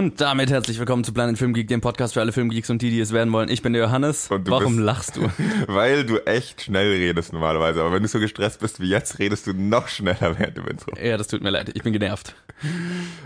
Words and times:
Und 0.00 0.18
damit 0.22 0.50
herzlich 0.50 0.78
willkommen 0.78 1.04
zu 1.04 1.12
Planet 1.12 1.36
Film 1.36 1.52
Geek, 1.52 1.68
dem 1.68 1.82
Podcast 1.82 2.14
für 2.14 2.20
alle 2.20 2.32
Filmgeeks 2.32 2.70
und 2.70 2.80
die, 2.80 2.88
die 2.88 3.00
es 3.00 3.12
werden 3.12 3.30
wollen. 3.34 3.50
Ich 3.50 3.60
bin 3.60 3.74
der 3.74 3.82
Johannes. 3.82 4.30
Und 4.30 4.48
du 4.48 4.50
Warum 4.50 4.76
bist- 4.76 4.86
lachst 4.86 5.16
du? 5.16 5.30
Weil 5.66 6.06
du 6.06 6.16
echt 6.24 6.62
schnell 6.62 6.90
redest 6.90 7.34
normalerweise. 7.34 7.82
Aber 7.82 7.92
wenn 7.92 8.00
du 8.00 8.08
so 8.08 8.18
gestresst 8.18 8.60
bist 8.60 8.80
wie 8.80 8.88
jetzt, 8.88 9.18
redest 9.18 9.46
du 9.46 9.52
noch 9.52 9.88
schneller 9.88 10.18
während 10.38 10.56
dem 10.56 10.66
Intro. 10.68 10.92
Ja, 10.98 11.18
das 11.18 11.28
tut 11.28 11.42
mir 11.42 11.50
leid. 11.50 11.72
Ich 11.74 11.82
bin 11.82 11.92
genervt. 11.92 12.34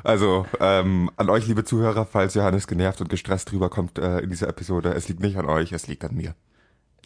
Also 0.03 0.47
ähm, 0.59 1.13
an 1.17 1.31
euch, 1.31 1.47
liebe 1.47 1.63
Zuhörer, 1.63 2.07
falls 2.07 2.35
Johannes 2.35 2.67
genervt 2.67 3.01
und 3.01 3.09
gestresst 3.09 3.53
rüberkommt 3.53 4.01
äh, 4.01 4.19
in 4.19 4.31
dieser 4.31 4.49
Episode, 4.49 4.95
es 4.95 5.09
liegt 5.09 5.21
nicht 5.21 5.37
an 5.37 5.47
euch, 5.47 5.71
es 5.71 5.87
liegt 5.87 6.05
an 6.05 6.17
mir. 6.17 6.35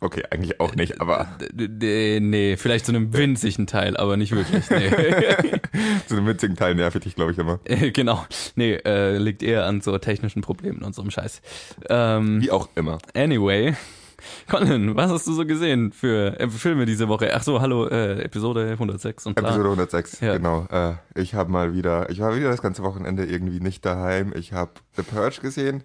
Okay, 0.01 0.23
eigentlich 0.31 0.61
auch 0.61 0.75
nicht, 0.77 1.01
aber 1.01 1.29
nee, 1.55 2.57
vielleicht 2.57 2.87
zu 2.87 2.93
einem 2.93 3.13
winzigen 3.13 3.67
Teil, 3.67 3.97
aber 3.97 4.17
nicht 4.17 4.33
wirklich. 4.33 4.71
Nee. 4.71 4.91
zu 6.07 6.17
einem 6.17 6.27
witzigen 6.27 6.55
Teil 6.57 6.75
nerv 6.77 6.95
ich 6.95 7.03
dich, 7.03 7.15
glaube 7.17 7.33
ich, 7.33 7.39
immer. 7.39 7.59
Genau. 7.93 8.25
Nee, 8.55 8.75
äh, 8.75 9.17
liegt 9.19 9.43
eher 9.43 9.67
an 9.67 9.81
so 9.81 9.97
technischen 9.99 10.43
Problemen 10.43 10.83
und 10.83 10.95
so 10.95 11.03
einem 11.03 11.11
Scheiß. 11.11 11.43
Ähm, 11.89 12.41
Wie 12.41 12.51
auch 12.51 12.69
immer. 12.77 12.99
anyway. 13.15 13.75
Colin, 14.49 14.97
was 14.97 15.11
hast 15.11 15.27
du 15.27 15.33
so 15.33 15.47
gesehen 15.47 15.93
für 15.93 16.39
äh, 16.41 16.49
Filme 16.49 16.87
diese 16.87 17.09
Woche? 17.09 17.33
Ach 17.35 17.43
so, 17.43 17.61
hallo, 17.61 17.87
äh, 17.87 18.23
Episode 18.23 18.71
106 18.73 19.27
und 19.27 19.35
bla. 19.37 19.49
Episode 19.49 19.69
106, 19.69 20.21
Ja. 20.21 20.37
genau. 20.37 20.67
Äh, 20.71 20.95
ich 21.15 21.35
habe 21.35 21.51
mal 21.51 21.75
wieder, 21.75 22.11
ich 22.11 22.21
war 22.21 22.35
wieder 22.37 22.51
das 22.51 22.63
ganze 22.63 22.83
Wochenende 22.83 23.25
irgendwie 23.27 23.61
nicht 23.61 23.85
daheim. 23.85 24.33
Ich 24.37 24.53
habe 24.53 24.73
The 24.97 25.03
Purge 25.03 25.41
gesehen. 25.41 25.85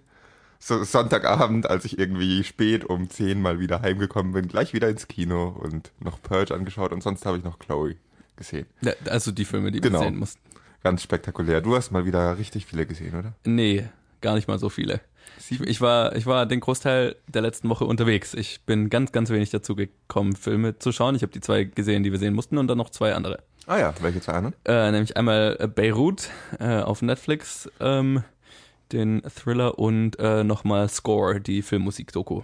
So 0.66 0.82
Sonntagabend, 0.82 1.68
als 1.68 1.84
ich 1.84 1.98
irgendwie 1.98 2.42
spät 2.42 2.86
um 2.86 3.10
10 3.10 3.38
mal 3.42 3.60
wieder 3.60 3.82
heimgekommen 3.82 4.32
bin, 4.32 4.48
gleich 4.48 4.72
wieder 4.72 4.88
ins 4.88 5.08
Kino 5.08 5.48
und 5.48 5.92
noch 6.00 6.22
Purge 6.22 6.54
angeschaut 6.54 6.90
und 6.90 7.02
sonst 7.02 7.26
habe 7.26 7.36
ich 7.36 7.44
noch 7.44 7.58
Chloe 7.58 7.96
gesehen. 8.36 8.64
Also 9.10 9.30
die 9.30 9.44
Filme, 9.44 9.70
die 9.72 9.82
Genau. 9.82 10.00
wir 10.00 10.06
sehen 10.06 10.16
mussten. 10.16 10.40
Ganz 10.82 11.02
spektakulär. 11.02 11.60
Du 11.60 11.76
hast 11.76 11.90
mal 11.90 12.06
wieder 12.06 12.38
richtig 12.38 12.64
viele 12.64 12.86
gesehen, 12.86 13.14
oder? 13.14 13.34
Nee, 13.44 13.84
gar 14.22 14.36
nicht 14.36 14.48
mal 14.48 14.58
so 14.58 14.70
viele. 14.70 15.02
Ich, 15.50 15.60
ich, 15.60 15.82
war, 15.82 16.16
ich 16.16 16.24
war 16.24 16.46
den 16.46 16.60
Großteil 16.60 17.16
der 17.28 17.42
letzten 17.42 17.68
Woche 17.68 17.84
unterwegs. 17.84 18.32
Ich 18.32 18.62
bin 18.62 18.88
ganz, 18.88 19.12
ganz 19.12 19.28
wenig 19.28 19.50
dazu 19.50 19.76
gekommen, 19.76 20.34
Filme 20.34 20.78
zu 20.78 20.92
schauen. 20.92 21.14
Ich 21.14 21.20
habe 21.20 21.32
die 21.32 21.42
zwei 21.42 21.64
gesehen, 21.64 22.04
die 22.04 22.10
wir 22.10 22.18
sehen 22.18 22.32
mussten 22.32 22.56
und 22.56 22.68
dann 22.68 22.78
noch 22.78 22.88
zwei 22.88 23.12
andere. 23.12 23.42
Ah 23.66 23.78
ja, 23.78 23.94
welche 24.00 24.22
zwei 24.22 24.32
anderen? 24.32 24.54
Äh, 24.64 24.90
nämlich 24.92 25.14
einmal 25.18 25.58
äh, 25.60 25.66
Beirut 25.66 26.30
äh, 26.58 26.80
auf 26.80 27.02
Netflix, 27.02 27.70
ähm, 27.80 28.22
den 28.94 29.22
Thriller 29.22 29.78
und 29.78 30.18
äh, 30.18 30.44
nochmal 30.44 30.88
Score, 30.88 31.40
die 31.40 31.62
Filmmusik-Doku. 31.62 32.42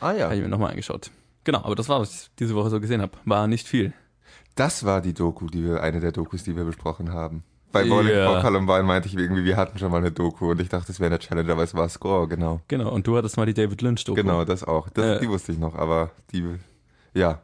Ah 0.00 0.12
ja. 0.12 0.24
Habe 0.26 0.36
ich 0.36 0.42
mir 0.42 0.48
nochmal 0.48 0.70
angeschaut. 0.70 1.10
Genau, 1.44 1.64
aber 1.64 1.74
das 1.74 1.88
war, 1.88 2.00
was 2.00 2.12
ich 2.24 2.30
diese 2.38 2.54
Woche 2.54 2.70
so 2.70 2.80
gesehen 2.80 3.00
habe. 3.00 3.12
War 3.24 3.46
nicht 3.46 3.66
viel. 3.66 3.94
Das 4.54 4.84
war 4.84 5.00
die 5.00 5.14
Doku, 5.14 5.46
die 5.46 5.64
wir, 5.64 5.82
eine 5.82 6.00
der 6.00 6.12
Dokus, 6.12 6.44
die 6.44 6.56
wir 6.56 6.64
besprochen 6.64 7.12
haben. 7.12 7.44
Bei. 7.72 7.84
Bowling 7.84 8.24
for 8.24 8.40
Columbine 8.40 8.82
meinte 8.82 9.08
ich 9.08 9.16
irgendwie, 9.16 9.44
wir 9.44 9.56
hatten 9.56 9.78
schon 9.78 9.90
mal 9.90 9.98
eine 9.98 10.10
Doku 10.10 10.50
und 10.50 10.60
ich 10.60 10.68
dachte, 10.68 10.90
es 10.90 11.00
wäre 11.00 11.10
eine 11.10 11.18
Challenge, 11.18 11.52
aber 11.52 11.62
es 11.62 11.74
war 11.74 11.88
Score, 11.88 12.26
genau. 12.26 12.60
Genau, 12.68 12.90
und 12.90 13.06
du 13.06 13.16
hattest 13.16 13.36
mal 13.36 13.46
die 13.46 13.54
David 13.54 13.82
Lynch-Doku. 13.82 14.20
Genau, 14.20 14.44
das 14.44 14.64
auch. 14.64 14.88
Das, 14.90 15.18
Äh. 15.18 15.20
Die 15.20 15.28
wusste 15.28 15.52
ich 15.52 15.58
noch, 15.58 15.74
aber 15.74 16.10
die, 16.32 16.44
ja. 17.14 17.40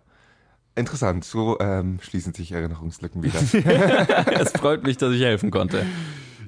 Interessant, 0.76 1.24
so 1.24 1.58
ähm, 1.60 1.98
schließen 2.02 2.34
sich 2.34 2.50
Erinnerungslücken 2.50 3.22
wieder. 3.22 3.38
es 4.40 4.50
freut 4.52 4.82
mich, 4.82 4.96
dass 4.96 5.12
ich 5.12 5.22
helfen 5.22 5.52
konnte. 5.52 5.86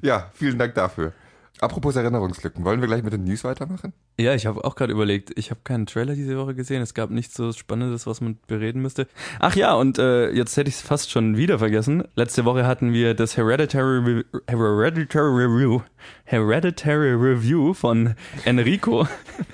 ja, 0.01 0.29
vielen 0.33 0.57
Dank 0.57 0.75
dafür. 0.75 1.13
Apropos 1.59 1.95
Erinnerungslücken, 1.95 2.63
wollen 2.65 2.81
wir 2.81 2.87
gleich 2.87 3.01
mit 3.01 3.13
den 3.13 3.23
News 3.23 3.43
weitermachen? 3.43 3.91
Ja, 4.19 4.35
ich 4.35 4.45
habe 4.45 4.63
auch 4.63 4.75
gerade 4.75 4.93
überlegt, 4.93 5.31
ich 5.35 5.49
habe 5.49 5.61
keinen 5.63 5.87
Trailer 5.87 6.13
diese 6.13 6.37
Woche 6.37 6.53
gesehen. 6.53 6.83
Es 6.83 6.93
gab 6.93 7.09
nichts 7.09 7.35
so 7.35 7.51
Spannendes, 7.51 8.05
was 8.05 8.21
man 8.21 8.37
bereden 8.45 8.83
müsste. 8.83 9.07
Ach 9.39 9.55
ja, 9.55 9.73
und 9.73 9.97
äh, 9.97 10.29
jetzt 10.29 10.55
hätte 10.55 10.69
ich 10.69 10.75
es 10.75 10.81
fast 10.81 11.09
schon 11.09 11.35
wieder 11.35 11.57
vergessen. 11.57 12.03
Letzte 12.15 12.45
Woche 12.45 12.67
hatten 12.67 12.93
wir 12.93 13.15
das 13.15 13.37
Hereditary, 13.37 13.97
Re 13.97 14.25
Hereditary 14.47 15.45
Review, 15.45 15.81
Hereditary 16.25 17.13
Review 17.13 17.73
von 17.73 18.13
Enrico, 18.45 19.07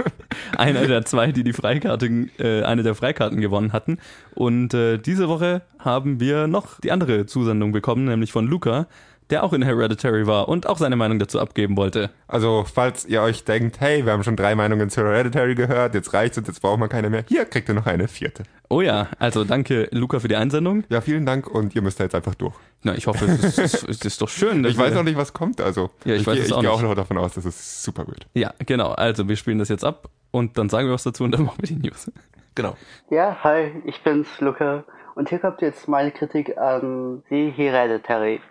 einer 0.57 0.85
der 0.87 1.05
zwei, 1.05 1.31
die 1.31 1.45
die 1.45 1.53
Freikarten, 1.53 2.31
äh, 2.37 2.63
eine 2.63 2.83
der 2.83 2.95
Freikarten 2.95 3.39
gewonnen 3.39 3.71
hatten. 3.71 3.99
Und 4.35 4.73
äh, 4.73 4.97
diese 4.97 5.29
Woche 5.29 5.61
haben 5.79 6.19
wir 6.19 6.47
noch 6.47 6.81
die 6.81 6.91
andere 6.91 7.27
Zusendung 7.27 7.71
bekommen, 7.71 8.05
nämlich 8.05 8.33
von 8.33 8.45
Luca, 8.45 8.87
der 9.29 9.43
auch 9.43 9.53
in 9.53 9.61
Hereditary 9.61 10.27
war 10.27 10.47
und 10.49 10.67
auch 10.67 10.77
seine 10.77 10.95
Meinung 10.95 11.19
dazu 11.19 11.39
abgeben 11.39 11.77
wollte. 11.77 12.09
Also, 12.27 12.65
falls 12.71 13.05
ihr 13.05 13.21
euch 13.21 13.43
denkt, 13.43 13.79
hey, 13.79 14.05
wir 14.05 14.11
haben 14.13 14.23
schon 14.23 14.35
drei 14.35 14.55
Meinungen 14.55 14.89
zu 14.89 15.01
Hereditary 15.01 15.55
gehört, 15.55 15.95
jetzt 15.95 16.13
reicht's 16.13 16.37
und 16.37 16.47
jetzt 16.47 16.61
brauchen 16.61 16.79
wir 16.79 16.87
keine 16.87 17.09
mehr, 17.09 17.23
hier 17.27 17.45
kriegt 17.45 17.69
ihr 17.69 17.75
noch 17.75 17.85
eine 17.85 18.07
vierte. 18.07 18.43
Oh 18.69 18.81
ja, 18.81 19.07
also 19.19 19.43
danke 19.43 19.87
Luca 19.91 20.19
für 20.19 20.27
die 20.27 20.35
Einsendung. 20.35 20.83
Ja, 20.89 21.01
vielen 21.01 21.25
Dank 21.25 21.47
und 21.47 21.75
ihr 21.75 21.81
müsst 21.81 21.99
da 21.99 22.05
jetzt 22.05 22.15
einfach 22.15 22.35
durch. 22.35 22.55
Na, 22.81 22.95
ich 22.95 23.07
hoffe, 23.07 23.25
es 23.25 23.57
ist, 23.57 23.87
es 23.87 24.01
ist 24.01 24.21
doch 24.21 24.29
schön. 24.29 24.63
dass 24.63 24.71
Ich 24.71 24.77
weiß 24.77 24.93
noch 24.93 25.03
nicht, 25.03 25.17
was 25.17 25.31
kommt, 25.33 25.61
also 25.61 25.91
Ja, 26.05 26.15
ich 26.15 26.25
weiß 26.25 26.35
gehe 26.35 26.43
es 26.43 26.51
auch 26.51 26.61
gehe 26.61 26.71
auch 26.71 26.81
noch 26.81 26.95
davon 26.95 27.17
aus, 27.17 27.33
dass 27.35 27.45
es 27.45 27.83
super 27.83 28.07
wird. 28.07 28.25
Ja, 28.33 28.53
genau. 28.65 28.91
Also 28.91 29.27
wir 29.29 29.35
spielen 29.35 29.59
das 29.59 29.69
jetzt 29.69 29.85
ab 29.85 30.09
und 30.31 30.57
dann 30.57 30.69
sagen 30.69 30.87
wir 30.87 30.93
was 30.93 31.03
dazu 31.03 31.23
und 31.23 31.31
dann 31.31 31.43
machen 31.43 31.57
wir 31.59 31.67
die 31.67 31.87
News. 31.87 32.11
Genau. 32.55 32.77
Ja, 33.09 33.35
hi, 33.43 33.71
ich 33.85 34.03
bin's, 34.03 34.27
Luca. 34.39 34.83
Und 35.15 35.29
hier 35.29 35.39
kommt 35.39 35.61
jetzt 35.61 35.87
meine 35.87 36.11
Kritik 36.11 36.55
an 36.55 37.23
The 37.31 37.49
Hereditary. 37.49 38.41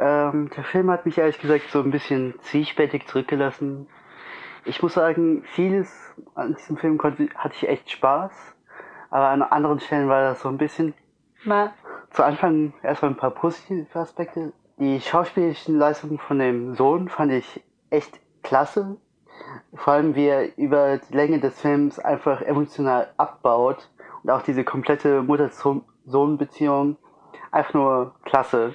Ähm, 0.00 0.48
der 0.56 0.64
Film 0.64 0.90
hat 0.90 1.04
mich 1.04 1.18
ehrlich 1.18 1.38
gesagt 1.38 1.70
so 1.70 1.80
ein 1.80 1.90
bisschen 1.90 2.34
zwiespältig 2.40 3.06
zurückgelassen. 3.06 3.86
Ich 4.64 4.82
muss 4.82 4.94
sagen, 4.94 5.44
vieles 5.44 6.14
an 6.34 6.54
diesem 6.54 6.78
Film 6.78 6.96
konnte, 6.96 7.28
hatte 7.34 7.54
ich 7.54 7.68
echt 7.68 7.90
Spaß. 7.90 8.32
Aber 9.10 9.28
an 9.28 9.42
anderen 9.42 9.78
Stellen 9.78 10.08
war 10.08 10.22
das 10.22 10.40
so 10.40 10.48
ein 10.48 10.56
bisschen, 10.56 10.94
na, 11.44 11.74
zu 12.10 12.24
Anfang 12.24 12.72
erstmal 12.82 13.10
ein 13.10 13.16
paar 13.16 13.32
positive 13.32 13.86
Aspekte. 13.98 14.54
Die 14.78 15.00
schauspielerischen 15.00 15.78
Leistungen 15.78 16.18
von 16.18 16.38
dem 16.38 16.74
Sohn 16.74 17.08
fand 17.10 17.32
ich 17.32 17.62
echt 17.90 18.20
klasse. 18.42 18.96
Vor 19.74 19.92
allem, 19.92 20.14
wie 20.14 20.26
er 20.26 20.56
über 20.56 20.96
die 20.96 21.14
Länge 21.14 21.40
des 21.40 21.60
Films 21.60 21.98
einfach 21.98 22.40
emotional 22.40 23.12
abbaut 23.18 23.90
und 24.22 24.30
auch 24.30 24.42
diese 24.42 24.64
komplette 24.64 25.22
Mutter-Sohn-Beziehung 25.22 26.96
einfach 27.50 27.74
nur 27.74 28.14
klasse. 28.24 28.74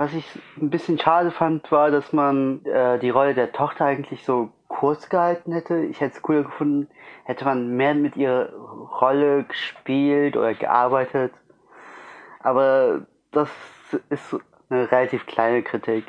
Was 0.00 0.14
ich 0.14 0.24
ein 0.58 0.70
bisschen 0.70 0.98
schade 0.98 1.30
fand, 1.30 1.70
war, 1.70 1.90
dass 1.90 2.14
man 2.14 2.64
äh, 2.64 2.98
die 3.00 3.10
Rolle 3.10 3.34
der 3.34 3.52
Tochter 3.52 3.84
eigentlich 3.84 4.24
so 4.24 4.48
kurz 4.66 5.10
gehalten 5.10 5.52
hätte. 5.52 5.76
Ich 5.80 6.00
hätte 6.00 6.14
es 6.14 6.22
cooler 6.22 6.44
gefunden, 6.44 6.88
hätte 7.24 7.44
man 7.44 7.76
mehr 7.76 7.92
mit 7.92 8.16
ihrer 8.16 8.50
Rolle 8.98 9.44
gespielt 9.44 10.38
oder 10.38 10.54
gearbeitet. 10.54 11.34
Aber 12.42 13.02
das 13.30 13.50
ist 14.08 14.38
eine 14.70 14.90
relativ 14.90 15.26
kleine 15.26 15.62
Kritik. 15.62 16.06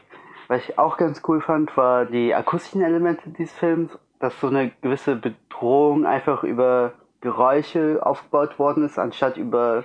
Was 0.47 0.69
ich 0.69 0.79
auch 0.79 0.95
ganz 0.95 1.21
cool 1.27 1.41
fand, 1.41 1.75
war 1.75 2.05
die 2.05 2.33
akustischen 2.33 2.83
Elemente 2.83 3.29
dieses 3.31 3.51
Films, 3.51 3.99
dass 4.19 4.39
so 4.39 4.47
eine 4.47 4.71
gewisse 4.79 5.17
Bedrohung 5.17 6.05
einfach 6.05 6.45
über 6.45 6.93
Geräusche 7.19 7.99
aufgebaut 8.01 8.57
worden 8.57 8.85
ist, 8.85 8.97
anstatt 8.97 9.35
über 9.35 9.83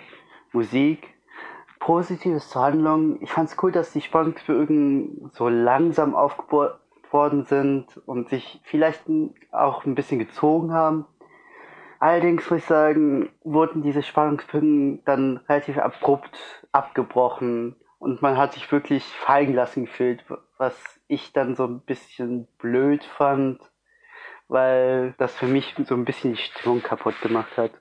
Musik. 0.52 1.15
Positives 1.78 2.50
zur 2.50 2.62
Handlung. 2.62 3.20
Ich 3.22 3.30
fand's 3.30 3.56
cool, 3.62 3.72
dass 3.72 3.92
die 3.92 4.00
Spannungsbögen 4.00 5.30
so 5.32 5.48
langsam 5.48 6.14
aufgebaut 6.14 6.78
worden 7.10 7.44
sind 7.44 8.00
und 8.06 8.28
sich 8.28 8.60
vielleicht 8.64 9.02
auch 9.52 9.84
ein 9.84 9.94
bisschen 9.94 10.18
gezogen 10.18 10.72
haben. 10.72 11.06
Allerdings 11.98 12.50
muss 12.50 12.60
ich 12.60 12.66
sagen, 12.66 13.30
wurden 13.42 13.82
diese 13.82 14.02
Spannungsbögen 14.02 15.04
dann 15.04 15.38
relativ 15.48 15.78
abrupt 15.78 16.66
abgebrochen 16.72 17.76
und 17.98 18.20
man 18.20 18.36
hat 18.36 18.52
sich 18.52 18.70
wirklich 18.70 19.04
fallen 19.04 19.48
gelassen 19.48 19.86
gefühlt, 19.86 20.24
was 20.58 20.74
ich 21.08 21.32
dann 21.32 21.56
so 21.56 21.64
ein 21.64 21.80
bisschen 21.80 22.46
blöd 22.58 23.04
fand, 23.04 23.60
weil 24.48 25.14
das 25.18 25.34
für 25.34 25.46
mich 25.46 25.74
so 25.86 25.94
ein 25.94 26.04
bisschen 26.04 26.34
die 26.34 26.42
Stimmung 26.42 26.82
kaputt 26.82 27.20
gemacht 27.22 27.56
hat. 27.56 27.72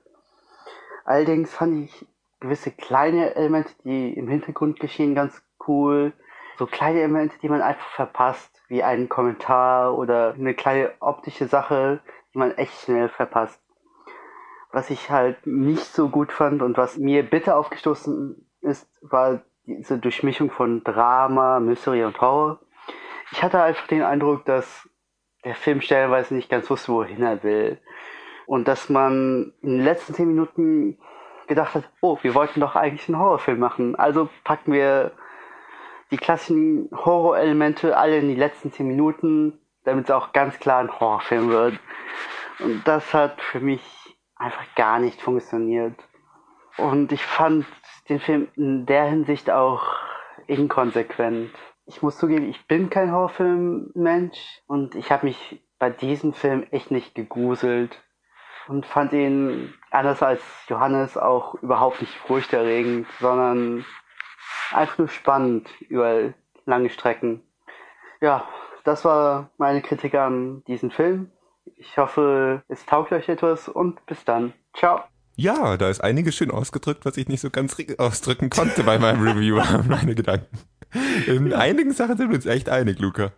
Allerdings 1.04 1.54
fand 1.54 1.84
ich 1.84 2.06
gewisse 2.40 2.70
kleine 2.70 3.34
Elemente, 3.34 3.72
die 3.84 4.12
im 4.14 4.28
Hintergrund 4.28 4.80
geschehen, 4.80 5.14
ganz 5.14 5.42
cool. 5.66 6.12
So 6.58 6.66
kleine 6.66 7.00
Elemente, 7.00 7.36
die 7.42 7.48
man 7.48 7.62
einfach 7.62 7.88
verpasst, 7.90 8.62
wie 8.68 8.82
einen 8.82 9.08
Kommentar 9.08 9.96
oder 9.96 10.34
eine 10.34 10.54
kleine 10.54 10.92
optische 11.00 11.46
Sache, 11.46 12.00
die 12.32 12.38
man 12.38 12.52
echt 12.52 12.80
schnell 12.80 13.08
verpasst. 13.08 13.60
Was 14.72 14.90
ich 14.90 15.10
halt 15.10 15.46
nicht 15.46 15.84
so 15.84 16.08
gut 16.08 16.32
fand 16.32 16.62
und 16.62 16.76
was 16.76 16.98
mir 16.98 17.22
bitter 17.22 17.56
aufgestoßen 17.56 18.46
ist, 18.62 18.88
war 19.02 19.42
diese 19.64 19.98
Durchmischung 19.98 20.50
von 20.50 20.82
Drama, 20.84 21.60
Mystery 21.60 22.04
und 22.04 22.20
Horror. 22.20 22.60
Ich 23.32 23.42
hatte 23.42 23.62
einfach 23.62 23.86
den 23.86 24.02
Eindruck, 24.02 24.44
dass 24.44 24.88
der 25.44 25.54
Film 25.54 25.80
stellenweise 25.80 26.34
nicht 26.34 26.48
ganz 26.48 26.68
wusste, 26.70 26.92
wohin 26.92 27.22
er 27.22 27.42
will. 27.42 27.78
Und 28.46 28.68
dass 28.68 28.88
man 28.88 29.52
in 29.62 29.78
den 29.78 29.84
letzten 29.84 30.14
zehn 30.14 30.28
Minuten 30.28 30.98
gedacht 31.46 31.74
hat, 31.74 31.84
oh, 32.00 32.18
wir 32.22 32.34
wollten 32.34 32.60
doch 32.60 32.76
eigentlich 32.76 33.08
einen 33.08 33.18
Horrorfilm 33.18 33.58
machen. 33.58 33.96
Also 33.96 34.28
packen 34.44 34.72
wir 34.72 35.12
die 36.10 36.16
klassischen 36.16 36.88
Horrorelemente 36.92 37.96
alle 37.96 38.18
in 38.18 38.28
die 38.28 38.34
letzten 38.34 38.72
zehn 38.72 38.86
Minuten, 38.86 39.58
damit 39.84 40.06
es 40.06 40.10
auch 40.10 40.32
ganz 40.32 40.58
klar 40.58 40.80
ein 40.80 41.00
Horrorfilm 41.00 41.48
wird. 41.48 41.78
Und 42.60 42.86
das 42.86 43.12
hat 43.12 43.40
für 43.40 43.60
mich 43.60 43.82
einfach 44.36 44.64
gar 44.74 44.98
nicht 44.98 45.20
funktioniert. 45.20 45.94
Und 46.76 47.12
ich 47.12 47.24
fand 47.24 47.66
den 48.08 48.20
Film 48.20 48.48
in 48.54 48.86
der 48.86 49.04
Hinsicht 49.04 49.50
auch 49.50 49.94
inkonsequent. 50.46 51.50
ich 51.86 52.02
muss 52.02 52.18
zugeben, 52.18 52.48
ich 52.48 52.66
bin 52.66 52.90
kein 52.90 53.12
Horrorfilm-Mensch 53.12 54.62
und 54.66 54.94
ich 54.94 55.10
habe 55.10 55.26
mich 55.26 55.62
bei 55.78 55.90
diesem 55.90 56.32
Film 56.32 56.66
echt 56.70 56.90
nicht 56.90 57.14
gegruselt 57.14 58.02
und 58.68 58.86
fand 58.86 59.12
ihn 59.12 59.72
anders 59.90 60.22
als 60.22 60.40
Johannes 60.68 61.16
auch 61.16 61.54
überhaupt 61.62 62.00
nicht 62.00 62.14
furchterregend, 62.26 63.06
sondern 63.20 63.84
einfach 64.72 64.98
nur 64.98 65.08
spannend 65.08 65.68
über 65.88 66.32
lange 66.64 66.90
Strecken. 66.90 67.42
Ja, 68.20 68.44
das 68.84 69.04
war 69.04 69.50
meine 69.58 69.82
Kritik 69.82 70.14
an 70.14 70.62
diesem 70.64 70.90
Film. 70.90 71.30
Ich 71.76 71.96
hoffe, 71.98 72.62
es 72.68 72.86
taugt 72.86 73.12
euch 73.12 73.28
etwas 73.28 73.68
und 73.68 74.04
bis 74.06 74.24
dann. 74.24 74.52
Ciao. 74.74 75.00
Ja, 75.38 75.76
da 75.76 75.90
ist 75.90 76.02
einiges 76.02 76.34
schön 76.34 76.50
ausgedrückt, 76.50 77.04
was 77.04 77.16
ich 77.18 77.28
nicht 77.28 77.40
so 77.42 77.50
ganz 77.50 77.76
ausdrücken 77.98 78.48
konnte 78.48 78.84
bei 78.84 78.98
meinem 78.98 79.22
Review, 79.22 79.60
meine 79.88 80.14
Gedanken. 80.14 80.58
In 81.26 81.52
einigen 81.52 81.92
Sachen 81.92 82.16
sind 82.16 82.30
wir 82.30 82.36
uns 82.36 82.46
echt 82.46 82.70
einig, 82.70 82.98
Luca. 83.00 83.32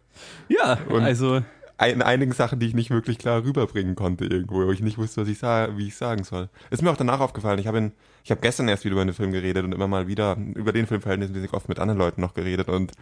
Ja, 0.48 0.78
Und- 0.88 1.02
also 1.02 1.42
In 1.86 2.02
einigen 2.02 2.32
Sachen, 2.32 2.58
die 2.58 2.66
ich 2.66 2.75
nicht 2.75 2.90
wirklich 2.90 3.19
klar 3.19 3.44
rüberbringen 3.44 3.94
konnte 3.94 4.25
irgendwo, 4.25 4.66
wo 4.66 4.72
ich 4.72 4.80
nicht 4.80 4.98
wusste, 4.98 5.20
was 5.22 5.28
ich 5.28 5.38
sa 5.38 5.69
wie 5.76 5.86
ich 5.86 5.96
sagen 5.96 6.25
soll. 6.25 6.48
Ist 6.70 6.82
mir 6.82 6.90
auch 6.90 6.96
danach 6.96 7.20
aufgefallen. 7.20 7.60
Ich 7.60 7.69
habe 7.69 7.92
ich 8.25 8.30
habe 8.32 8.40
gestern 8.40 8.69
erst 8.69 8.84
wieder 8.84 8.94
über 8.94 9.04
den 9.04 9.14
Film 9.14 9.30
geredet 9.30 9.64
und 9.64 9.72
immer 9.72 9.86
mal 9.86 10.08
wieder 10.08 10.36
über 10.54 10.72
den 10.72 10.86
Film 10.86 11.00
verhältnismäßig 11.00 11.52
oft 11.52 11.69
mit 11.69 11.78
anderen 11.78 11.98
Leuten 11.98 12.20
noch 12.20 12.34
geredet 12.34 12.69
und 12.69 12.92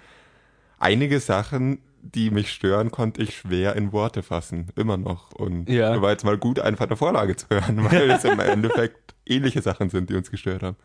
einige 0.78 1.20
Sachen, 1.20 1.78
die 2.02 2.31
mich 2.31 2.52
stören, 2.52 2.90
konnte 2.90 3.23
ich 3.23 3.37
schwer 3.37 3.75
in 3.76 3.93
Worte 3.93 4.23
fassen. 4.23 4.69
Immer 4.76 4.96
noch. 4.96 5.32
Und 5.32 5.69
Ja. 5.69 6.00
war 6.00 6.11
jetzt 6.11 6.25
mal 6.25 6.37
gut, 6.38 6.61
einfach 6.61 6.87
eine 6.87 6.96
Vorlage 6.96 7.34
zu 7.34 7.46
hören, 7.50 7.82
weil 7.90 8.11
es 8.11 8.25
im 8.25 8.38
Endeffekt 8.38 9.14
ähnliche 9.25 9.62
Sachen 9.62 9.90
sind, 9.90 10.11
die 10.11 10.14
uns 10.14 10.31
gestört 10.31 10.62
haben. 10.62 10.76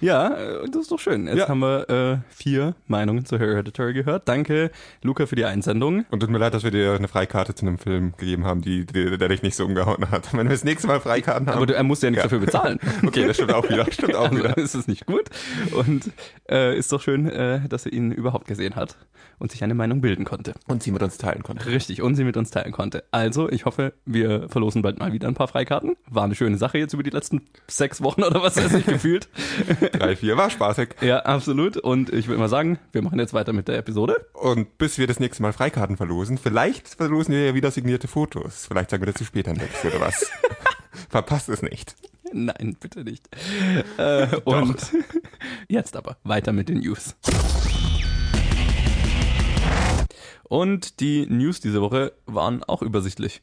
Ja, 0.00 0.28
äh, 0.34 0.68
das 0.70 0.82
ist 0.82 0.92
doch 0.92 0.98
schön. 1.00 1.26
Jetzt 1.26 1.36
Ja. 1.38 1.48
haben 1.48 1.60
wir 1.60 1.88
äh, 1.90 2.18
vier 2.34 2.74
Meinungen 2.86 3.24
zu 3.24 3.38
Hereditary 3.38 3.92
gehört. 3.94 4.28
Danke, 4.28 4.70
Luca, 5.02 5.26
für 5.26 5.36
die 5.36 5.44
Einsendung. 5.44 6.04
Und 6.10 6.20
tut 6.20 6.30
mir 6.30 6.38
leid, 6.38 6.54
dass 6.54 6.62
wir 6.64 6.70
dir 6.70 6.94
eine 6.94 7.08
Freikarte 7.08 7.54
zu 7.54 7.66
einem 7.66 7.78
Film 7.78 8.12
gegeben 8.16 8.44
haben, 8.44 8.60
die, 8.62 8.86
die, 8.86 9.18
der 9.18 9.28
dich 9.28 9.42
nicht 9.42 9.56
so 9.56 9.64
umgehauen 9.64 10.10
hat. 10.10 10.32
Wenn 10.32 10.46
wir 10.46 10.50
das 10.52 10.64
nächste 10.64 10.86
Mal 10.86 11.00
Freikarten 11.00 11.48
haben. 11.48 11.56
Aber 11.56 11.66
du, 11.66 11.74
er 11.74 11.82
musste 11.82 12.06
ja 12.06 12.10
nichts 12.10 12.24
Ja. 12.24 12.28
dafür 12.30 12.44
bezahlen. 12.44 12.78
okay, 13.06 13.26
das 13.26 13.36
stimmt 13.36 13.52
auch 13.54 13.68
wieder. 13.68 13.90
Stimmt 13.90 14.14
auch 14.14 14.26
Also 14.30 14.36
wieder. 14.38 14.56
ist 14.56 14.74
es 14.74 14.86
nicht 14.86 15.06
gut. 15.06 15.24
Und 15.72 16.10
äh, 16.50 16.76
ist 16.78 16.92
doch 16.92 17.02
schön, 17.02 17.28
äh, 17.28 17.60
dass 17.68 17.86
er 17.86 17.92
ihn 17.92 18.12
überhaupt 18.12 18.46
gesehen 18.46 18.76
hat 18.76 18.96
und 19.40 19.50
sich 19.52 19.62
eine 19.64 19.74
Meinung 19.74 20.00
bilden 20.00 20.24
konnte. 20.24 20.54
Und 20.66 20.82
sie 20.82 20.90
mit 20.90 21.02
uns 21.02 21.16
teilen 21.18 21.42
konnte. 21.42 21.66
Richtig, 21.66 22.02
und 22.02 22.14
sie 22.16 22.24
mit 22.24 22.36
uns 22.36 22.50
teilen 22.50 22.72
konnte. 22.72 23.04
Also, 23.12 23.48
ich 23.48 23.64
hoffe, 23.66 23.92
wir 24.04 24.48
verlosen 24.48 24.82
bald 24.82 24.98
mal 24.98 25.12
wieder 25.12 25.28
ein 25.28 25.34
paar 25.34 25.46
Freikarten. 25.48 25.96
War 26.10 26.24
eine 26.24 26.34
schöne 26.34 26.56
Sache 26.58 26.78
jetzt 26.78 26.92
über 26.92 27.02
die 27.04 27.10
letzten 27.10 27.42
sechs 27.68 28.02
Wochen 28.02 28.22
oder 28.24 28.42
was 28.42 28.56
er 28.56 28.68
sich 28.68 28.84
gefühlt. 28.86 29.28
Drei, 29.92 30.16
vier 30.16 30.36
war 30.36 30.50
spaßig. 30.50 30.96
Ja, 31.00 31.20
absolut. 31.20 31.76
Und 31.76 32.12
ich 32.12 32.28
würde 32.28 32.40
mal 32.40 32.48
sagen, 32.48 32.78
wir 32.92 33.02
machen 33.02 33.18
jetzt 33.18 33.34
weiter 33.34 33.52
mit 33.52 33.68
der 33.68 33.78
Episode. 33.78 34.26
Und 34.32 34.78
bis 34.78 34.98
wir 34.98 35.06
das 35.06 35.20
nächste 35.20 35.42
Mal 35.42 35.52
Freikarten 35.52 35.96
verlosen, 35.96 36.38
vielleicht 36.38 36.88
verlosen 36.88 37.34
wir 37.34 37.46
ja 37.46 37.54
wieder 37.54 37.70
signierte 37.70 38.08
Fotos. 38.08 38.66
Vielleicht 38.66 38.90
sagen 38.90 39.02
wir 39.02 39.12
dazu 39.12 39.24
später 39.24 39.52
nichts 39.52 39.84
oder 39.84 40.00
was. 40.00 40.30
Verpasst 41.08 41.48
es 41.48 41.62
nicht. 41.62 41.94
Nein, 42.32 42.76
bitte 42.78 43.04
nicht. 43.04 43.28
Äh, 43.96 44.36
und 44.44 44.76
jetzt 45.68 45.96
aber 45.96 46.16
weiter 46.24 46.52
mit 46.52 46.68
den 46.68 46.80
News. 46.80 47.16
Und 50.44 51.00
die 51.00 51.26
News 51.26 51.60
diese 51.60 51.80
Woche 51.80 52.12
waren 52.26 52.62
auch 52.64 52.82
übersichtlich. 52.82 53.42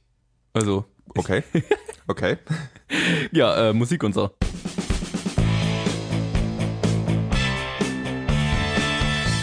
Also, 0.53 0.85
Okay. 1.13 1.43
Okay. 2.07 2.37
ja, 3.31 3.69
äh, 3.69 3.73
Musik 3.73 4.03
und 4.03 4.13
so. 4.13 4.29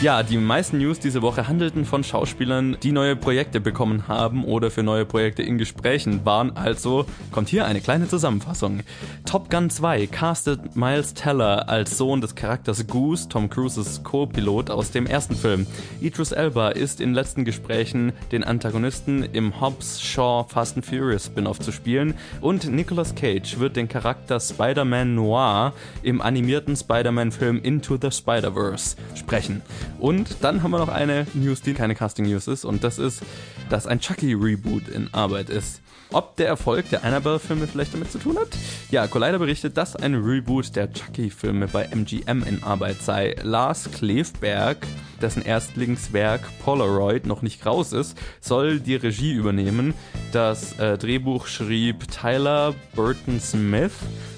Ja, 0.03 0.25
die 0.25 0.37
meisten 0.37 0.79
News 0.79 0.99
diese 0.99 1.23
Woche 1.23 1.47
handelten 1.47 1.85
von 1.85 2.03
Schauspielern, 2.03 2.77
die 2.83 2.91
neue 2.91 3.15
Projekte 3.15 3.61
bekommen 3.61 4.09
haben 4.09 4.45
oder 4.45 4.73
für 4.73 4.83
neue 4.83 5.05
Projekte 5.05 5.45
in 5.45 5.59
Gesprächen 5.59 6.25
waren. 6.25 6.57
Also 6.57 7.07
kommt 7.31 7.49
hier 7.49 7.67
eine 7.67 7.81
kleine 7.81 8.09
Zusammenfassung. 8.09 8.81
Top 9.25 9.49
Gun 9.49 9.71
2 9.71 10.09
castet 10.09 10.75
Miles 10.75 11.15
Teller 11.15 11.69
als 11.69 11.97
Sohn 11.99 12.21
des 12.21 12.35
Charakters 12.35 12.89
Goose, 12.89 13.29
Tom 13.29 13.49
Cruises 13.49 14.03
Co-Pilot 14.03 14.71
aus 14.71 14.91
dem 14.91 15.07
ersten 15.07 15.37
Film. 15.37 15.69
Idris 16.01 16.33
Elba 16.33 16.71
ist 16.71 17.01
in 17.01 17.15
letzten 17.15 17.45
Gesprächen, 17.45 18.13
den 18.33 18.43
Antagonisten 18.43 19.23
im 19.23 19.61
Hobbs 19.61 20.03
Shaw 20.03 20.45
Fast 20.49 20.75
and 20.75 20.85
Furious 20.85 21.27
Spin-off 21.27 21.61
zu 21.61 21.71
spielen 21.71 22.15
und 22.41 22.69
Nicolas 22.69 23.15
Cage 23.15 23.61
wird 23.61 23.77
den 23.77 23.89
Charakter 23.89 24.41
Spider-Man 24.41 25.15
Noir 25.15 25.75
im 26.03 26.21
animierten 26.21 26.75
Spider-Man-Film 26.75 27.61
Into 27.63 27.97
the 28.03 28.11
Spider-Verse 28.11 28.97
sprechen. 29.15 29.63
Und 30.03 30.39
dann 30.41 30.65
haben 30.65 30.73
wir 30.73 30.79
noch 30.79 30.89
eine 30.89 31.29
News, 31.33 31.61
die 31.63 31.75
keine 31.75 31.95
Casting-News 31.95 32.49
ist, 32.49 32.65
und 32.65 32.83
das 32.83 32.99
ist, 32.99 33.23
dass 33.71 33.87
ein 33.87 34.01
Chucky-Reboot 34.01 34.89
in 34.89 35.09
Arbeit 35.15 35.49
ist. 35.49 35.81
Ob 36.11 36.35
der 36.35 36.49
Erfolg 36.49 36.91
der 36.91 37.05
Annabelle-Filme 37.05 37.69
vielleicht 37.69 37.95
damit 37.95 38.11
zu 38.11 38.19
tun 38.19 38.37
hat? 38.37 38.49
Ja, 38.91 39.07
Collider 39.07 39.39
berichtet, 39.39 39.77
dass 39.77 39.95
ein 39.95 40.17
Reboot 40.17 40.75
der 40.75 40.93
Chucky-Filme 40.93 41.69
bei 41.69 41.85
MGM 41.85 42.43
in 42.43 42.65
Arbeit 42.65 43.01
sei. 43.01 43.37
Lars 43.45 43.93
Klefberg, 43.93 44.85
dessen 45.21 45.43
Erstlingswerk 45.43 46.41
Polaroid 46.65 47.25
noch 47.25 47.43
nicht 47.43 47.65
raus 47.65 47.93
ist, 47.93 48.19
soll 48.41 48.81
die 48.81 48.97
Regie 48.97 49.33
übernehmen. 49.33 49.95
Das 50.33 50.77
äh, 50.81 50.99
Drehbuch 50.99 51.47
schrieb 51.47 52.11
Tyler 52.11 52.75
Burton 52.97 53.39
Smith 53.39 53.93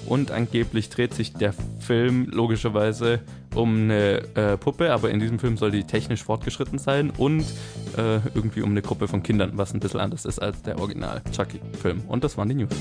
und 0.05 0.29
angeblich 0.29 0.89
dreht 0.89 1.15
sich 1.15 1.33
der 1.33 1.55
Film 1.79 2.27
logischerweise 2.29 3.21
um 3.55 3.83
eine 3.85 4.21
äh, 4.35 4.57
Puppe, 4.57 4.91
aber 4.91 5.09
in 5.09 5.19
diesem 5.19 5.39
Film 5.39 5.57
soll 5.57 5.71
die 5.71 5.83
technisch 5.85 6.23
fortgeschritten 6.23 6.77
sein 6.79 7.09
und 7.11 7.41
äh, 7.97 8.19
irgendwie 8.33 8.61
um 8.61 8.71
eine 8.71 8.81
Gruppe 8.81 9.07
von 9.07 9.23
Kindern, 9.23 9.51
was 9.55 9.73
ein 9.73 9.79
bisschen 9.79 9.99
anders 9.99 10.25
ist 10.25 10.39
als 10.39 10.61
der 10.61 10.77
Original 10.79 11.21
Chucky-Film. 11.31 12.01
Und 12.07 12.23
das 12.23 12.37
waren 12.37 12.49
die 12.49 12.55
News. 12.55 12.71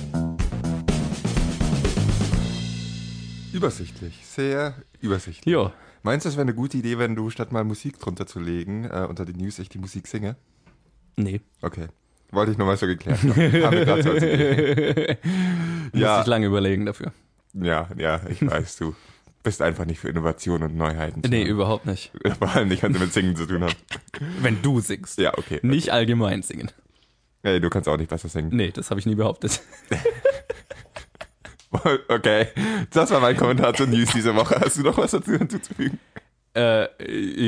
Übersichtlich. 3.53 4.21
Sehr 4.26 4.75
übersichtlich. 5.00 5.53
Jo, 5.53 5.71
Meinst 6.03 6.26
du, 6.26 6.29
es 6.29 6.35
wäre 6.37 6.43
eine 6.43 6.53
gute 6.55 6.76
Idee, 6.76 6.99
wenn 6.99 7.15
du 7.17 7.31
statt 7.31 7.50
mal 7.50 7.65
Musik 7.65 7.99
drunter 7.99 8.26
zu 8.26 8.38
legen, 8.38 8.85
äh, 8.85 9.06
unter 9.09 9.25
die 9.25 9.32
News 9.32 9.59
ich 9.59 9.71
die 9.71 9.79
Musik 9.79 10.06
singe? 10.06 10.37
nee. 11.17 11.41
Okay. 11.62 11.87
Wollte 12.31 12.50
ich 12.52 12.59
nochmal 12.59 12.76
so 12.76 12.87
geklärt 12.87 13.21
haben. 13.23 14.02
So 14.02 14.12
Idee. 14.16 15.16
Muss 15.93 16.00
Ja. 16.02 16.21
ich 16.21 16.26
lange 16.26 16.47
überlegen 16.47 16.85
dafür. 16.85 17.12
Ja, 17.54 17.88
ja, 17.97 18.21
ich 18.28 18.45
weiß, 18.45 18.76
du 18.78 18.95
bist 19.45 19.63
einfach 19.63 19.85
nicht 19.85 20.01
für 20.01 20.09
Innovation 20.09 20.65
und 20.65 20.75
Neuheiten. 20.75 21.23
Nee, 21.29 21.43
haben. 21.43 21.51
überhaupt 21.51 21.87
nicht. 21.87 22.11
Vor 22.39 22.49
allem 22.49 22.69
nicht, 22.69 22.83
wenn 22.83 22.93
sie 22.93 22.99
mit 22.99 23.13
Singen 23.13 23.37
zu 23.37 23.47
tun 23.47 23.63
haben. 23.63 23.75
Wenn 24.41 24.61
du 24.63 24.81
singst. 24.81 25.19
Ja, 25.19 25.39
okay. 25.39 25.61
Nicht 25.63 25.91
allgemein 25.91 26.43
singen. 26.43 26.73
Ey, 27.43 27.61
du 27.61 27.71
kannst 27.71 27.89
auch 27.89 27.99
nicht 27.99 28.09
besser 28.09 28.29
singen. 28.29 28.51
Nee, 28.53 28.73
das 28.73 28.91
habe 28.91 28.99
ich 28.99 29.07
nie 29.07 29.15
behauptet. 29.15 29.61
Okay, 32.09 32.47
das 32.91 33.11
war 33.11 33.19
mein 33.19 33.37
Kommentar 33.37 33.75
zur 33.75 33.89
News 33.89 34.13
diese 34.15 34.35
Woche. 34.37 34.61
Hast 34.61 34.79
du 34.79 34.83
noch 34.83 34.97
was 34.97 35.11
dazu 35.11 35.33
hinzuzufügen? 35.33 35.99
Äh, 36.56 36.87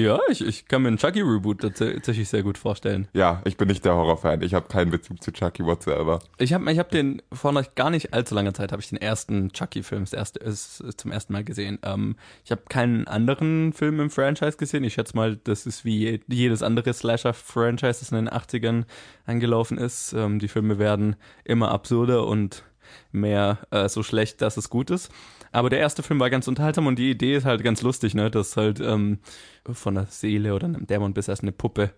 ja, 0.03 0.19
ich, 0.29 0.45
ich 0.45 0.67
kann 0.67 0.83
mir 0.83 0.89
einen 0.89 0.97
Chucky-Reboot 0.99 1.61
tats- 1.63 1.79
tatsächlich 1.95 2.29
sehr 2.29 2.43
gut 2.43 2.59
vorstellen. 2.59 3.07
Ja, 3.13 3.41
ich 3.45 3.57
bin 3.57 3.69
nicht 3.69 3.85
der 3.85 3.95
Horrorfan. 3.95 4.43
Ich 4.43 4.53
habe 4.53 4.67
keinen 4.67 4.91
Bezug 4.91 5.23
zu 5.23 5.31
Chucky 5.33 5.65
whatsoever. 5.65 6.19
Ich 6.39 6.53
habe 6.53 6.71
ich 6.73 6.79
hab 6.81 6.91
den 6.91 7.23
vor 7.33 7.53
noch 7.53 7.75
gar 7.77 7.91
nicht 7.91 8.13
allzu 8.13 8.35
langer 8.35 8.53
Zeit 8.53 8.73
habe 8.73 8.83
ich 8.83 8.89
den 8.89 9.01
ersten 9.01 9.53
Chucky-Film 9.53 10.07
zum 10.07 11.13
ersten 11.13 11.33
Mal 11.33 11.45
gesehen. 11.45 11.79
Ähm, 11.85 12.17
ich 12.45 12.51
habe 12.51 12.63
keinen 12.69 13.07
anderen 13.07 13.73
Film 13.73 14.01
im 14.01 14.11
Franchise 14.11 14.57
gesehen. 14.57 14.83
Ich 14.83 14.95
schätze 14.95 15.15
mal, 15.17 15.37
das 15.37 15.67
ist 15.67 15.85
wie 15.85 15.99
je- 15.99 16.21
jedes 16.27 16.63
andere 16.65 16.93
Slasher-Franchise, 16.93 18.01
das 18.01 18.11
in 18.11 18.17
den 18.17 18.29
80ern 18.29 18.85
angelaufen 19.25 19.79
ist. 19.79 20.15
Ähm, 20.15 20.41
die 20.41 20.49
Filme 20.49 20.79
werden 20.81 21.15
immer 21.45 21.71
absurder 21.71 22.27
und 22.27 22.65
mehr 23.13 23.59
äh, 23.71 23.89
so 23.89 24.03
schlecht, 24.03 24.43
dass 24.43 24.57
es 24.57 24.71
gut 24.71 24.91
ist. 24.91 25.11
Aber 25.57 25.71
der 25.71 25.79
erste 25.79 26.03
Film 26.03 26.21
war 26.21 26.29
ganz 26.29 26.47
unterhaltsam 26.49 26.87
und 26.87 26.99
die 26.99 27.11
Idee 27.11 27.35
ist 27.35 27.47
halt 27.47 27.65
ganz 27.65 27.81
lustig, 27.81 28.15
ne? 28.15 28.31
Dass 28.31 28.59
halt 28.59 28.79
ähm, 28.79 29.21
von 29.65 29.97
einer 29.97 30.07
Seele 30.07 30.55
oder 30.55 30.67
einem 30.67 30.87
Dämon 30.87 31.15
bis 31.15 31.29
erst 31.29 31.41
eine 31.41 31.53
Puppe 31.53 31.95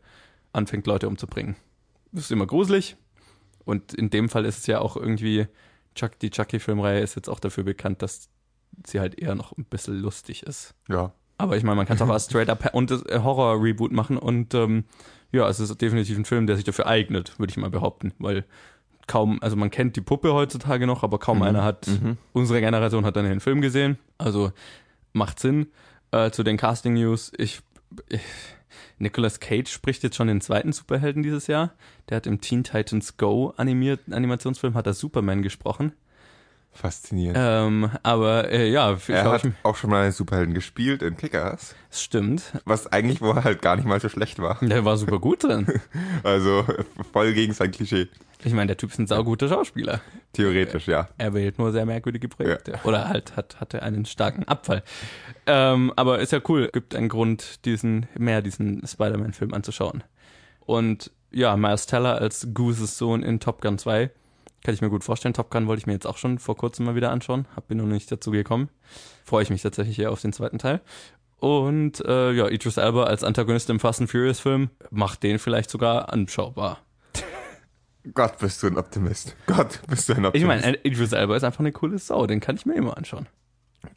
anfängt, 0.52 0.86
Leute 0.86 1.08
umzubringen. 1.08 1.56
Das 2.12 2.26
ist 2.26 2.30
immer 2.30 2.46
gruselig. 2.46 2.96
Und 3.64 3.94
in 3.94 4.10
dem 4.10 4.28
Fall 4.28 4.44
ist 4.44 4.58
es 4.58 4.68
ja 4.68 4.78
auch 4.78 4.96
irgendwie, 4.96 5.48
Chuck, 5.96 6.20
die 6.20 6.30
Chucky-Filmreihe 6.30 7.00
ist 7.00 7.16
jetzt 7.16 7.28
auch 7.28 7.40
dafür 7.40 7.64
bekannt, 7.64 8.00
dass 8.00 8.28
sie 8.86 9.00
halt 9.00 9.18
eher 9.18 9.34
noch 9.34 9.50
ein 9.58 9.64
bisschen 9.64 9.98
lustig 9.98 10.44
ist. 10.44 10.76
Ja. 10.88 11.12
Aber 11.36 11.56
ich 11.56 11.64
meine, 11.64 11.74
man 11.74 11.86
kann 11.86 11.96
es 11.96 12.02
auch 12.02 12.08
als 12.10 12.26
straight 12.26 12.50
up 12.50 12.72
und 12.74 12.92
äh, 12.92 13.18
Horror-Reboot 13.18 13.90
machen 13.90 14.18
und 14.18 14.54
ähm, 14.54 14.84
ja, 15.32 15.48
es 15.48 15.58
ist 15.58 15.80
definitiv 15.80 16.16
ein 16.16 16.24
Film, 16.24 16.46
der 16.46 16.54
sich 16.54 16.64
dafür 16.64 16.86
eignet, 16.86 17.36
würde 17.40 17.50
ich 17.50 17.56
mal 17.56 17.70
behaupten, 17.70 18.12
weil 18.20 18.44
kaum, 19.08 19.38
also 19.42 19.56
man 19.56 19.70
kennt 19.70 19.96
die 19.96 20.00
Puppe 20.00 20.32
heutzutage 20.32 20.86
noch, 20.86 21.02
aber 21.02 21.18
kaum 21.18 21.38
Mhm. 21.38 21.42
einer 21.44 21.64
hat, 21.64 21.88
Mhm. 21.88 22.16
unsere 22.32 22.60
Generation 22.60 23.04
hat 23.04 23.16
dann 23.16 23.24
den 23.24 23.40
Film 23.40 23.60
gesehen, 23.60 23.98
also 24.18 24.52
macht 25.12 25.40
Sinn. 25.40 25.66
Äh, 26.12 26.30
zu 26.30 26.42
den 26.44 26.56
Casting-News, 26.56 27.32
ich, 27.36 27.60
ich, 28.08 28.20
Nicolas 28.98 29.40
Cage 29.40 29.68
spricht 29.70 30.02
jetzt 30.02 30.16
schon 30.16 30.28
den 30.28 30.40
zweiten 30.40 30.72
Superhelden 30.72 31.22
dieses 31.22 31.46
Jahr. 31.48 31.72
Der 32.08 32.16
hat 32.16 32.26
im 32.26 32.40
Teen 32.40 32.64
Titans 32.64 33.16
Go 33.16 33.52
animiert, 33.56 34.00
Animationsfilm, 34.10 34.74
hat 34.74 34.86
er 34.86 34.94
Superman 34.94 35.42
gesprochen. 35.42 35.92
Faszinierend. 36.78 37.36
Ähm, 37.40 37.90
aber 38.04 38.52
äh, 38.52 38.70
ja, 38.70 38.92
ich 38.92 39.08
er 39.08 39.24
hat 39.24 39.42
auch 39.64 39.74
schon 39.74 39.90
mal 39.90 40.04
einen 40.04 40.12
Superhelden 40.12 40.54
gespielt 40.54 41.02
in 41.02 41.16
Kickers, 41.16 41.74
es 41.90 42.00
stimmt. 42.00 42.52
was 42.66 42.86
eigentlich 42.86 43.20
wohl 43.20 43.42
halt 43.42 43.62
gar 43.62 43.74
nicht 43.74 43.84
mal 43.84 43.98
so 44.00 44.08
schlecht 44.08 44.38
war. 44.38 44.58
Der 44.62 44.84
war 44.84 44.96
super 44.96 45.18
gut 45.18 45.42
drin. 45.42 45.66
Also 46.22 46.64
voll 47.12 47.32
gegen 47.32 47.52
sein 47.52 47.72
Klischee. 47.72 48.06
Ich 48.44 48.52
meine, 48.52 48.68
der 48.68 48.76
Typ 48.76 48.90
ist 48.90 48.98
ein 48.98 49.08
sauguter 49.08 49.48
Schauspieler. 49.48 50.00
Theoretisch, 50.32 50.86
ja. 50.86 51.08
Er 51.18 51.34
wählt 51.34 51.58
nur 51.58 51.72
sehr 51.72 51.84
merkwürdige 51.84 52.28
Projekte. 52.28 52.78
Oder 52.84 53.08
halt 53.08 53.36
hat, 53.36 53.58
hatte 53.60 53.82
einen 53.82 54.04
starken 54.04 54.44
Abfall. 54.44 54.84
Ähm, 55.46 55.92
aber 55.96 56.20
ist 56.20 56.30
ja 56.32 56.40
cool. 56.48 56.70
Gibt 56.72 56.94
einen 56.94 57.08
Grund, 57.08 57.64
diesen, 57.64 58.06
mehr 58.16 58.40
diesen 58.42 58.86
Spider-Man-Film 58.86 59.52
anzuschauen. 59.52 60.04
Und 60.60 61.10
ja, 61.32 61.56
Miles 61.56 61.86
Teller 61.86 62.20
als 62.20 62.48
Goose's 62.54 62.98
Sohn 62.98 63.24
in 63.24 63.40
Top 63.40 63.60
Gun 63.62 63.78
2. 63.78 64.10
Kann 64.64 64.74
ich 64.74 64.80
mir 64.82 64.90
gut 64.90 65.04
vorstellen. 65.04 65.34
Top 65.34 65.50
Gun 65.50 65.66
wollte 65.66 65.80
ich 65.80 65.86
mir 65.86 65.92
jetzt 65.92 66.06
auch 66.06 66.18
schon 66.18 66.38
vor 66.38 66.56
kurzem 66.56 66.84
mal 66.86 66.94
wieder 66.94 67.10
anschauen. 67.10 67.46
Hab 67.54 67.68
bin 67.68 67.78
noch 67.78 67.86
nicht 67.86 68.10
dazu 68.10 68.30
gekommen. 68.30 68.68
Freue 69.24 69.42
ich 69.42 69.50
mich 69.50 69.62
tatsächlich 69.62 69.98
eher 69.98 70.10
auf 70.10 70.20
den 70.20 70.32
zweiten 70.32 70.58
Teil. 70.58 70.80
Und 71.38 72.00
äh, 72.04 72.32
ja, 72.32 72.48
Idris 72.48 72.76
Elba 72.78 73.04
als 73.04 73.22
Antagonist 73.22 73.70
im 73.70 73.78
Fast 73.78 74.00
and 74.00 74.10
Furious 74.10 74.40
Film 74.40 74.70
macht 74.90 75.22
den 75.22 75.38
vielleicht 75.38 75.70
sogar 75.70 76.12
anschaubar. 76.12 76.78
Gott, 78.14 78.38
bist 78.38 78.62
du 78.62 78.66
ein 78.66 78.76
Optimist. 78.76 79.36
Gott, 79.46 79.80
bist 79.86 80.08
du 80.08 80.14
ein 80.14 80.20
Ich 80.22 80.26
Optimist. 80.26 80.64
meine, 80.64 80.76
Idris 80.82 81.12
Elba 81.12 81.36
ist 81.36 81.44
einfach 81.44 81.60
eine 81.60 81.72
coole 81.72 81.98
Sau. 81.98 82.26
Den 82.26 82.40
kann 82.40 82.56
ich 82.56 82.66
mir 82.66 82.74
immer 82.74 82.96
anschauen. 82.96 83.26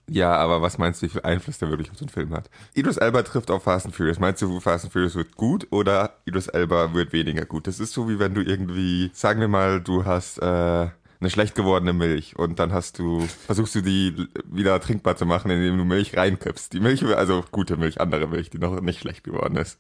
Ja, 0.10 0.36
aber 0.36 0.62
was 0.62 0.78
meinst 0.78 1.02
du, 1.02 1.06
wie 1.06 1.10
viel 1.10 1.22
Einfluss 1.22 1.58
der 1.58 1.70
wirklich 1.70 1.90
auf 1.92 1.98
so 1.98 2.06
einen 2.06 2.10
Film 2.10 2.34
hat? 2.34 2.50
Idris 2.74 2.98
Elba 2.98 3.24
trifft 3.24 3.50
auf 3.52 3.64
Fast 3.64 3.86
and 3.86 3.96
Furious. 3.96 4.20
Meinst 4.20 4.42
du, 4.42 4.60
Fast 4.60 4.86
and 4.86 4.94
Furious 4.94 5.16
wird 5.16 5.36
gut 5.36 5.68
oder 5.72 6.18
Idris 6.26 6.48
Elba 6.48 6.94
wird 6.94 7.14
weniger 7.14 7.46
gut? 7.46 7.68
Das 7.68 7.80
ist 7.80 7.94
so, 7.94 8.10
wie 8.10 8.20
wenn 8.20 8.34
du 8.34 8.42
irgendwie, 8.42 9.12
sagen 9.14 9.40
wir 9.40 9.48
mal, 9.48 9.82
du 9.82 10.06
hast 10.06 10.40
äh, 10.40 10.90
eine 11.22 11.30
schlecht 11.30 11.56
gewordene 11.56 11.94
Milch 11.94 12.36
und 12.38 12.60
dann 12.60 12.74
hast 12.74 12.98
du, 12.98 13.22
versuchst 13.46 13.76
du 13.76 13.82
die 13.82 14.28
wieder 14.46 14.80
trinkbar 14.82 15.16
zu 15.16 15.26
machen, 15.26 15.52
indem 15.52 15.78
du 15.78 15.86
Milch 15.86 16.18
reinkippst. 16.18 16.74
Die 16.74 16.80
Milch, 16.80 17.06
also 17.06 17.46
gute 17.52 17.78
Milch, 17.78 18.02
andere 18.02 18.28
Milch, 18.28 18.50
die 18.50 18.58
noch 18.58 18.82
nicht 18.82 19.00
schlecht 19.00 19.24
geworden 19.24 19.56
ist. 19.56 19.80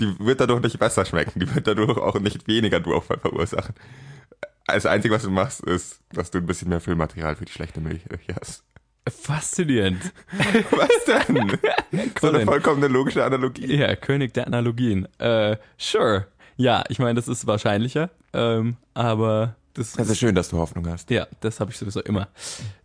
Die 0.00 0.18
wird 0.18 0.40
dadurch 0.40 0.62
nicht 0.62 0.78
besser 0.78 1.04
schmecken, 1.04 1.38
die 1.38 1.54
wird 1.54 1.66
dadurch 1.66 1.98
auch 1.98 2.18
nicht 2.18 2.48
weniger 2.48 2.80
Durchfall 2.80 3.18
verursachen. 3.18 3.74
Das 4.66 4.86
Einzige, 4.86 5.14
was 5.14 5.22
du 5.22 5.30
machst, 5.30 5.60
ist, 5.60 6.00
dass 6.12 6.30
du 6.30 6.38
ein 6.38 6.46
bisschen 6.46 6.70
mehr 6.70 6.80
Füllmaterial 6.80 7.36
für 7.36 7.44
die 7.44 7.52
schlechte 7.52 7.80
Milch 7.80 8.02
hast. 8.40 8.64
Faszinierend. 9.08 10.12
Was 10.70 11.04
denn? 11.26 11.58
so 12.20 12.28
eine 12.28 12.44
vollkommene 12.44 12.88
logische 12.88 13.24
Analogie. 13.24 13.74
Ja, 13.74 13.94
König 13.96 14.34
der 14.34 14.46
Analogien. 14.46 15.08
Äh, 15.18 15.56
sure. 15.78 16.26
Ja, 16.56 16.84
ich 16.88 16.98
meine, 16.98 17.14
das 17.14 17.26
ist 17.28 17.46
wahrscheinlicher. 17.46 18.10
Ähm, 18.32 18.76
aber 18.94 19.56
das 19.74 19.96
Es 19.98 20.10
ist 20.10 20.18
schön, 20.18 20.34
dass 20.34 20.50
du 20.50 20.58
Hoffnung 20.58 20.86
hast. 20.88 21.10
ja, 21.10 21.26
das 21.40 21.60
habe 21.60 21.70
ich 21.70 21.78
sowieso 21.78 22.00
immer. 22.02 22.28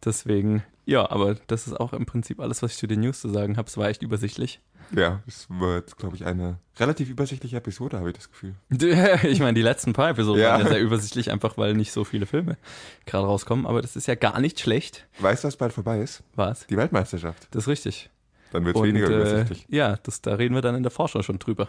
Deswegen, 0.03 0.63
ja, 0.85 1.09
aber 1.09 1.35
das 1.47 1.67
ist 1.67 1.73
auch 1.79 1.93
im 1.93 2.05
Prinzip 2.05 2.39
alles, 2.39 2.61
was 2.61 2.71
ich 2.73 2.77
zu 2.77 2.87
den 2.87 3.01
News 3.01 3.21
zu 3.21 3.29
sagen 3.29 3.57
habe. 3.57 3.67
Es 3.67 3.77
war 3.77 3.87
echt 3.89 4.01
übersichtlich. 4.03 4.59
Ja, 4.91 5.21
es 5.25 5.47
wird, 5.49 5.97
glaube 5.97 6.15
ich, 6.15 6.25
eine 6.25 6.59
relativ 6.79 7.09
übersichtliche 7.09 7.57
Episode, 7.57 7.97
habe 7.97 8.09
ich 8.09 8.15
das 8.15 8.29
Gefühl. 8.29 8.53
Ich 9.23 9.39
meine, 9.39 9.53
die 9.55 9.63
letzten 9.63 9.93
paar 9.93 10.09
Episoden 10.09 10.41
Ja. 10.43 10.51
waren 10.53 10.61
ja 10.61 10.67
sehr 10.67 10.81
übersichtlich, 10.81 11.31
einfach 11.31 11.57
weil 11.57 11.73
nicht 11.73 11.91
so 11.91 12.03
viele 12.03 12.27
Filme 12.27 12.57
gerade 13.07 13.25
rauskommen. 13.25 13.65
Aber 13.65 13.81
das 13.81 13.95
ist 13.95 14.07
ja 14.07 14.13
gar 14.15 14.39
nicht 14.39 14.59
schlecht. 14.59 15.07
Weißt 15.19 15.43
du, 15.43 15.47
was 15.47 15.57
bald 15.57 15.73
vorbei 15.73 15.99
ist? 16.01 16.21
Was? 16.35 16.67
Die 16.67 16.77
Weltmeisterschaft. 16.77 17.47
Das 17.51 17.63
ist 17.63 17.67
richtig. 17.67 18.09
Dann 18.51 18.63
wird 18.63 18.75
es 18.75 18.83
weniger 18.83 19.09
äh, 19.09 19.15
übersichtlich. 19.15 19.65
ja, 19.69 19.97
das, 20.03 20.21
da 20.21 20.35
reden 20.35 20.53
wir 20.53 20.61
dann 20.61 20.75
in 20.75 20.83
der 20.83 20.91
Vorschau 20.91 21.23
schon 21.23 21.39
drüber. 21.39 21.67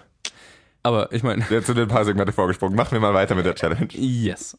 Aber 0.83 1.11
ich 1.13 1.23
meine, 1.23 1.45
Jetzt 1.51 1.67
sind 1.67 1.79
ein 1.79 1.89
paar 1.89 2.05
Segmente 2.05 2.33
vorgesprungen. 2.33 2.77
Machen 2.77 2.93
wir 2.93 3.01
mal 3.01 3.15
weiter 3.15 3.35
mit 3.35 3.47
der 3.47 3.55
Challenge. 3.55 3.89
Yes. 3.93 4.57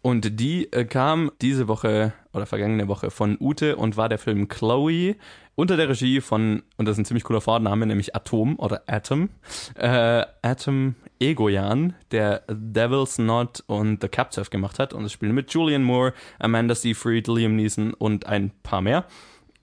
Und 0.00 0.40
die 0.40 0.72
äh, 0.72 0.84
kam 0.84 1.30
diese 1.40 1.68
Woche 1.68 2.12
oder 2.32 2.46
vergangene 2.46 2.88
Woche 2.88 3.10
von 3.10 3.36
Ute 3.40 3.76
und 3.76 3.96
war 3.96 4.08
der 4.08 4.18
Film 4.18 4.48
Chloe 4.48 5.16
unter 5.58 5.76
der 5.76 5.88
Regie 5.88 6.20
von, 6.20 6.62
und 6.76 6.86
das 6.86 6.92
ist 6.92 6.98
ein 6.98 7.04
ziemlich 7.04 7.24
cooler 7.24 7.40
Vorname, 7.40 7.84
nämlich 7.84 8.14
Atom 8.14 8.56
oder 8.60 8.84
Atom, 8.86 9.28
äh, 9.74 10.24
Atom 10.40 10.94
Egoyan, 11.18 11.94
der 12.12 12.44
Devil's 12.48 13.16
Knot 13.16 13.64
und 13.66 14.00
The 14.00 14.08
Captive 14.08 14.50
gemacht 14.50 14.78
hat. 14.78 14.92
Und 14.94 15.04
es 15.04 15.12
spielen 15.12 15.34
mit 15.34 15.52
Julian 15.52 15.82
Moore, 15.82 16.14
Amanda 16.38 16.76
Seyfried, 16.76 17.26
Liam 17.26 17.56
Neeson 17.56 17.92
und 17.92 18.26
ein 18.26 18.52
paar 18.62 18.82
mehr. 18.82 19.04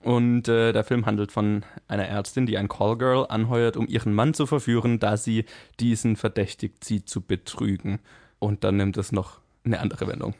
Und 0.04 0.50
äh, 0.50 0.74
der 0.74 0.84
Film 0.84 1.06
handelt 1.06 1.32
von 1.32 1.64
einer 1.88 2.08
Ärztin, 2.08 2.46
die 2.46 2.58
ein 2.58 2.68
Callgirl 2.68 3.26
anheuert, 3.30 3.78
um 3.78 3.88
ihren 3.88 4.14
Mann 4.14 4.34
zu 4.34 4.46
verführen, 4.46 5.00
da 5.00 5.16
sie 5.16 5.46
diesen 5.80 6.18
verdächtigt, 6.18 6.84
sie 6.84 7.06
zu 7.06 7.22
betrügen. 7.22 8.00
Und 8.38 8.66
dann 8.66 8.76
nimmt 8.76 8.98
es 8.98 9.14
noch 9.14 9.40
eine 9.66 9.80
andere 9.80 10.08
Wendung. 10.08 10.36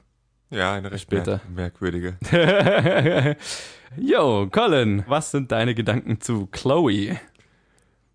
Ja, 0.50 0.74
eine 0.74 0.92
recht 0.92 1.04
Später. 1.04 1.42
merk 1.50 1.82
merkwürdige. 1.82 2.18
Yo, 3.98 4.48
Colin, 4.52 5.04
was 5.08 5.32
sind 5.32 5.52
deine 5.52 5.74
Gedanken 5.74 6.22
zu 6.22 6.48
Chloe? 6.48 7.20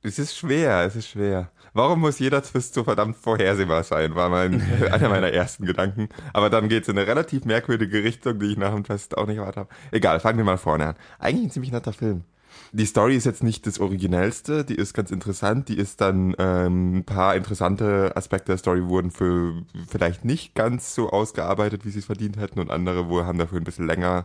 Es 0.03 0.19
ist 0.19 0.37
schwer, 0.37 0.85
es 0.87 0.97
ist 0.97 1.09
schwer. 1.09 1.51
Warum 1.73 2.01
muss 2.01 2.19
jeder 2.19 2.43
Twist 2.43 2.75
so 2.75 2.85
verdammt 2.85 3.17
vorhersehbar 3.17 3.83
sein, 3.83 4.15
war 4.15 4.29
mein, 4.29 4.61
einer 4.93 5.09
meiner 5.09 5.33
ersten 5.33 5.67
Gedanken. 5.67 6.09
Aber 6.33 6.51
dann 6.51 6.69
geht's 6.69 6.89
in 6.89 6.99
eine 6.99 7.07
relativ 7.07 7.45
merkwürdige 7.45 8.03
Richtung, 8.03 8.39
die 8.39 8.47
ich 8.53 8.57
nach 8.57 8.73
dem 8.75 8.85
Test 8.85 9.17
auch 9.17 9.27
nicht 9.27 9.37
erwartet 9.37 9.59
habe. 9.59 9.69
Egal, 9.91 10.21
fangen 10.21 10.39
wir 10.39 10.45
mal 10.45 10.57
vorne 10.57 10.89
an. 10.89 10.95
Eigentlich 11.19 11.47
ein 11.47 11.51
ziemlich 11.51 11.73
netter 11.73 11.93
Film. 11.93 12.25
Die 12.73 12.87
Story 12.87 13.17
ist 13.17 13.25
jetzt 13.25 13.43
nicht 13.43 13.67
das 13.67 13.81
Originellste, 13.81 14.65
die 14.65 14.77
ist 14.77 14.95
ganz 14.95 15.11
interessant, 15.11 15.69
die 15.69 15.77
ist 15.77 16.01
dann 16.01 16.35
ähm, 16.39 16.99
ein 16.99 17.05
paar 17.05 17.35
interessante 17.35 18.13
Aspekte 18.17 18.53
der 18.53 18.59
Story 18.59 18.87
wurden 18.87 19.11
für 19.11 19.63
vielleicht 19.89 20.25
nicht 20.25 20.55
ganz 20.55 20.95
so 20.95 21.11
ausgearbeitet, 21.11 21.85
wie 21.85 21.91
sie 21.91 21.99
es 21.99 22.07
verdient 22.07 22.37
hätten 22.37 22.61
und 22.61 22.71
andere 22.71 23.09
wo 23.09 23.25
haben 23.25 23.39
dafür 23.39 23.59
ein 23.59 23.65
bisschen 23.65 23.87
länger 23.87 24.25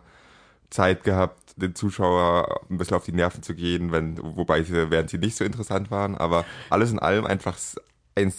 Zeit 0.70 1.04
gehabt, 1.04 1.54
den 1.58 1.74
Zuschauer 1.74 2.62
ein 2.70 2.78
bisschen 2.78 2.98
auf 2.98 3.06
die 3.06 3.14
Nerven 3.14 3.42
zu 3.42 3.56
gehen, 3.56 3.92
wenn, 3.92 4.18
wobei 4.22 4.62
sie, 4.64 4.92
während 4.92 5.10
sie 5.10 5.18
nicht 5.18 5.38
so 5.38 5.44
interessant 5.44 5.90
waren, 5.90 6.16
aber 6.16 6.46
alles 6.70 6.92
in 6.92 7.00
allem 7.00 7.25
einfach 7.25 7.58
ein 8.16 8.34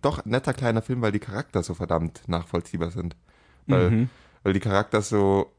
doch 0.00 0.24
netter 0.24 0.54
kleiner 0.54 0.82
Film, 0.82 1.02
weil 1.02 1.12
die 1.12 1.18
Charakter 1.18 1.62
so 1.62 1.74
verdammt 1.74 2.22
nachvollziehbar 2.26 2.90
sind. 2.90 3.16
Weil, 3.66 3.90
Mhm. 3.90 4.10
weil 4.42 4.52
die 4.52 4.60
Charakter 4.60 5.02
so 5.02 5.52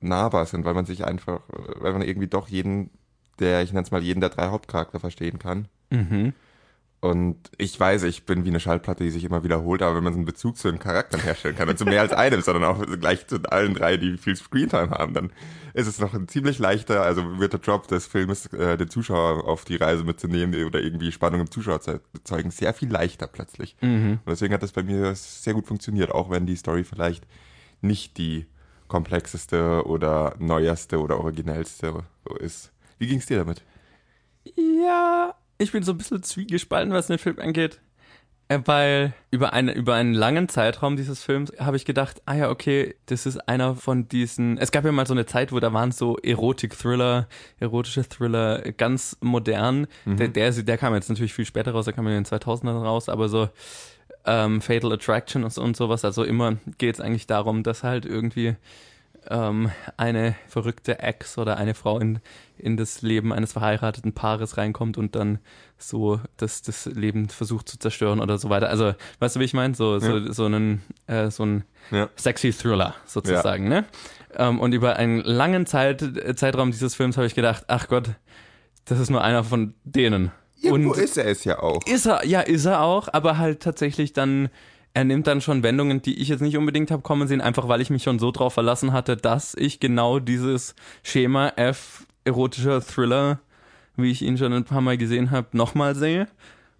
nahbar 0.00 0.46
sind, 0.46 0.64
weil 0.64 0.74
man 0.74 0.86
sich 0.86 1.04
einfach, 1.04 1.40
weil 1.48 1.92
man 1.92 2.02
irgendwie 2.02 2.28
doch 2.28 2.48
jeden, 2.48 2.90
der, 3.38 3.62
ich 3.62 3.72
nenne 3.72 3.84
es 3.84 3.90
mal 3.90 4.02
jeden 4.02 4.20
der 4.20 4.30
drei 4.30 4.48
Hauptcharakter 4.48 5.00
verstehen 5.00 5.38
kann. 5.38 5.68
Mhm. 5.90 6.32
Und 7.00 7.36
ich 7.58 7.78
weiß, 7.78 8.04
ich 8.04 8.24
bin 8.24 8.44
wie 8.44 8.48
eine 8.48 8.58
Schallplatte, 8.58 9.04
die 9.04 9.10
sich 9.10 9.22
immer 9.24 9.44
wiederholt, 9.44 9.82
aber 9.82 9.96
wenn 9.96 10.02
man 10.02 10.14
so 10.14 10.18
einen 10.18 10.24
Bezug 10.24 10.56
zu 10.56 10.70
den 10.70 10.80
Charakteren 10.80 11.22
herstellen 11.22 11.54
kann, 11.54 11.68
und 11.68 11.78
zu 11.78 11.84
mehr 11.84 12.00
als 12.00 12.12
einem, 12.12 12.40
sondern 12.42 12.64
auch 12.64 12.84
gleich 12.98 13.26
zu 13.26 13.40
allen 13.50 13.74
drei, 13.74 13.96
die 13.96 14.16
viel 14.16 14.34
Screentime 14.34 14.90
haben, 14.90 15.12
dann 15.12 15.30
ist 15.74 15.86
es 15.86 16.00
noch 16.00 16.14
ein 16.14 16.26
ziemlich 16.26 16.58
leichter, 16.58 17.02
also 17.02 17.38
wird 17.38 17.52
der 17.52 17.60
Job 17.60 17.86
des 17.86 18.06
Filmes, 18.06 18.46
äh, 18.46 18.78
den 18.78 18.88
Zuschauer 18.88 19.46
auf 19.46 19.64
die 19.66 19.76
Reise 19.76 20.04
mitzunehmen 20.04 20.64
oder 20.64 20.80
irgendwie 20.80 21.12
Spannung 21.12 21.40
im 21.40 21.50
Zuschauer 21.50 21.80
zu 21.80 22.00
erzeugen, 22.14 22.50
sehr 22.50 22.72
viel 22.72 22.90
leichter 22.90 23.26
plötzlich. 23.26 23.76
Mhm. 23.82 24.20
Und 24.24 24.28
deswegen 24.30 24.54
hat 24.54 24.62
das 24.62 24.72
bei 24.72 24.82
mir 24.82 25.14
sehr 25.14 25.52
gut 25.52 25.66
funktioniert, 25.66 26.10
auch 26.10 26.30
wenn 26.30 26.46
die 26.46 26.56
Story 26.56 26.82
vielleicht 26.82 27.26
nicht 27.82 28.16
die 28.16 28.46
komplexeste 28.88 29.86
oder 29.86 30.34
neuerste 30.38 30.98
oder 31.00 31.18
originellste 31.18 32.04
ist. 32.40 32.72
Wie 32.98 33.06
ging's 33.06 33.26
dir 33.26 33.38
damit? 33.38 33.62
Ja, 34.54 35.34
ich 35.58 35.72
bin 35.72 35.82
so 35.82 35.92
ein 35.92 35.98
bisschen 35.98 36.22
zwiegespalten, 36.22 36.92
was 36.92 37.08
den 37.08 37.18
Film 37.18 37.38
angeht. 37.38 37.80
Äh, 38.48 38.60
Weil 38.64 39.12
über, 39.32 39.52
eine, 39.52 39.72
über 39.72 39.94
einen 39.94 40.14
langen 40.14 40.48
Zeitraum 40.48 40.96
dieses 40.96 41.22
Films 41.22 41.52
habe 41.58 41.76
ich 41.76 41.84
gedacht, 41.84 42.22
ah 42.26 42.34
ja, 42.34 42.50
okay, 42.50 42.94
das 43.06 43.26
ist 43.26 43.48
einer 43.48 43.74
von 43.74 44.06
diesen. 44.08 44.56
Es 44.58 44.70
gab 44.70 44.84
ja 44.84 44.92
mal 44.92 45.06
so 45.06 45.14
eine 45.14 45.26
Zeit, 45.26 45.50
wo 45.50 45.58
da 45.58 45.72
waren 45.72 45.90
so 45.90 46.16
Erotik-Thriller, 46.18 47.26
erotische 47.58 48.08
Thriller 48.08 48.60
ganz 48.72 49.16
modern. 49.20 49.88
Der, 50.04 50.28
der, 50.28 50.52
der 50.52 50.78
kam 50.78 50.94
jetzt 50.94 51.08
natürlich 51.08 51.34
viel 51.34 51.44
später 51.44 51.72
raus, 51.72 51.86
der 51.86 51.94
kam 51.94 52.06
in 52.06 52.12
den 52.14 52.24
2000ern 52.24 52.82
raus, 52.84 53.08
aber 53.08 53.28
so 53.28 53.48
ähm, 54.24 54.60
Fatal 54.60 54.92
Attraction 54.92 55.42
und, 55.42 55.52
so- 55.52 55.62
und 55.62 55.76
sowas. 55.76 56.04
Also 56.04 56.22
immer 56.22 56.56
geht 56.78 56.94
es 56.94 57.00
eigentlich 57.00 57.26
darum, 57.26 57.64
dass 57.64 57.82
halt 57.82 58.06
irgendwie 58.06 58.54
ähm, 59.30 59.70
eine 59.96 60.34
verrückte 60.48 60.98
Ex 61.00 61.38
oder 61.38 61.56
eine 61.56 61.74
Frau 61.74 61.98
in, 61.98 62.20
in 62.58 62.76
das 62.76 63.02
Leben 63.02 63.32
eines 63.32 63.52
verheirateten 63.52 64.12
Paares 64.12 64.56
reinkommt 64.56 64.98
und 64.98 65.14
dann 65.14 65.38
so 65.78 66.20
das, 66.36 66.62
das 66.62 66.86
Leben 66.86 67.28
versucht 67.28 67.68
zu 67.68 67.78
zerstören 67.78 68.20
oder 68.20 68.38
so 68.38 68.48
weiter. 68.50 68.68
Also, 68.68 68.94
weißt 69.18 69.36
du, 69.36 69.40
wie 69.40 69.44
ich 69.44 69.54
meine? 69.54 69.74
So, 69.74 69.98
so, 69.98 70.32
so 70.32 70.44
einen, 70.46 70.82
äh, 71.06 71.30
so 71.30 71.44
ein 71.44 71.64
Ja. 71.90 72.08
sexy 72.16 72.52
Thriller 72.52 72.94
sozusagen, 73.04 73.68
ne? 73.68 73.84
Ähm, 74.36 74.60
und 74.60 74.72
über 74.72 74.96
einen 74.96 75.20
langen 75.20 75.66
Zeit, 75.66 76.04
Zeitraum 76.36 76.70
dieses 76.70 76.94
Films 76.94 77.16
habe 77.16 77.26
ich 77.26 77.34
gedacht, 77.34 77.64
ach 77.68 77.88
Gott, 77.88 78.10
das 78.84 78.98
ist 79.00 79.10
nur 79.10 79.22
einer 79.22 79.44
von 79.44 79.74
denen. 79.84 80.30
Irgendwo 80.62 80.92
und 80.92 80.98
ist 80.98 81.18
er 81.18 81.26
es 81.26 81.44
ja 81.44 81.58
auch. 81.58 81.86
ist 81.86 82.06
er, 82.06 82.24
ja, 82.24 82.40
ist 82.40 82.64
er 82.64 82.80
auch, 82.82 83.08
aber 83.12 83.36
halt 83.38 83.60
tatsächlich 83.60 84.12
dann, 84.14 84.48
er 84.96 85.04
nimmt 85.04 85.26
dann 85.26 85.42
schon 85.42 85.62
Wendungen, 85.62 86.00
die 86.00 86.22
ich 86.22 86.28
jetzt 86.28 86.40
nicht 86.40 86.56
unbedingt 86.56 86.90
habe 86.90 87.02
kommen 87.02 87.28
sehen, 87.28 87.42
einfach 87.42 87.68
weil 87.68 87.82
ich 87.82 87.90
mich 87.90 88.02
schon 88.02 88.18
so 88.18 88.30
drauf 88.30 88.54
verlassen 88.54 88.94
hatte, 88.94 89.18
dass 89.18 89.54
ich 89.54 89.78
genau 89.78 90.20
dieses 90.20 90.74
Schema 91.02 91.52
F 91.56 92.06
erotischer 92.24 92.80
Thriller, 92.80 93.38
wie 93.96 94.10
ich 94.10 94.22
ihn 94.22 94.38
schon 94.38 94.54
ein 94.54 94.64
paar 94.64 94.80
Mal 94.80 94.96
gesehen 94.96 95.30
habe, 95.30 95.54
nochmal 95.54 95.94
sehe. 95.94 96.28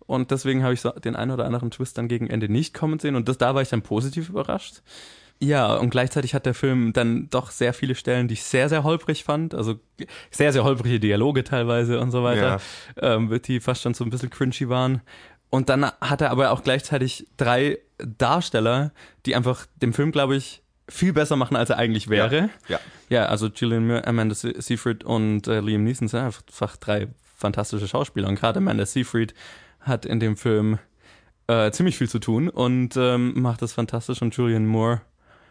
Und 0.07 0.31
deswegen 0.31 0.63
habe 0.63 0.73
ich 0.73 0.81
so 0.81 0.93
den 0.93 1.15
einen 1.15 1.31
oder 1.31 1.45
anderen 1.45 1.71
Twist 1.71 1.99
dann 1.99 2.09
gegen 2.09 2.31
Ende 2.31 2.49
nicht 2.49 2.73
kommen 2.73 2.99
sehen. 2.99 3.17
Und 3.17 3.29
das, 3.29 3.37
da 3.37 3.55
war 3.55 3.61
ich 3.61 3.69
dann 3.69 3.83
positiv 3.83 4.31
überrascht. 4.31 4.81
Ja, 5.39 5.75
und 5.75 5.91
gleichzeitig 5.91 6.35
hat 6.35 6.47
der 6.47 6.55
Film 6.55 6.95
dann 6.95 7.29
doch 7.29 7.51
sehr 7.51 7.75
viele 7.75 7.95
Stellen, 7.95 8.29
die 8.29 8.35
ich 8.35 8.45
sehr, 8.45 8.71
sehr 8.71 8.83
holprig 8.83 9.25
fand. 9.25 9.55
Also 9.55 9.75
sehr, 10.31 10.55
sehr 10.55 10.65
holprige 10.65 11.01
Dialoge 11.01 11.45
teilweise 11.45 12.01
und 12.01 12.11
so 12.11 12.23
weiter, 12.23 12.61
ähm, 12.99 13.39
die 13.45 13.61
fast 13.61 13.83
schon 13.83 13.93
so 13.93 14.05
ein 14.05 14.11
bisschen 14.11 14.31
cringy 14.31 14.71
waren. 14.71 15.03
Und 15.51 15.69
dann 15.69 15.85
hat 15.85 16.21
er 16.21 16.31
aber 16.31 16.51
auch 16.51 16.63
gleichzeitig 16.63 17.27
drei 17.37 17.79
Darsteller, 17.99 18.93
die 19.25 19.35
einfach 19.37 19.67
dem 19.77 19.93
Film, 19.93 20.13
glaube 20.13 20.37
ich, 20.37 20.63
viel 20.89 21.13
besser 21.13 21.37
machen, 21.37 21.57
als 21.57 21.71
er 21.71 21.79
eigentlich 21.79 22.09
wäre. 22.09 22.51
Ja. 22.69 22.79
Ja, 23.09 23.27
also 23.27 23.49
Julian 23.49 23.87
Moore, 23.87 24.07
Amanda 24.07 24.35
Se- 24.35 24.55
Seyfried 24.61 25.05
und 25.05 25.47
äh, 25.47 25.61
Liam 25.61 25.85
Neeson 25.85 26.09
sind 26.09 26.21
einfach 26.21 26.77
drei 26.77 27.09
fantastische 27.37 27.89
Schauspieler. 27.89 28.29
Und 28.29 28.37
gerade 28.39 28.59
Amanda 28.59 28.87
Seyfried 28.87 29.35
hat 29.81 30.05
in 30.07 30.21
dem 30.21 30.37
Film 30.37 30.79
äh, 31.49 31.71
ziemlich 31.71 31.97
viel 31.97 32.09
zu 32.09 32.19
tun 32.19 32.49
und 32.49 32.97
ähm, 32.97 33.41
macht 33.41 33.63
das 33.63 33.73
fantastisch. 33.73 34.23
Und 34.23 34.37
Julian 34.37 34.67
Moore 34.67 35.01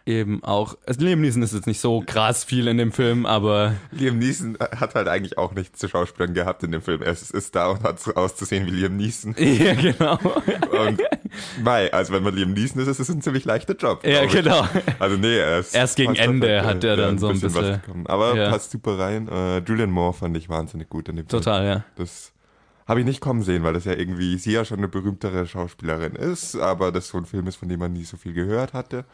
eben 0.06 0.44
auch. 0.44 0.78
Also 0.86 1.04
Liam 1.04 1.22
Neeson 1.22 1.42
ist 1.42 1.54
jetzt 1.54 1.68
nicht 1.68 1.80
so 1.80 2.04
krass 2.06 2.44
viel 2.44 2.68
in 2.68 2.78
dem 2.78 2.92
Film, 2.92 3.26
aber 3.26 3.74
Liam 3.92 4.20
Neeson 4.20 4.58
hat 4.60 4.96
halt 4.96 5.08
eigentlich 5.08 5.38
auch 5.38 5.54
nichts 5.54 5.80
zu 5.80 5.88
Schauspielern 5.88 6.34
gehabt 6.34 6.64
in 6.64 6.72
dem 6.72 6.82
Film. 6.82 7.02
Er 7.02 7.12
ist, 7.12 7.32
ist 7.32 7.56
da 7.56 7.70
und 7.70 7.84
hat 7.84 8.00
so 8.00 8.14
auszusehen 8.14 8.66
wie 8.68 8.72
Liam 8.72 8.98
Neeson. 8.98 9.36
ja, 9.38 9.74
genau. 9.74 10.18
Und 10.18 11.02
mei, 11.64 11.92
also 11.92 12.14
wenn 12.14 12.24
man 12.24 12.36
Liam 12.36 12.54
Neeson 12.54 12.82
ist, 12.82 12.88
ist 12.88 13.00
es 13.00 13.10
ein 13.10 13.22
ziemlich 13.22 13.46
leichter 13.46 13.76
Job. 13.76 14.06
Ja, 14.06 14.24
ich. 14.24 14.32
genau. 14.32 14.68
Also 15.00 15.18
nee, 15.18 15.38
er 15.38 15.60
ist 15.60 15.74
Erst 15.76 15.96
gegen 15.96 16.16
fast 16.16 16.28
Ende 16.28 16.48
perfekt, 16.48 16.76
hat 16.76 16.84
er 16.84 16.96
dann 16.98 17.18
so 17.18 17.28
ein 17.28 17.40
bisschen- 17.40 17.56
was 17.56 17.82
bekommen. 17.82 18.08
Aber 18.08 18.36
ja. 18.36 18.50
passt 18.50 18.72
super 18.72 19.00
rein. 19.00 19.28
Äh, 19.28 19.60
Julian 19.60 19.90
Moore 19.92 20.14
fand 20.14 20.38
ich 20.38 20.50
wahnsinnig 20.50 20.90
gut 20.90 21.10
in 21.10 21.16
dem 21.16 21.28
Film. 21.28 21.42
Total, 21.42 21.66
ja. 21.66 21.84
Das 21.96 22.32
habe 22.88 23.00
ich 23.00 23.06
nicht 23.08 23.20
kommen 23.22 23.42
sehen, 23.42 23.64
weil 23.64 23.74
das 23.74 23.86
ja 23.86 23.94
irgendwie, 23.94 24.38
sie 24.38 24.52
ja 24.52 24.64
schon 24.64 24.78
eine 24.78 24.88
berühmtere 24.88 25.48
Schauspielerin 25.48 26.14
ist, 26.14 26.56
aber 26.56 26.92
das 26.92 27.08
so 27.08 27.18
ein 27.18 27.26
Film 27.26 27.48
ist, 27.48 27.56
von 27.56 27.68
dem 27.68 27.80
man 27.80 27.94
nie 27.94 28.04
so 28.04 28.16
viel 28.18 28.34
gehört 28.34 28.74
hatte. 28.74 29.06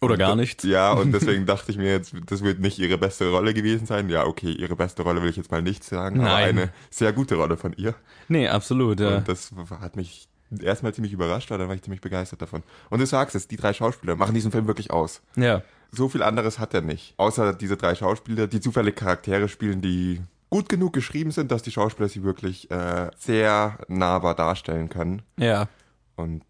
Oder 0.00 0.16
gar 0.16 0.30
da- 0.30 0.36
nicht. 0.36 0.64
Ja, 0.64 0.92
und 0.92 1.12
deswegen 1.14 1.46
dachte 1.46 1.70
ich 1.70 1.78
mir 1.78 1.90
jetzt, 1.90 2.14
das 2.26 2.42
wird 2.42 2.60
nicht 2.60 2.78
ihre 2.78 2.96
beste 2.98 3.30
Rolle 3.30 3.52
gewesen 3.54 3.86
sein. 3.86 4.08
Ja, 4.08 4.24
okay, 4.26 4.50
ihre 4.52 4.76
beste 4.76 5.02
Rolle 5.02 5.22
will 5.22 5.30
ich 5.30 5.36
jetzt 5.36 5.50
mal 5.50 5.62
nicht 5.62 5.84
sagen, 5.84 6.20
aber 6.20 6.28
Nein. 6.30 6.48
eine 6.58 6.72
sehr 6.90 7.12
gute 7.12 7.34
Rolle 7.36 7.56
von 7.56 7.72
ihr. 7.74 7.94
Nee, 8.28 8.48
absolut, 8.48 9.00
ja. 9.00 9.18
Und 9.18 9.28
das 9.28 9.52
hat 9.80 9.96
mich 9.96 10.28
erstmal 10.62 10.94
ziemlich 10.94 11.12
überrascht, 11.12 11.50
aber 11.50 11.58
dann 11.58 11.68
war 11.68 11.74
ich 11.74 11.82
ziemlich 11.82 12.00
begeistert 12.00 12.42
davon. 12.42 12.62
Und 12.88 13.00
du 13.00 13.06
sagst 13.06 13.36
es, 13.36 13.46
die 13.46 13.56
drei 13.56 13.72
Schauspieler 13.72 14.16
machen 14.16 14.34
diesen 14.34 14.50
Film 14.50 14.66
wirklich 14.66 14.90
aus. 14.90 15.22
Ja. 15.36 15.62
So 15.92 16.08
viel 16.08 16.22
anderes 16.22 16.58
hat 16.58 16.72
er 16.74 16.80
nicht. 16.82 17.14
Außer 17.16 17.52
diese 17.52 17.76
drei 17.76 17.94
Schauspieler, 17.94 18.46
die 18.46 18.60
zufällig 18.60 18.96
Charaktere 18.96 19.48
spielen, 19.48 19.80
die 19.80 20.20
gut 20.48 20.68
genug 20.68 20.92
geschrieben 20.92 21.30
sind, 21.30 21.50
dass 21.52 21.62
die 21.62 21.70
Schauspieler 21.72 22.08
sie 22.08 22.22
wirklich 22.22 22.70
äh, 22.70 23.10
sehr 23.18 23.78
nahbar 23.88 24.34
darstellen 24.34 24.88
können. 24.88 25.22
Ja. 25.36 25.68
Und 26.16 26.42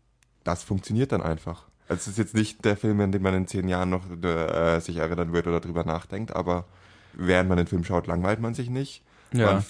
das 0.45 0.63
funktioniert 0.63 1.13
dann 1.13 1.23
einfach. 1.23 1.70
Also 1.91 2.03
es 2.03 2.07
ist 2.07 2.19
jetzt 2.19 2.35
nicht 2.37 2.65
der 2.65 2.77
Film, 2.77 3.01
an 3.01 3.11
den 3.11 3.21
man 3.21 3.35
in 3.35 3.49
zehn 3.49 3.67
Jahren 3.67 3.91
noch 3.91 4.05
äh, 4.23 4.79
sich 4.79 4.99
erinnern 4.99 5.33
wird 5.33 5.49
oder 5.49 5.59
drüber 5.59 5.83
nachdenkt, 5.83 6.37
aber 6.37 6.67
während 7.15 7.49
man 7.49 7.59
den 7.59 7.67
Film 7.67 7.83
schaut, 7.83 8.07
langweilt 8.07 8.39
man 8.39 8.55
sich 8.55 8.71
nicht. 8.71 9.03
Ja. 9.33 9.55
Man 9.55 9.65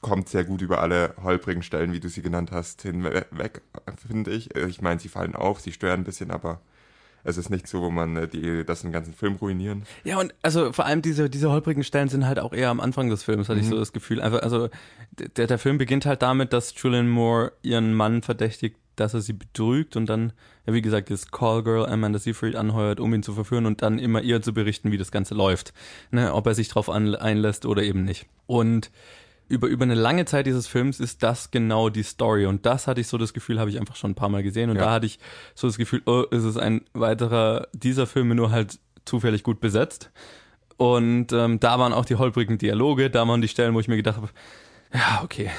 kommt 0.00 0.30
sehr 0.30 0.44
gut 0.44 0.62
über 0.62 0.80
alle 0.80 1.12
holprigen 1.22 1.62
Stellen, 1.62 1.92
wie 1.92 2.00
du 2.00 2.08
sie 2.08 2.22
genannt 2.22 2.52
hast, 2.52 2.80
hinweg, 2.82 3.60
finde 4.08 4.30
ich. 4.30 4.56
Ich 4.56 4.80
meine, 4.80 4.98
sie 4.98 5.10
fallen 5.10 5.36
auf, 5.36 5.60
sie 5.60 5.72
stören 5.72 6.00
ein 6.00 6.04
bisschen, 6.04 6.30
aber 6.30 6.62
es 7.22 7.36
ist 7.36 7.50
nicht 7.50 7.68
so, 7.68 7.82
wo 7.82 7.90
man 7.90 8.16
äh, 8.16 8.28
die, 8.28 8.64
das 8.64 8.80
den 8.80 8.92
ganzen 8.92 9.12
Film 9.12 9.34
ruinieren. 9.34 9.82
Ja, 10.04 10.18
und 10.18 10.34
also 10.40 10.72
vor 10.72 10.86
allem 10.86 11.02
diese, 11.02 11.28
diese 11.28 11.50
holprigen 11.50 11.84
Stellen 11.84 12.08
sind 12.08 12.26
halt 12.26 12.38
auch 12.38 12.54
eher 12.54 12.70
am 12.70 12.80
Anfang 12.80 13.10
des 13.10 13.24
Films, 13.24 13.50
hatte 13.50 13.60
ich 13.60 13.66
so 13.66 13.76
das 13.76 13.92
Gefühl. 13.92 14.22
Einfach, 14.22 14.40
also 14.40 14.70
der, 15.36 15.46
der 15.46 15.58
Film 15.58 15.76
beginnt 15.76 16.06
halt 16.06 16.22
damit, 16.22 16.54
dass 16.54 16.72
Julian 16.80 17.10
Moore 17.10 17.52
ihren 17.60 17.92
Mann 17.92 18.22
verdächtigt, 18.22 18.78
dass 19.00 19.14
er 19.14 19.20
sie 19.20 19.32
betrügt 19.32 19.96
und 19.96 20.06
dann, 20.06 20.32
ja 20.66 20.72
wie 20.72 20.82
gesagt, 20.82 21.10
das 21.10 21.30
Callgirl 21.30 21.86
Amanda 21.86 22.18
Seyfried 22.18 22.56
anheuert, 22.56 23.00
um 23.00 23.12
ihn 23.14 23.22
zu 23.22 23.32
verführen 23.32 23.66
und 23.66 23.82
dann 23.82 23.98
immer 23.98 24.22
ihr 24.22 24.42
zu 24.42 24.52
berichten, 24.52 24.92
wie 24.92 24.98
das 24.98 25.10
Ganze 25.10 25.34
läuft. 25.34 25.72
Ne, 26.10 26.32
ob 26.32 26.46
er 26.46 26.54
sich 26.54 26.68
drauf 26.68 26.90
einlässt 26.90 27.66
oder 27.66 27.82
eben 27.82 28.04
nicht. 28.04 28.26
Und 28.46 28.90
über, 29.48 29.66
über 29.68 29.84
eine 29.84 29.94
lange 29.94 30.26
Zeit 30.26 30.46
dieses 30.46 30.66
Films 30.66 31.00
ist 31.00 31.22
das 31.22 31.50
genau 31.50 31.88
die 31.88 32.02
Story. 32.02 32.46
Und 32.46 32.66
das 32.66 32.86
hatte 32.86 33.00
ich 33.00 33.08
so 33.08 33.16
das 33.16 33.32
Gefühl, 33.32 33.58
habe 33.58 33.70
ich 33.70 33.78
einfach 33.78 33.96
schon 33.96 34.10
ein 34.10 34.14
paar 34.14 34.28
Mal 34.28 34.42
gesehen. 34.42 34.68
Und 34.70 34.76
Ja. 34.76 34.84
da 34.84 34.90
hatte 34.92 35.06
ich 35.06 35.18
so 35.54 35.66
das 35.66 35.78
Gefühl, 35.78 36.02
oh, 36.04 36.22
ist 36.30 36.44
es 36.44 36.56
ein 36.56 36.82
weiterer 36.92 37.66
dieser 37.72 38.06
Filme 38.06 38.34
nur 38.34 38.50
halt 38.50 38.78
zufällig 39.06 39.42
gut 39.42 39.60
besetzt. 39.60 40.10
Und 40.76 41.32
ähm, 41.32 41.58
da 41.60 41.78
waren 41.78 41.92
auch 41.92 42.04
die 42.04 42.16
holprigen 42.16 42.58
Dialoge, 42.58 43.10
da 43.10 43.26
waren 43.26 43.40
die 43.40 43.48
Stellen, 43.48 43.74
wo 43.74 43.80
ich 43.80 43.88
mir 43.88 43.96
gedacht 43.96 44.16
habe, 44.16 44.28
ja, 44.94 45.20
okay. 45.22 45.50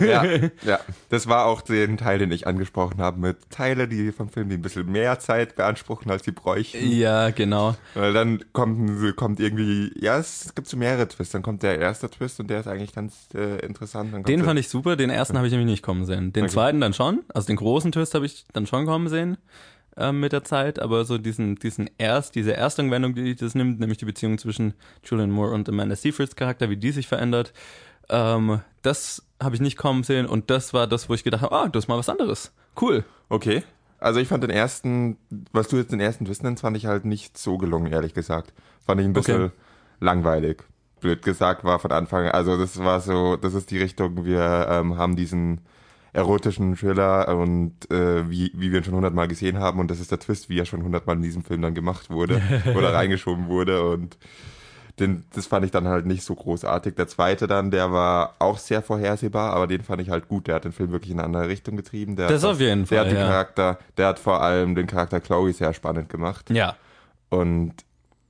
Ja, 0.00 0.24
ja. 0.64 0.78
Das 1.08 1.26
war 1.26 1.46
auch 1.46 1.62
den 1.62 1.96
Teil, 1.96 2.18
den 2.18 2.30
ich 2.32 2.46
angesprochen 2.46 3.00
habe, 3.00 3.18
mit 3.18 3.50
Teile, 3.50 3.88
die 3.88 4.12
vom 4.12 4.28
Film, 4.28 4.48
die 4.50 4.56
ein 4.56 4.62
bisschen 4.62 4.90
mehr 4.90 5.18
Zeit 5.18 5.56
beanspruchen, 5.56 6.10
als 6.10 6.24
sie 6.24 6.32
bräuchten. 6.32 6.90
ja, 6.90 7.30
genau. 7.30 7.76
Weil 7.94 8.12
dann 8.12 8.44
kommt, 8.52 9.16
kommt 9.16 9.40
irgendwie, 9.40 9.92
ja, 9.98 10.18
es 10.18 10.54
gibt 10.54 10.68
so 10.68 10.76
mehrere 10.76 11.08
Twists. 11.08 11.32
Dann 11.32 11.42
kommt 11.42 11.62
der 11.62 11.78
erste 11.78 12.10
Twist 12.10 12.40
und 12.40 12.48
der 12.48 12.60
ist 12.60 12.66
eigentlich 12.66 12.94
ganz 12.94 13.28
äh, 13.34 13.58
interessant. 13.64 14.28
Den 14.28 14.44
fand 14.44 14.58
ich 14.60 14.68
super, 14.68 14.96
den 14.96 15.10
ersten 15.10 15.36
habe 15.36 15.46
ich 15.46 15.52
nämlich 15.52 15.70
nicht 15.70 15.82
kommen 15.82 16.04
sehen. 16.04 16.32
Den 16.32 16.44
Okay. 16.44 16.52
zweiten 16.52 16.80
dann 16.80 16.92
schon, 16.92 17.20
also 17.32 17.46
den 17.46 17.56
großen 17.56 17.92
Twist 17.92 18.14
habe 18.14 18.26
ich 18.26 18.44
dann 18.52 18.66
schon 18.66 18.84
kommen 18.86 19.08
sehen 19.08 19.38
ähm, 19.96 20.20
mit 20.20 20.32
der 20.32 20.44
Zeit, 20.44 20.78
aber 20.78 21.04
so 21.04 21.18
diesen, 21.18 21.56
diesen 21.56 21.88
erst, 21.98 22.34
diese 22.34 22.50
erste 22.50 22.88
Wendung, 22.90 23.14
die 23.14 23.34
das 23.34 23.54
nimmt, 23.54 23.80
nämlich 23.80 23.98
die 23.98 24.04
Beziehung 24.04 24.38
zwischen 24.38 24.74
Julian 25.04 25.30
Moore 25.30 25.52
und 25.52 25.68
Amanda 25.68 25.96
Seyfrieds 25.96 26.36
Charakter, 26.36 26.68
wie 26.68 26.76
die 26.76 26.90
sich 26.90 27.06
verändert, 27.06 27.52
ähm, 28.08 28.60
das 28.82 29.22
habe 29.42 29.54
ich 29.54 29.60
nicht 29.60 29.76
kommen 29.76 30.02
sehen 30.02 30.26
und 30.26 30.50
das 30.50 30.72
war 30.74 30.86
das, 30.86 31.08
wo 31.08 31.14
ich 31.14 31.24
gedacht 31.24 31.42
habe, 31.42 31.54
ah, 31.54 31.68
das 31.68 31.84
ist 31.84 31.88
mal 31.88 31.98
was 31.98 32.08
anderes. 32.08 32.52
Cool. 32.80 33.04
Okay. 33.28 33.62
Also 33.98 34.20
ich 34.20 34.28
fand 34.28 34.42
den 34.42 34.50
ersten, 34.50 35.16
was 35.52 35.68
du 35.68 35.76
jetzt 35.76 35.92
den 35.92 36.00
ersten 36.00 36.26
Twist 36.26 36.42
nennst, 36.42 36.62
fand 36.62 36.76
ich 36.76 36.86
halt 36.86 37.04
nicht 37.04 37.38
so 37.38 37.56
gelungen, 37.56 37.92
ehrlich 37.92 38.12
gesagt. 38.14 38.52
Fand 38.84 39.00
ich 39.00 39.06
ein 39.06 39.12
bisschen 39.14 39.44
Okay. 39.44 39.52
langweilig. 40.00 40.62
Blöd 41.00 41.22
gesagt 41.22 41.64
war 41.64 41.78
von 41.78 41.92
Anfang, 41.92 42.28
also 42.28 42.58
das 42.58 42.78
war 42.78 43.00
so, 43.00 43.36
das 43.36 43.54
ist 43.54 43.70
die 43.70 43.78
Richtung, 43.78 44.24
wir 44.24 44.66
ähm, 44.70 44.96
haben 44.98 45.16
diesen 45.16 45.60
erotischen 46.12 46.76
Thriller 46.76 47.36
und 47.36 47.90
äh, 47.90 48.28
wie, 48.30 48.52
wie 48.54 48.70
wir 48.70 48.78
ihn 48.80 48.84
schon 48.84 48.94
hundertmal 48.94 49.28
gesehen 49.28 49.58
haben 49.58 49.80
und 49.80 49.90
das 49.90 50.00
ist 50.00 50.10
der 50.12 50.20
Twist, 50.20 50.48
wie 50.48 50.58
er 50.58 50.64
schon 50.64 50.82
hundertmal 50.82 51.16
in 51.16 51.22
diesem 51.22 51.42
Film 51.42 51.60
dann 51.62 51.74
gemacht 51.74 52.08
wurde 52.10 52.40
oder 52.76 52.94
reingeschoben 52.94 53.48
wurde 53.48 53.88
und 53.88 54.16
den, 55.00 55.24
das 55.34 55.46
fand 55.46 55.64
ich 55.64 55.72
dann 55.72 55.88
halt 55.88 56.06
nicht 56.06 56.22
so 56.22 56.34
großartig. 56.34 56.94
Der 56.94 57.08
zweite 57.08 57.46
dann, 57.46 57.70
der 57.72 57.90
war 57.92 58.34
auch 58.38 58.58
sehr 58.58 58.80
vorhersehbar, 58.82 59.52
aber 59.52 59.66
den 59.66 59.82
fand 59.82 60.00
ich 60.02 60.10
halt 60.10 60.28
gut. 60.28 60.46
Der 60.46 60.54
hat 60.56 60.64
den 60.64 60.72
Film 60.72 60.92
wirklich 60.92 61.10
in 61.10 61.18
eine 61.18 61.26
andere 61.26 61.48
Richtung 61.48 61.76
getrieben. 61.76 62.14
Der 62.16 62.28
Das 62.28 62.44
hat, 62.44 62.50
auf 62.52 62.60
jeden 62.60 62.86
Der 62.86 62.86
Fall, 62.86 62.98
hat 62.98 63.06
den 63.12 63.16
ja. 63.20 63.26
Charakter, 63.26 63.78
der 63.96 64.06
hat 64.08 64.18
vor 64.20 64.40
allem 64.42 64.74
den 64.74 64.86
Charakter 64.86 65.20
Chloe 65.20 65.52
sehr 65.52 65.74
spannend 65.74 66.08
gemacht 66.08 66.50
Ja. 66.50 66.76
und 67.30 67.74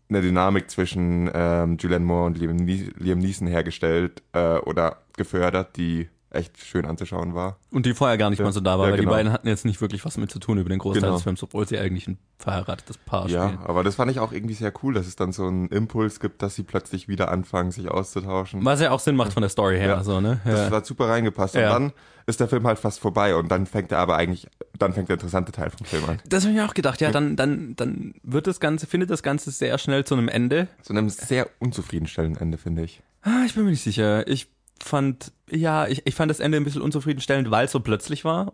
eine 0.08 0.20
Dynamik 0.22 0.70
zwischen 0.70 1.30
ähm, 1.34 1.76
Julianne 1.78 2.04
Moore 2.04 2.26
und 2.26 2.38
Liam, 2.38 2.56
Liam 2.58 3.18
Neeson 3.18 3.46
hergestellt 3.48 4.22
äh, 4.32 4.56
oder 4.58 4.98
gefördert, 5.16 5.76
die 5.76 6.08
echt 6.34 6.58
schön 6.58 6.84
anzuschauen 6.86 7.34
war. 7.34 7.58
Und 7.70 7.86
die 7.86 7.94
vorher 7.94 8.18
gar 8.18 8.30
nicht 8.30 8.38
Ja, 8.40 8.44
mal 8.44 8.52
so 8.52 8.60
da 8.60 8.78
war, 8.78 8.86
ja, 8.86 8.92
weil 8.92 8.98
genau. 9.00 9.10
die 9.10 9.16
beiden 9.16 9.32
hatten 9.32 9.48
jetzt 9.48 9.64
nicht 9.64 9.80
wirklich 9.80 10.04
was 10.04 10.16
mit 10.16 10.30
zu 10.30 10.38
tun 10.38 10.58
über 10.58 10.68
den 10.68 10.78
Großteil 10.78 11.02
Genau. 11.02 11.14
des 11.14 11.22
Films, 11.22 11.42
obwohl 11.42 11.66
sie 11.66 11.78
eigentlich 11.78 12.06
ein 12.08 12.18
verheiratetes 12.38 12.98
Paar 12.98 13.28
Ja, 13.28 13.48
spielen. 13.48 13.60
aber 13.64 13.82
das 13.84 13.94
fand 13.94 14.10
ich 14.10 14.18
auch 14.20 14.32
irgendwie 14.32 14.54
sehr 14.54 14.72
cool, 14.82 14.94
dass 14.94 15.06
es 15.06 15.16
dann 15.16 15.32
so 15.32 15.46
einen 15.46 15.68
Impuls 15.68 16.20
gibt, 16.20 16.42
dass 16.42 16.54
sie 16.54 16.62
plötzlich 16.62 17.08
wieder 17.08 17.30
anfangen, 17.30 17.70
sich 17.70 17.88
auszutauschen. 17.90 18.64
Was 18.64 18.80
ja 18.80 18.90
auch 18.90 19.00
Sinn 19.00 19.16
macht 19.16 19.32
von 19.32 19.40
der 19.42 19.50
Story 19.50 19.76
her, 19.78 19.88
Ja. 19.88 20.04
so, 20.04 20.20
ne? 20.20 20.40
Das 20.44 20.70
Ja. 20.70 20.76
hat 20.76 20.86
super 20.86 21.08
reingepasst. 21.08 21.54
Ja. 21.54 21.74
Und 21.76 21.82
dann 21.84 21.92
ist 22.26 22.40
der 22.40 22.48
Film 22.48 22.66
halt 22.66 22.78
fast 22.78 23.00
vorbei 23.00 23.34
und 23.36 23.48
dann 23.50 23.66
fängt 23.66 23.92
er 23.92 23.98
aber 23.98 24.16
eigentlich, 24.16 24.46
dann 24.78 24.94
fängt 24.94 25.08
der 25.08 25.14
interessante 25.16 25.52
Teil 25.52 25.70
vom 25.70 25.84
Film 25.86 26.04
an. 26.08 26.18
Das 26.26 26.44
habe 26.44 26.52
ich 26.52 26.58
mir 26.58 26.66
auch 26.66 26.72
gedacht, 26.74 27.00
ja, 27.02 27.10
dann, 27.10 27.36
dann, 27.36 27.76
dann 27.76 28.14
wird 28.22 28.46
das 28.46 28.60
Ganze, 28.60 28.86
findet 28.86 29.10
das 29.10 29.22
Ganze 29.22 29.50
sehr 29.50 29.76
schnell 29.78 30.04
zu 30.04 30.14
einem 30.14 30.28
Ende. 30.28 30.68
Zu 30.82 30.94
einem 30.94 31.10
sehr 31.10 31.48
unzufriedenstellenden 31.58 32.40
Ende, 32.40 32.56
finde 32.58 32.82
ich. 32.82 33.02
Ah, 33.22 33.42
ich 33.46 33.54
bin 33.54 33.64
mir 33.64 33.70
nicht 33.70 33.82
sicher. 33.82 34.26
Ich 34.28 34.48
fand, 34.82 35.32
ja, 35.50 35.86
ich, 35.86 36.06
ich 36.06 36.14
fand 36.14 36.30
das 36.30 36.40
Ende 36.40 36.56
ein 36.58 36.64
bisschen 36.64 36.82
unzufriedenstellend, 36.82 37.50
weil 37.50 37.66
es 37.66 37.72
so 37.72 37.80
plötzlich 37.80 38.24
war 38.24 38.52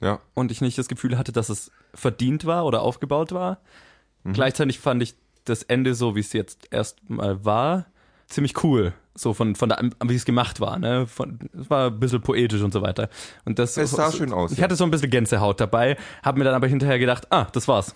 Ja. 0.00 0.20
und 0.34 0.50
ich 0.50 0.60
nicht 0.60 0.76
das 0.78 0.88
Gefühl 0.88 1.16
hatte, 1.18 1.32
dass 1.32 1.48
es 1.48 1.70
verdient 1.94 2.44
war 2.44 2.64
oder 2.66 2.82
aufgebaut 2.82 3.32
war. 3.32 3.60
Mhm. 4.24 4.32
Gleichzeitig 4.32 4.78
fand 4.80 5.02
ich 5.02 5.14
das 5.44 5.62
Ende, 5.62 5.94
so 5.94 6.16
wie 6.16 6.20
es 6.20 6.32
jetzt 6.32 6.68
erstmal 6.72 7.44
war, 7.44 7.86
ziemlich 8.28 8.62
cool. 8.64 8.92
So 9.16 9.32
von, 9.32 9.54
von 9.54 9.68
der, 9.68 9.90
wie 10.04 10.14
es 10.16 10.24
gemacht 10.24 10.58
war, 10.60 10.78
ne? 10.78 11.06
Von, 11.06 11.38
es 11.56 11.70
war 11.70 11.86
ein 11.88 12.00
bisschen 12.00 12.20
poetisch 12.20 12.62
und 12.62 12.72
so 12.72 12.82
weiter. 12.82 13.08
Und 13.44 13.60
das 13.60 13.76
Es 13.76 13.92
sah 13.92 14.10
schön 14.10 14.32
aus, 14.32 14.50
Ich 14.50 14.58
ja. 14.58 14.64
hatte 14.64 14.74
so 14.74 14.82
ein 14.82 14.90
bisschen 14.90 15.10
Gänsehaut 15.10 15.60
dabei, 15.60 15.96
habe 16.24 16.38
mir 16.38 16.44
dann 16.44 16.54
aber 16.54 16.66
hinterher 16.66 16.98
gedacht, 16.98 17.30
ah, 17.30 17.46
das 17.52 17.68
war's. 17.68 17.94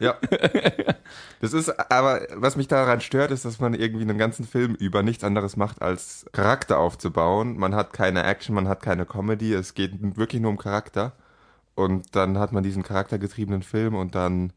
Ja. 0.00 0.16
Das 1.40 1.52
ist, 1.52 1.68
aber 1.92 2.26
was 2.34 2.56
mich 2.56 2.66
daran 2.66 3.02
stört, 3.02 3.30
ist, 3.30 3.44
dass 3.44 3.60
man 3.60 3.74
irgendwie 3.74 4.02
einen 4.02 4.16
ganzen 4.16 4.46
Film 4.46 4.74
über 4.74 5.02
nichts 5.02 5.22
anderes 5.22 5.56
macht, 5.56 5.82
als 5.82 6.24
Charakter 6.32 6.78
aufzubauen. 6.78 7.58
Man 7.58 7.74
hat 7.74 7.92
keine 7.92 8.24
Action, 8.24 8.54
man 8.54 8.68
hat 8.68 8.80
keine 8.82 9.04
Comedy, 9.04 9.52
es 9.52 9.74
geht 9.74 9.92
wirklich 10.16 10.40
nur 10.40 10.50
um 10.50 10.56
Charakter. 10.56 11.12
Und 11.74 12.16
dann 12.16 12.38
hat 12.38 12.52
man 12.52 12.62
diesen 12.62 12.82
charaktergetriebenen 12.82 13.62
Film 13.62 13.94
und 13.94 14.14
dann 14.14 14.52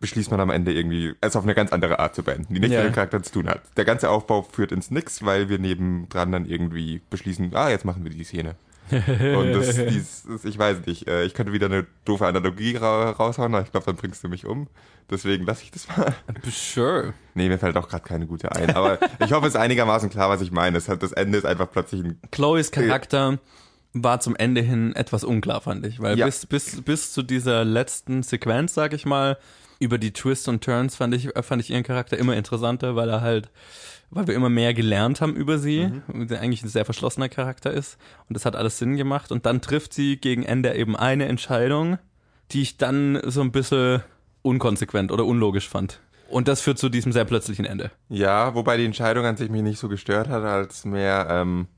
beschließt 0.00 0.30
man 0.32 0.40
am 0.40 0.50
Ende 0.50 0.72
irgendwie, 0.72 1.14
es 1.20 1.36
auf 1.36 1.44
eine 1.44 1.54
ganz 1.54 1.72
andere 1.72 2.00
Art 2.00 2.16
zu 2.16 2.24
beenden, 2.24 2.52
die 2.52 2.60
nichts 2.60 2.74
Ja. 2.74 2.80
mit 2.82 2.90
den 2.90 2.94
Charakteren 2.94 3.22
zu 3.22 3.32
tun 3.32 3.48
hat. 3.48 3.62
Der 3.76 3.84
ganze 3.84 4.10
Aufbau 4.10 4.42
führt 4.42 4.72
ins 4.72 4.90
Nix, 4.90 5.24
weil 5.24 5.48
wir 5.48 5.60
nebendran 5.60 6.32
dann 6.32 6.46
irgendwie 6.46 7.00
beschließen, 7.10 7.54
ah, 7.54 7.70
jetzt 7.70 7.84
machen 7.84 8.02
wir 8.02 8.10
die 8.10 8.24
Szene. 8.24 8.56
Und 8.90 9.52
das, 9.52 9.74
dies, 9.88 10.24
das, 10.28 10.44
ich 10.44 10.58
weiß 10.58 10.86
nicht, 10.86 11.06
äh, 11.08 11.24
ich 11.24 11.34
könnte 11.34 11.52
wieder 11.52 11.66
eine 11.66 11.86
doofe 12.04 12.26
Analogie 12.26 12.76
ra 12.76 13.10
raushauen, 13.10 13.54
aber 13.54 13.64
ich 13.64 13.70
glaube, 13.70 13.86
dann 13.86 13.96
bringst 13.96 14.22
du 14.24 14.28
mich 14.28 14.46
um. 14.46 14.68
Deswegen 15.10 15.46
lasse 15.46 15.62
ich 15.62 15.70
das 15.70 15.88
mal. 15.96 16.14
Sure. 16.50 17.14
Nee, 17.34 17.48
mir 17.48 17.58
fällt 17.58 17.76
auch 17.76 17.88
gerade 17.88 18.04
keine 18.04 18.26
gute 18.26 18.52
ein. 18.52 18.74
Aber 18.74 18.98
ich 19.24 19.32
hoffe, 19.32 19.46
es 19.46 19.54
ist 19.54 19.60
einigermaßen 19.60 20.10
klar, 20.10 20.28
was 20.28 20.42
ich 20.42 20.50
meine. 20.52 20.78
Hat, 20.78 21.02
das 21.02 21.12
Ende 21.12 21.38
ist 21.38 21.44
einfach 21.46 21.70
plötzlich 21.70 22.04
ein. 22.04 22.20
Chloes 22.30 22.70
Charakter 22.70 23.38
war 23.94 24.20
zum 24.20 24.36
Ende 24.36 24.60
hin 24.60 24.94
etwas 24.94 25.24
unklar, 25.24 25.60
fand 25.62 25.86
ich. 25.86 26.00
Weil 26.00 26.18
Ja. 26.18 26.26
bis, 26.26 26.44
bis, 26.46 26.82
bis 26.82 27.12
zu 27.12 27.22
dieser 27.22 27.64
letzten 27.64 28.22
Sequenz, 28.22 28.74
sag 28.74 28.92
ich 28.92 29.06
mal, 29.06 29.38
über 29.78 29.96
die 29.98 30.12
Twists 30.12 30.46
und 30.48 30.62
Turns 30.62 30.96
fand 30.96 31.14
ich, 31.14 31.34
äh, 31.34 31.42
fand 31.42 31.62
ich 31.62 31.70
ihren 31.70 31.84
Charakter 31.84 32.18
immer 32.18 32.36
interessanter, 32.36 32.94
weil 32.96 33.08
er 33.08 33.20
halt, 33.22 33.48
weil 34.10 34.26
wir 34.26 34.34
immer 34.34 34.48
mehr 34.48 34.74
gelernt 34.74 35.20
haben 35.20 35.34
über 35.34 35.58
sie, 35.58 35.90
und 36.08 36.30
der 36.30 36.40
eigentlich 36.40 36.62
ein 36.62 36.68
sehr 36.68 36.84
verschlossener 36.84 37.28
Charakter 37.28 37.70
ist. 37.72 37.98
Und 38.28 38.34
das 38.34 38.44
hat 38.44 38.56
alles 38.56 38.78
Sinn 38.78 38.96
gemacht. 38.96 39.32
Und 39.32 39.46
dann 39.46 39.60
trifft 39.60 39.92
sie 39.92 40.16
gegen 40.16 40.42
Ende 40.42 40.74
eben 40.74 40.96
eine 40.96 41.26
Entscheidung, 41.26 41.98
die 42.50 42.62
ich 42.62 42.78
dann 42.78 43.20
so 43.24 43.40
ein 43.42 43.52
bisschen 43.52 44.02
unkonsequent 44.42 45.12
oder 45.12 45.24
unlogisch 45.24 45.68
fand. 45.68 46.00
Und 46.28 46.48
das 46.48 46.60
führt 46.60 46.78
zu 46.78 46.88
diesem 46.88 47.12
sehr 47.12 47.24
plötzlichen 47.24 47.64
Ende. 47.64 47.90
Ja, 48.08 48.54
wobei 48.54 48.76
die 48.76 48.84
Entscheidung 48.84 49.24
an 49.24 49.36
sich 49.36 49.50
mich 49.50 49.62
nicht 49.62 49.78
so 49.78 49.88
gestört 49.88 50.28
hat, 50.28 50.42
als 50.42 50.84
mehr, 50.84 51.26
ähm, 51.30 51.68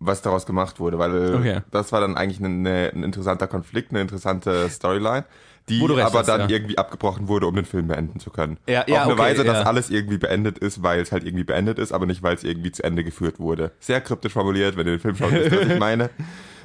was 0.00 0.22
daraus 0.22 0.46
gemacht 0.46 0.80
wurde, 0.80 0.98
weil 0.98 1.34
Okay. 1.34 1.60
das 1.70 1.92
war 1.92 2.00
dann 2.00 2.16
eigentlich 2.16 2.40
ein, 2.40 2.66
ein 2.66 3.04
interessanter 3.04 3.46
Konflikt, 3.46 3.90
eine 3.90 4.00
interessante 4.00 4.68
Storyline, 4.70 5.24
die 5.68 5.82
aber 5.84 6.00
hast, 6.00 6.26
dann 6.28 6.40
ja. 6.42 6.48
irgendwie 6.48 6.78
abgebrochen 6.78 7.28
wurde, 7.28 7.46
um 7.46 7.54
den 7.54 7.64
Film 7.64 7.88
beenden 7.88 8.18
zu 8.18 8.30
können. 8.30 8.56
Ja, 8.66 8.82
Auf 8.82 8.88
ja, 8.88 9.02
eine 9.02 9.12
okay, 9.12 9.22
Weise, 9.22 9.44
dass 9.44 9.58
ja. 9.58 9.64
alles 9.64 9.90
irgendwie 9.90 10.18
beendet 10.18 10.58
ist, 10.58 10.82
weil 10.82 11.00
es 11.00 11.12
halt 11.12 11.24
irgendwie 11.24 11.44
beendet 11.44 11.78
ist, 11.78 11.92
aber 11.92 12.06
nicht, 12.06 12.22
weil 12.22 12.34
es 12.34 12.42
irgendwie 12.44 12.72
zu 12.72 12.82
Ende 12.82 13.04
geführt 13.04 13.38
wurde. 13.38 13.72
Sehr 13.78 14.00
kryptisch 14.00 14.32
formuliert, 14.32 14.76
wenn 14.76 14.86
ihr 14.86 14.94
den 14.94 15.00
Film 15.00 15.16
schaut, 15.16 15.32
wisst 15.32 15.52
ihr, 15.52 15.60
was 15.60 15.68
ich 15.68 15.78
meine. 15.78 16.10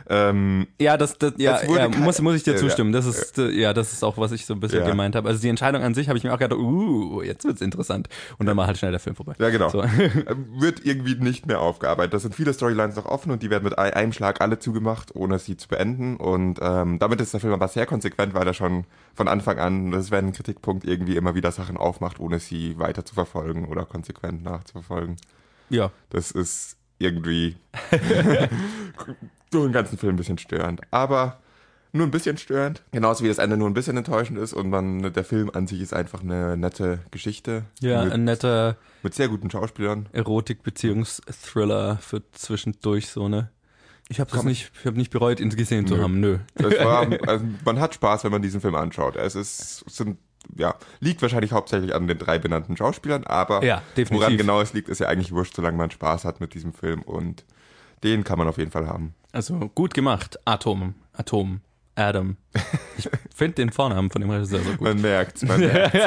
Ähm, 0.10 0.68
Ja, 0.80 0.98
das, 0.98 1.18
das 1.18 1.34
ja, 1.38 1.64
ja 1.64 1.88
muss, 1.90 2.22
muss 2.22 2.36
ich 2.36 2.44
dir 2.44 2.52
Ja, 2.54 2.58
zustimmen. 2.58 2.92
Das 2.92 3.06
ist, 3.06 3.38
äh, 3.38 3.50
ja, 3.50 3.74
das 3.74 3.92
ist 3.94 4.04
auch, 4.04 4.18
was 4.18 4.32
ich 4.32 4.46
so 4.46 4.54
ein 4.54 4.60
bisschen 4.60 4.82
Ja. 4.82 4.88
gemeint 4.90 5.16
habe. 5.16 5.28
Also 5.30 5.42
die 5.42 5.50
Entscheidung 5.50 5.82
an 5.82 5.94
sich 5.94 6.08
habe 6.10 6.18
ich 6.18 6.24
mir 6.24 6.34
auch 6.34 6.38
gedacht, 6.40 6.60
uh, 6.60 7.22
jetzt 7.24 7.44
wird's 7.46 7.62
interessant. 7.62 8.08
Und 8.38 8.46
dann 8.46 8.56
war 8.58 8.68
halt 8.68 8.78
schnell 8.78 8.92
der 8.92 9.00
Film 9.00 9.16
vorbei. 9.16 9.34
Ja, 9.40 9.50
genau. 9.50 9.70
So. 9.70 9.82
Ähm, 9.84 10.46
Wird 10.60 10.86
irgendwie 10.86 11.16
nicht 11.16 11.46
mehr 11.48 11.60
aufgearbeitet. 11.62 12.14
Da 12.14 12.20
sind 12.20 12.36
viele 12.36 12.54
Storylines 12.54 12.96
noch 12.96 13.06
offen 13.06 13.32
und 13.32 13.42
die 13.44 13.50
werden 13.50 13.64
mit 13.64 13.78
ein- 13.78 13.94
einem 13.94 14.14
Schlag 14.14 14.42
alle 14.42 14.60
zugemacht, 14.60 15.16
ohne 15.16 15.40
sie 15.40 15.58
zu 15.58 15.68
beenden. 15.68 16.18
Und 16.18 16.60
ähm, 16.62 17.00
damit 17.00 17.20
ist 17.22 17.34
der 17.34 17.40
Film 17.40 17.54
aber 17.54 17.68
sehr 17.68 17.86
konsequent, 17.86 18.34
weil 18.34 18.46
er 18.48 18.54
schon 18.54 18.86
von 19.14 19.28
Anfang 19.28 19.58
an, 19.60 19.92
das 19.92 20.12
wäre 20.12 20.24
ein 20.24 20.34
Kritikpunkt, 20.34 20.86
irgendwie 20.86 21.16
immer 21.16 21.36
wieder 21.36 21.52
Sachen 21.52 21.78
aufmacht, 21.78 22.20
ohne 22.20 22.40
sie 22.40 22.78
weiter 22.78 23.06
zu 23.06 23.16
verfolgen 23.16 23.66
oder 23.68 23.86
konsequent 23.86 24.44
nachzuverfolgen. 24.44 25.16
Ja. 25.70 25.92
Das 26.10 26.32
ist 26.32 26.78
irgendwie 27.00 27.56
so 29.52 29.64
den 29.64 29.72
ganzen 29.72 29.98
Film 29.98 30.14
ein 30.16 30.18
bisschen 30.18 30.38
störend. 30.38 30.82
Aber 30.92 31.40
nur 31.96 32.06
ein 32.06 32.12
bisschen 32.12 32.38
störend. 32.38 32.84
Genauso 32.92 33.24
wie 33.24 33.30
das 33.30 33.38
Ende 33.38 33.56
nur 33.58 33.70
ein 33.70 33.74
bisschen 33.74 33.96
enttäuschend 33.96 34.38
ist 34.38 34.54
und 34.54 34.70
man, 34.70 35.14
der 35.14 35.24
Film 35.24 35.50
an 35.54 35.66
sich 35.66 35.80
ist 35.80 35.94
einfach 35.94 36.22
eine 36.22 36.58
nette 36.58 37.00
Geschichte. 37.12 37.64
Ja, 37.80 38.04
mit, 38.04 38.14
ein 38.14 38.26
netter 38.26 38.76
mit 39.02 39.14
sehr 39.14 39.30
guten 39.30 39.50
Schauspielern. 39.50 40.10
Erotik-Beziehungsthriller 40.12 41.98
für 42.02 42.22
zwischendurch 42.34 43.08
so, 43.08 43.30
ne? 43.30 43.50
Ich 44.10 44.20
habe 44.20 44.30
das 44.30 44.40
Komm. 44.40 44.50
nicht, 44.50 44.72
ich 44.80 44.86
habe 44.86 44.98
nicht 44.98 45.10
bereut, 45.10 45.40
ihn 45.40 45.50
gesehen 45.50 45.88
zu 45.88 45.96
Nö. 45.96 46.02
haben, 46.04 46.20
nö. 46.20 46.38
War, 46.56 47.08
also 47.28 47.46
man 47.64 47.80
hat 47.80 47.96
Spaß, 47.96 48.24
wenn 48.24 48.32
man 48.32 48.42
diesen 48.42 48.62
Film 48.62 48.76
anschaut. 48.76 49.16
Es 49.16 49.34
ist, 49.34 49.90
sind, 49.90 50.20
ja, 50.56 50.76
liegt 51.00 51.22
wahrscheinlich 51.22 51.54
hauptsächlich 51.54 51.96
an 51.96 52.08
den 52.08 52.20
drei 52.20 52.38
benannten 52.38 52.78
Schauspielern, 52.78 53.24
aber 53.24 53.64
Ja, 53.64 53.82
woran 54.10 54.38
genau 54.38 54.62
es 54.62 54.74
liegt, 54.74 54.90
ist 54.90 55.00
ja 55.00 55.08
eigentlich 55.08 55.32
wurscht, 55.32 55.56
solange 55.56 55.78
man 55.78 55.90
Spaß 55.90 56.26
hat 56.26 56.40
mit 56.40 56.54
diesem 56.54 56.74
Film 56.74 57.02
und 57.02 57.46
den 58.06 58.24
kann 58.24 58.38
man 58.38 58.48
auf 58.48 58.58
jeden 58.58 58.72
Fall 58.72 58.88
haben. 58.88 59.14
Also 59.32 59.70
gut 59.76 59.94
gemacht, 59.94 60.40
Atom, 60.46 60.96
Atom, 61.14 61.60
Adam. 61.96 62.38
Ich 62.98 63.10
finde 63.36 63.56
den 63.56 63.72
Vornamen 63.72 64.10
von 64.10 64.22
dem 64.22 64.30
Regisseur 64.30 64.62
so 64.62 64.72
gut. 64.72 64.82
Man 64.82 65.02
merkt's, 65.02 65.44
man 65.44 65.60
merkt's. 65.60 65.98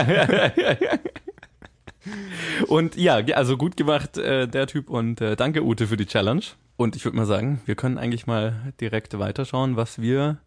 Und 2.68 2.96
ja, 2.96 3.16
also 3.34 3.56
gut 3.56 3.76
gemacht, 3.76 4.16
äh, 4.16 4.46
der 4.48 4.66
Typ. 4.66 4.88
Und 4.88 5.20
äh, 5.20 5.36
danke, 5.36 5.62
Ute, 5.62 5.86
für 5.86 5.96
die 5.96 6.06
Challenge. 6.06 6.42
Und 6.76 6.96
ich 6.96 7.04
würde 7.04 7.16
mal 7.16 7.26
sagen, 7.26 7.60
wir 7.66 7.74
können 7.74 7.98
eigentlich 7.98 8.26
mal 8.26 8.72
direkt 8.80 9.18
weiterschauen, 9.18 9.76
was 9.76 10.00
wir, 10.00 10.38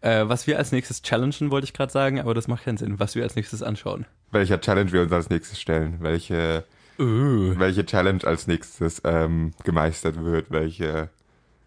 äh, 0.00 0.24
was 0.28 0.46
wir 0.46 0.58
als 0.58 0.70
nächstes 0.70 1.02
challengen, 1.02 1.50
wollte 1.50 1.64
ich 1.64 1.72
gerade 1.72 1.90
sagen, 1.90 2.20
aber 2.20 2.34
das 2.34 2.46
macht 2.46 2.64
keinen 2.64 2.76
Sinn, 2.76 3.00
was 3.00 3.14
wir 3.14 3.22
als 3.22 3.36
nächstes 3.36 3.62
anschauen. 3.62 4.06
Welcher 4.30 4.60
Challenge 4.60 4.92
wir 4.92 5.02
uns 5.02 5.12
als 5.12 5.30
nächstes 5.30 5.60
stellen, 5.60 5.96
welche, 6.00 6.64
Uh. 6.98 7.54
welche 7.58 7.86
Challenge 7.86 8.24
als 8.24 8.46
nächstes 8.46 9.00
ähm, 9.04 9.52
gemeistert 9.64 10.24
wird, 10.24 10.50
welche, 10.50 11.10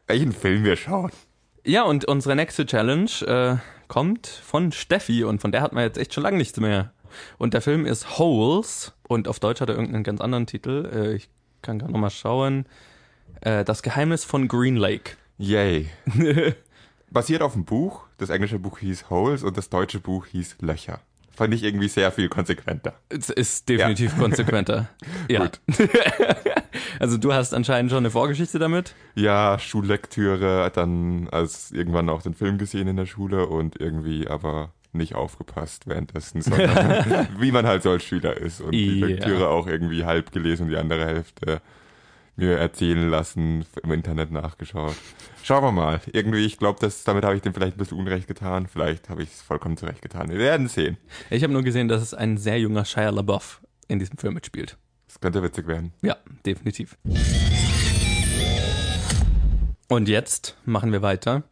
welchen 0.07 0.33
Film 0.33 0.63
wir 0.63 0.75
schauen. 0.75 1.11
Ja, 1.63 1.83
und 1.83 2.05
unsere 2.05 2.35
nächste 2.35 2.65
Challenge 2.65 3.09
äh, 3.25 3.57
kommt 3.87 4.27
von 4.27 4.71
Steffi 4.71 5.23
und 5.23 5.41
von 5.41 5.51
der 5.51 5.61
hat 5.61 5.73
man 5.73 5.83
jetzt 5.83 5.97
echt 5.97 6.13
schon 6.13 6.23
lange 6.23 6.37
nichts 6.37 6.59
mehr. 6.59 6.91
Und 7.37 7.53
der 7.53 7.61
Film 7.61 7.85
ist 7.85 8.17
Holes 8.17 8.93
und 9.07 9.27
auf 9.27 9.39
Deutsch 9.39 9.61
hat 9.61 9.69
er 9.69 9.75
irgendeinen 9.75 10.03
ganz 10.03 10.21
anderen 10.21 10.47
Titel. 10.47 10.89
Äh, 10.93 11.15
ich 11.15 11.29
kann 11.61 11.79
gerade 11.79 11.91
nochmal 11.91 12.09
schauen. 12.09 12.65
Äh, 13.41 13.63
das 13.63 13.83
Geheimnis 13.83 14.23
von 14.23 14.47
Green 14.47 14.75
Lake. 14.75 15.11
Yay. 15.37 15.89
Basiert 17.11 17.41
auf 17.41 17.53
dem 17.53 17.65
Buch. 17.65 18.05
Das 18.17 18.29
englische 18.29 18.59
Buch 18.59 18.79
hieß 18.79 19.09
Holes 19.09 19.43
und 19.43 19.57
das 19.57 19.69
deutsche 19.69 19.99
Buch 19.99 20.25
hieß 20.27 20.57
Löcher. 20.61 21.01
Fand 21.41 21.55
ich 21.55 21.63
irgendwie 21.63 21.87
sehr 21.87 22.11
viel 22.11 22.29
konsequenter. 22.29 22.93
Es 23.09 23.31
ist 23.31 23.67
definitiv 23.67 24.15
konsequenter. 24.19 24.89
Ja. 25.27 25.49
Also 26.99 27.17
du 27.17 27.33
hast 27.33 27.55
anscheinend 27.55 27.89
schon 27.89 27.97
eine 27.99 28.11
Vorgeschichte 28.11 28.59
damit. 28.59 28.93
Ja, 29.15 29.57
Schullektüre, 29.57 30.71
dann 30.73 31.27
als 31.31 31.71
irgendwann 31.71 32.09
auch 32.09 32.21
den 32.21 32.35
Film 32.35 32.59
gesehen 32.59 32.87
in 32.87 32.95
der 32.95 33.07
Schule 33.07 33.47
und 33.47 33.81
irgendwie 33.81 34.27
aber 34.27 34.71
nicht 34.93 35.15
aufgepasst 35.15 35.87
währenddessen, 35.87 36.43
sondern 36.43 37.27
wie 37.39 37.51
man 37.51 37.65
halt 37.65 37.81
so 37.81 37.89
als 37.89 38.03
Schüler 38.03 38.37
ist 38.37 38.61
und 38.61 38.71
die 38.73 38.99
Ja. 38.99 39.07
Lektüre 39.07 39.47
auch 39.49 39.65
irgendwie 39.65 40.05
halb 40.05 40.31
gelesen 40.31 40.63
und 40.63 40.69
die 40.69 40.77
andere 40.77 41.05
Hälfte 41.07 41.61
mir 42.35 42.57
erzählen 42.59 43.09
lassen, 43.09 43.65
im 43.83 43.91
Internet 43.91 44.31
nachgeschaut. 44.31 44.95
Schauen 45.51 45.65
wir 45.65 45.71
mal. 45.73 45.99
Irgendwie, 46.13 46.45
ich 46.45 46.57
glaube, 46.57 46.79
damit 47.03 47.25
habe 47.25 47.35
ich 47.35 47.41
dem 47.41 47.53
vielleicht 47.53 47.75
ein 47.75 47.77
bisschen 47.77 47.97
Unrecht 47.97 48.25
getan. 48.25 48.67
Vielleicht 48.67 49.09
habe 49.09 49.21
ich 49.21 49.31
es 49.31 49.41
vollkommen 49.41 49.75
zurecht 49.75 50.01
getan. 50.01 50.29
Wir 50.29 50.37
werden 50.37 50.69
sehen. 50.69 50.95
Ich 51.29 51.43
habe 51.43 51.51
nur 51.51 51.61
gesehen, 51.61 51.89
dass 51.89 52.01
es 52.01 52.13
ein 52.13 52.37
sehr 52.37 52.57
junger 52.57 52.85
Shia 52.85 53.09
LaBeouf 53.09 53.59
in 53.89 53.99
diesem 53.99 54.17
Film 54.17 54.35
mitspielt. 54.35 54.77
Es 55.09 55.19
könnte 55.19 55.43
witzig 55.43 55.67
werden. 55.67 55.91
Ja, 56.03 56.15
definitiv. 56.45 56.97
Und 59.89 60.07
jetzt 60.07 60.55
machen 60.63 60.93
wir 60.93 61.01
weiter 61.01 61.43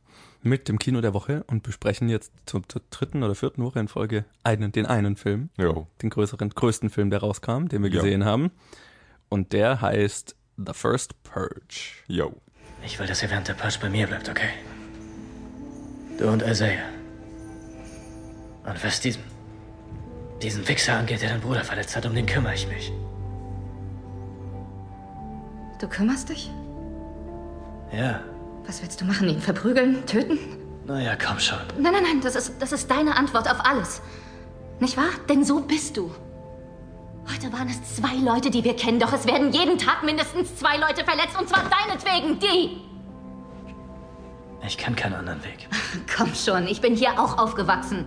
mit 0.43 0.69
dem 0.69 0.79
Kino 0.79 1.01
der 1.01 1.13
Woche 1.13 1.43
und 1.47 1.63
besprechen 1.63 2.07
jetzt 2.07 2.31
zur, 2.45 2.62
zur 2.69 2.81
dritten 2.91 3.21
oder 3.21 3.35
vierten 3.35 3.65
Woche 3.65 3.81
in 3.81 3.89
Folge 3.89 4.23
einen, 4.45 4.71
den 4.71 4.85
einen 4.85 5.17
Film, 5.17 5.49
Jo. 5.57 5.88
den 6.01 6.09
größeren, 6.09 6.51
größten 6.51 6.89
Film, 6.89 7.09
der 7.09 7.19
rauskam, 7.19 7.65
den 7.67 7.83
wir 7.83 7.89
gesehen 7.89 8.23
haben. 8.23 8.51
Und 9.27 9.51
der 9.51 9.81
heißt 9.81 10.38
The 10.55 10.71
First 10.73 11.21
Purge. 11.23 11.95
Jo. 12.07 12.41
Ich 12.83 12.97
will, 12.99 13.07
dass 13.07 13.21
ihr 13.23 13.29
während 13.29 13.47
der 13.47 13.53
Purge 13.53 13.77
bei 13.81 13.89
mir 13.89 14.07
bleibt, 14.07 14.29
okay? 14.29 14.49
Du 16.17 16.27
und 16.27 16.41
Isaiah. 16.41 16.85
Und 18.65 18.83
was 18.83 18.99
diesen, 18.99 19.23
diesen 20.41 20.67
Wichser 20.67 20.97
angeht, 20.97 21.21
der 21.21 21.29
deinen 21.29 21.41
Bruder 21.41 21.63
verletzt 21.63 21.95
hat, 21.95 22.05
um 22.05 22.13
den 22.15 22.25
kümmere 22.25 22.53
ich 22.53 22.67
mich. 22.67 22.91
Du 25.79 25.87
kümmerst 25.87 26.29
dich? 26.29 26.51
Ja, 27.91 28.19
Was 28.67 28.81
willst 28.81 29.01
du 29.01 29.05
machen? 29.05 29.29
Ihn 29.29 29.41
verprügeln? 29.41 30.05
Töten? 30.05 30.37
naja, 30.85 31.15
komm 31.15 31.39
schon. 31.39 31.57
Nein, 31.79 31.93
nein, 31.93 32.03
nein, 32.03 32.21
das 32.21 32.35
ist, 32.35 32.53
das 32.59 32.71
ist 32.71 32.89
deine 32.91 33.15
Antwort 33.15 33.49
auf 33.49 33.63
alles. 33.65 34.01
Nicht 34.79 34.97
wahr? 34.97 35.09
Denn 35.29 35.43
so 35.43 35.61
bist 35.61 35.97
du. 35.97 36.11
Heute 37.31 37.53
waren 37.53 37.69
es 37.69 37.95
zwei 37.95 38.15
Leute, 38.15 38.49
die 38.49 38.63
wir 38.63 38.75
kennen, 38.75 38.99
doch 38.99 39.13
es 39.13 39.27
werden 39.27 39.53
jeden 39.53 39.77
Tag 39.77 40.03
mindestens 40.03 40.55
zwei 40.55 40.77
Leute 40.77 41.03
verletzt, 41.03 41.39
und 41.39 41.47
zwar 41.47 41.63
deinetwegen, 41.69 42.39
die. 42.39 42.81
Ich 44.65 44.77
kann 44.77 44.95
keinen 44.95 45.13
anderen 45.13 45.43
Weg. 45.43 45.67
Komm 46.17 46.33
schon, 46.33 46.67
ich 46.67 46.81
bin 46.81 46.95
hier 46.95 47.19
auch 47.19 47.37
aufgewachsen. 47.37 48.05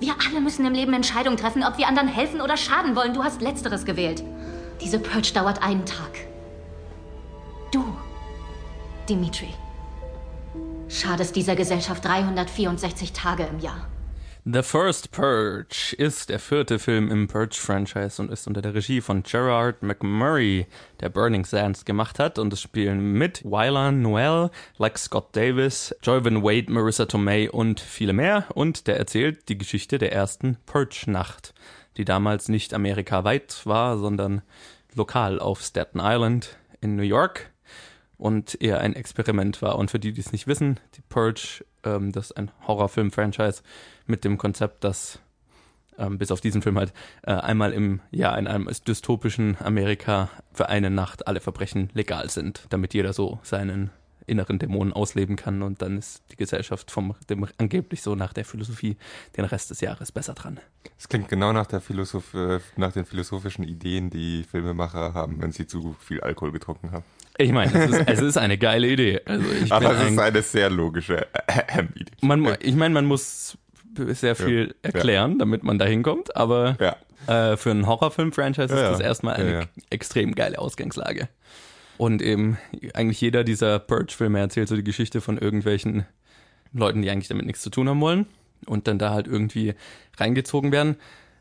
Wir 0.00 0.14
alle 0.28 0.40
müssen 0.40 0.66
im 0.66 0.72
Leben 0.72 0.92
Entscheidungen 0.94 1.36
treffen, 1.36 1.64
ob 1.64 1.78
wir 1.78 1.86
anderen 1.86 2.08
helfen 2.08 2.40
oder 2.40 2.56
schaden 2.56 2.96
wollen. 2.96 3.14
Du 3.14 3.22
hast 3.22 3.40
Letzteres 3.40 3.84
gewählt. 3.84 4.22
Diese 4.80 4.98
Purge 4.98 5.32
dauert 5.32 5.62
einen 5.62 5.86
Tag. 5.86 6.10
Du, 7.72 7.84
Dimitri, 9.08 9.54
schadest 10.88 11.36
dieser 11.36 11.56
Gesellschaft 11.56 12.04
364 12.04 13.12
Tage 13.12 13.44
im 13.44 13.58
Jahr. 13.60 13.86
The 14.48 14.62
First 14.62 15.10
Purge 15.10 15.96
ist 15.98 16.28
der 16.28 16.38
vierte 16.38 16.78
Film 16.78 17.10
im 17.10 17.26
Purge-Franchise 17.26 18.22
und 18.22 18.30
ist 18.30 18.46
unter 18.46 18.62
der 18.62 18.74
Regie 18.74 19.00
von 19.00 19.24
Gerard 19.24 19.82
McMurray, 19.82 20.66
der 21.00 21.08
Burning 21.08 21.44
Sands 21.44 21.84
gemacht 21.84 22.20
hat. 22.20 22.38
Und 22.38 22.52
es 22.52 22.62
spielen 22.62 23.14
mit 23.14 23.44
Wylan 23.44 24.02
Noel, 24.02 24.52
Lex 24.78 25.06
Scott 25.06 25.34
Davis, 25.34 25.92
Joyvan 26.00 26.44
Wade, 26.44 26.70
Marissa 26.70 27.06
Tomei 27.06 27.50
und 27.50 27.80
viele 27.80 28.12
mehr. 28.12 28.44
Und 28.54 28.86
der 28.86 28.98
erzählt 28.98 29.48
die 29.48 29.58
Geschichte 29.58 29.98
der 29.98 30.12
ersten 30.12 30.58
Purge-Nacht, 30.64 31.52
die 31.96 32.04
damals 32.04 32.48
nicht 32.48 32.72
amerikaweit 32.72 33.62
war, 33.64 33.98
sondern 33.98 34.42
lokal 34.94 35.40
auf 35.40 35.60
Staten 35.60 35.98
Island 36.00 36.56
in 36.80 36.94
New 36.94 37.02
York. 37.02 37.50
und 38.18 38.60
eher 38.60 38.80
ein 38.80 38.94
Experiment 38.94 39.60
war. 39.62 39.76
Und 39.76 39.90
für 39.90 39.98
die, 39.98 40.12
die 40.12 40.20
es 40.20 40.32
nicht 40.32 40.46
wissen, 40.46 40.80
die 40.96 41.02
Purge, 41.02 41.64
ähm, 41.86 42.12
das 42.12 42.26
ist 42.30 42.36
ein 42.36 42.50
Horrorfilm-Franchise 42.66 43.62
mit 44.06 44.24
dem 44.24 44.38
Konzept, 44.38 44.84
dass 44.84 45.20
ähm, 45.98 46.18
bis 46.18 46.30
auf 46.30 46.40
diesen 46.40 46.62
Film 46.62 46.78
halt, 46.78 46.92
äh, 47.22 47.32
einmal 47.32 47.72
im 47.72 48.00
Jahr 48.10 48.38
in 48.38 48.46
einem 48.46 48.68
dystopischen 48.86 49.56
Amerika 49.60 50.30
für 50.52 50.68
eine 50.68 50.90
Nacht 50.90 51.26
alle 51.26 51.40
Verbrechen 51.40 51.90
legal 51.94 52.30
sind, 52.30 52.66
damit 52.70 52.94
jeder 52.94 53.12
so 53.12 53.38
seinen 53.42 53.90
inneren 54.26 54.58
Dämonen 54.58 54.92
ausleben 54.92 55.36
kann 55.36 55.62
und 55.62 55.82
dann 55.82 55.98
ist 55.98 56.22
die 56.32 56.36
Gesellschaft 56.36 56.90
vom 56.90 57.14
dem 57.30 57.46
angeblich 57.58 58.02
so 58.02 58.14
nach 58.14 58.32
der 58.32 58.44
Philosophie 58.44 58.96
den 59.36 59.44
Rest 59.44 59.70
des 59.70 59.80
Jahres 59.80 60.12
besser 60.12 60.34
dran. 60.34 60.58
Es 60.98 61.08
klingt 61.08 61.28
genau 61.28 61.52
nach 61.52 61.66
der 61.66 61.80
Philosoph 61.80 62.34
äh, 62.34 62.60
nach 62.76 62.92
den 62.92 63.04
philosophischen 63.04 63.64
Ideen, 63.64 64.10
die 64.10 64.44
Filmemacher 64.44 65.14
haben, 65.14 65.40
wenn 65.40 65.52
sie 65.52 65.66
zu 65.66 65.94
viel 66.00 66.20
Alkohol 66.20 66.52
getrunken 66.52 66.90
haben. 66.90 67.04
Ich 67.38 67.52
meine, 67.52 67.72
es 67.74 67.90
ist, 67.90 68.02
es 68.08 68.20
ist 68.20 68.36
eine 68.38 68.56
geile 68.58 68.88
Idee. 68.88 69.20
Also 69.26 69.44
ich 69.62 69.72
Aber 69.72 69.92
es 69.92 70.00
ein, 70.00 70.12
ist 70.14 70.18
eine 70.18 70.42
sehr 70.42 70.70
logische 70.70 71.26
äh, 71.46 71.82
Idee. 71.94 72.12
man, 72.22 72.56
ich 72.60 72.74
meine, 72.74 72.94
man 72.94 73.04
muss 73.04 73.58
sehr 73.96 74.36
viel 74.36 74.68
Ja. 74.84 74.90
erklären, 74.90 75.38
damit 75.38 75.62
man 75.62 75.78
da 75.78 75.84
hinkommt, 75.84 76.34
aber 76.36 76.76
Ja. 76.80 77.52
äh, 77.52 77.56
für 77.56 77.70
einen 77.70 77.86
Horrorfilm-Franchise 77.86 78.68
Ja, 78.68 78.76
ist 78.76 78.82
ja. 78.82 78.90
das 78.92 79.00
erstmal 79.00 79.34
eine 79.36 79.52
Ja, 79.52 79.60
ja. 79.60 79.66
extrem 79.90 80.34
geile 80.34 80.58
Ausgangslage. 80.58 81.28
Und 81.98 82.20
eben 82.20 82.58
eigentlich 82.94 83.20
jeder 83.22 83.42
dieser 83.44 83.78
Purge-Filme 83.78 84.38
erzählt 84.38 84.68
so 84.68 84.76
die 84.76 84.84
Geschichte 84.84 85.20
von 85.22 85.38
irgendwelchen 85.38 86.04
Leuten, 86.74 87.00
die 87.00 87.10
eigentlich 87.10 87.28
damit 87.28 87.46
nichts 87.46 87.62
zu 87.62 87.70
tun 87.70 87.88
haben 87.88 88.00
wollen 88.02 88.26
und 88.66 88.86
dann 88.86 88.98
da 88.98 89.10
halt 89.10 89.26
irgendwie 89.26 89.74
reingezogen 90.18 90.72
werden. 90.72 90.96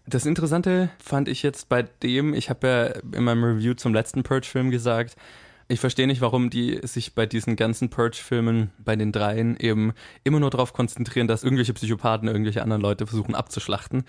Das 0.07 0.25
Interessante 0.25 0.89
fand 1.03 1.27
ich 1.27 1.43
jetzt 1.43 1.67
bei 1.67 1.83
dem, 2.03 2.33
ich 2.33 2.49
habe 2.49 2.67
ja 2.67 2.85
in 3.17 3.23
meinem 3.25 3.43
Review 3.43 3.73
zum 3.73 3.93
letzten 3.93 4.23
Purge-Film 4.23 4.71
gesagt, 4.71 5.15
ich 5.67 5.79
verstehe 5.79 6.05
nicht, 6.05 6.21
warum 6.21 6.51
die 6.51 6.79
sich 6.83 7.15
bei 7.15 7.25
diesen 7.25 7.55
ganzen 7.55 7.89
Purge-Filmen, 7.89 8.69
bei 8.77 8.95
den 8.95 9.11
dreien 9.11 9.57
eben 9.57 9.93
immer 10.23 10.39
nur 10.39 10.51
darauf 10.51 10.73
konzentrieren, 10.73 11.27
dass 11.27 11.43
irgendwelche 11.43 11.73
Psychopathen 11.73 12.27
irgendwelche 12.27 12.61
anderen 12.61 12.83
Leute 12.83 13.07
versuchen 13.07 13.33
abzuschlachten, 13.33 14.03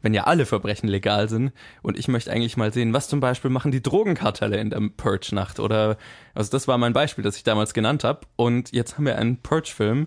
wenn 0.00 0.14
ja 0.14 0.24
alle 0.24 0.46
Verbrechen 0.46 0.88
legal 0.88 1.28
sind. 1.28 1.52
Und 1.82 1.98
ich 1.98 2.08
möchte 2.08 2.32
eigentlich 2.32 2.56
mal 2.56 2.72
sehen, 2.72 2.94
was 2.94 3.08
zum 3.08 3.20
Beispiel 3.20 3.50
machen 3.50 3.72
die 3.72 3.82
Drogenkartelle 3.82 4.56
in 4.56 4.70
der 4.70 4.80
Purge-Nacht 4.96 5.60
oder, 5.60 5.98
also 6.34 6.50
das 6.50 6.66
war 6.66 6.78
mein 6.78 6.94
Beispiel, 6.94 7.24
das 7.24 7.36
ich 7.36 7.44
damals 7.44 7.74
genannt 7.74 8.04
habe. 8.04 8.20
Und 8.36 8.72
jetzt 8.72 8.96
haben 8.96 9.04
wir 9.04 9.18
einen 9.18 9.36
Purge-Film, 9.36 10.06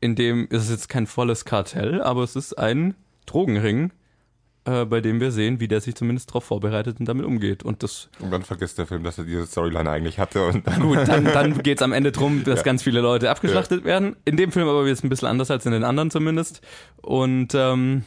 in 0.00 0.14
dem 0.14 0.46
ist 0.48 0.62
es 0.62 0.70
jetzt 0.70 0.88
kein 0.88 1.06
volles 1.06 1.44
Kartell, 1.44 2.00
aber 2.00 2.22
es 2.22 2.36
ist 2.36 2.58
ein 2.58 2.94
Drogenring, 3.26 3.92
äh, 4.68 4.84
bei 4.84 5.00
dem 5.00 5.20
wir 5.20 5.30
sehen, 5.30 5.60
wie 5.60 5.68
der 5.68 5.80
sich 5.80 5.94
zumindest 5.94 6.30
darauf 6.30 6.44
vorbereitet 6.44 6.98
und 7.00 7.06
damit 7.06 7.24
umgeht. 7.24 7.62
Und 7.62 7.82
das 7.82 8.08
Und 8.20 8.30
dann 8.30 8.42
vergisst 8.42 8.78
der 8.78 8.86
Film, 8.86 9.02
dass 9.04 9.18
er 9.18 9.24
diese 9.24 9.46
Storyline 9.46 9.88
eigentlich 9.90 10.18
hatte 10.18 10.44
und 10.46 10.66
dann 10.66 10.80
Gut, 10.80 10.98
dann, 11.06 11.24
dann 11.32 11.62
geht 11.62 11.78
es 11.78 11.82
am 11.82 11.92
Ende 11.92 12.12
drum, 12.12 12.44
dass 12.44 12.58
Ja. 12.60 12.62
ganz 12.64 12.82
viele 12.82 13.00
Leute 13.00 13.30
abgeschlachtet 13.30 13.84
werden. 13.84 14.16
In 14.24 14.36
dem 14.36 14.52
Film 14.52 14.68
aber 14.68 14.86
jetzt 14.86 15.04
ein 15.04 15.08
bisschen 15.08 15.28
anders 15.28 15.50
als 15.50 15.64
in 15.66 15.72
den 15.72 15.84
anderen 15.84 16.10
zumindest. 16.10 16.60
Und 17.02 17.54
ähm, 17.54 18.04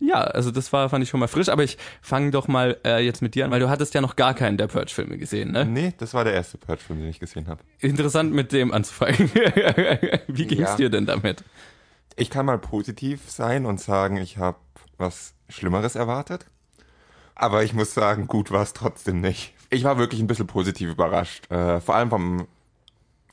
ja, 0.00 0.16
also 0.22 0.50
das 0.50 0.72
war, 0.72 0.88
fand 0.90 1.02
ich 1.04 1.08
schon 1.08 1.20
mal 1.20 1.28
frisch. 1.28 1.48
Aber 1.48 1.62
ich 1.64 1.78
fange 2.02 2.30
doch 2.32 2.48
mal 2.48 2.76
äh, 2.84 3.02
jetzt 3.04 3.22
mit 3.22 3.34
dir 3.34 3.44
an, 3.46 3.50
weil 3.50 3.60
du 3.60 3.70
hattest 3.70 3.94
ja 3.94 4.00
noch 4.00 4.16
gar 4.16 4.34
keinen 4.34 4.58
der 4.58 4.66
Purge-Filme 4.66 5.16
gesehen, 5.16 5.52
ne? 5.52 5.64
Nee, 5.64 5.94
das 5.98 6.12
war 6.12 6.24
der 6.24 6.34
erste 6.34 6.58
Purge-Film, 6.58 6.98
den 7.00 7.08
ich 7.08 7.20
gesehen 7.20 7.46
habe. 7.46 7.60
Interessant 7.78 8.32
mit 8.34 8.52
dem 8.52 8.72
anzufangen. 8.72 9.30
Wie 10.26 10.46
ging's 10.46 10.70
Ja. 10.70 10.76
dir 10.76 10.90
denn 10.90 11.06
damit? 11.06 11.42
Ich 12.16 12.30
kann 12.30 12.46
mal 12.46 12.58
positiv 12.58 13.30
sein 13.30 13.66
und 13.66 13.80
sagen, 13.80 14.16
ich 14.16 14.38
habe 14.38 14.58
was 14.98 15.34
Schlimmeres 15.48 15.96
erwartet. 15.96 16.46
Aber 17.34 17.64
ich 17.64 17.74
muss 17.74 17.94
sagen, 17.94 18.26
gut 18.26 18.50
war 18.50 18.62
es 18.62 18.72
trotzdem 18.72 19.20
nicht. 19.20 19.54
Ich 19.70 19.84
war 19.84 19.98
wirklich 19.98 20.20
ein 20.20 20.28
bisschen 20.28 20.46
positiv 20.46 20.90
überrascht. 20.90 21.50
Äh, 21.50 21.80
vor 21.80 21.96
allem 21.96 22.10
vom, 22.10 22.46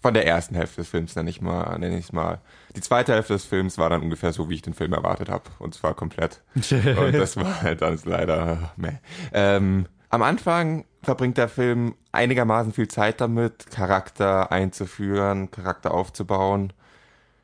von 0.01 0.13
der 0.13 0.25
ersten 0.25 0.55
Hälfte 0.55 0.81
des 0.81 0.89
Films, 0.89 1.15
nenne 1.15 1.29
ich 1.29 1.41
mal, 1.41 1.77
nenne 1.77 1.97
ich 1.97 2.11
mal. 2.11 2.41
Die 2.75 2.81
zweite 2.81 3.13
Hälfte 3.13 3.33
des 3.33 3.45
Films 3.45 3.77
war 3.77 3.91
dann 3.91 4.01
ungefähr 4.01 4.33
so, 4.33 4.49
wie 4.49 4.55
ich 4.55 4.63
den 4.63 4.73
Film 4.73 4.93
erwartet 4.93 5.29
habe. 5.29 5.43
Und 5.59 5.75
zwar 5.75 5.93
komplett. 5.93 6.41
Und 6.55 7.13
das 7.13 7.37
war 7.37 7.61
halt 7.61 7.83
dann 7.83 7.99
leider 8.05 8.71
meh. 8.77 8.97
Ähm, 9.33 9.85
am 10.09 10.23
Anfang 10.23 10.85
verbringt 11.03 11.37
der 11.37 11.47
Film 11.47 11.95
einigermaßen 12.11 12.73
viel 12.73 12.87
Zeit 12.87 13.21
damit, 13.21 13.69
Charakter 13.69 14.51
einzuführen, 14.51 15.51
Charakter 15.51 15.93
aufzubauen. 15.93 16.73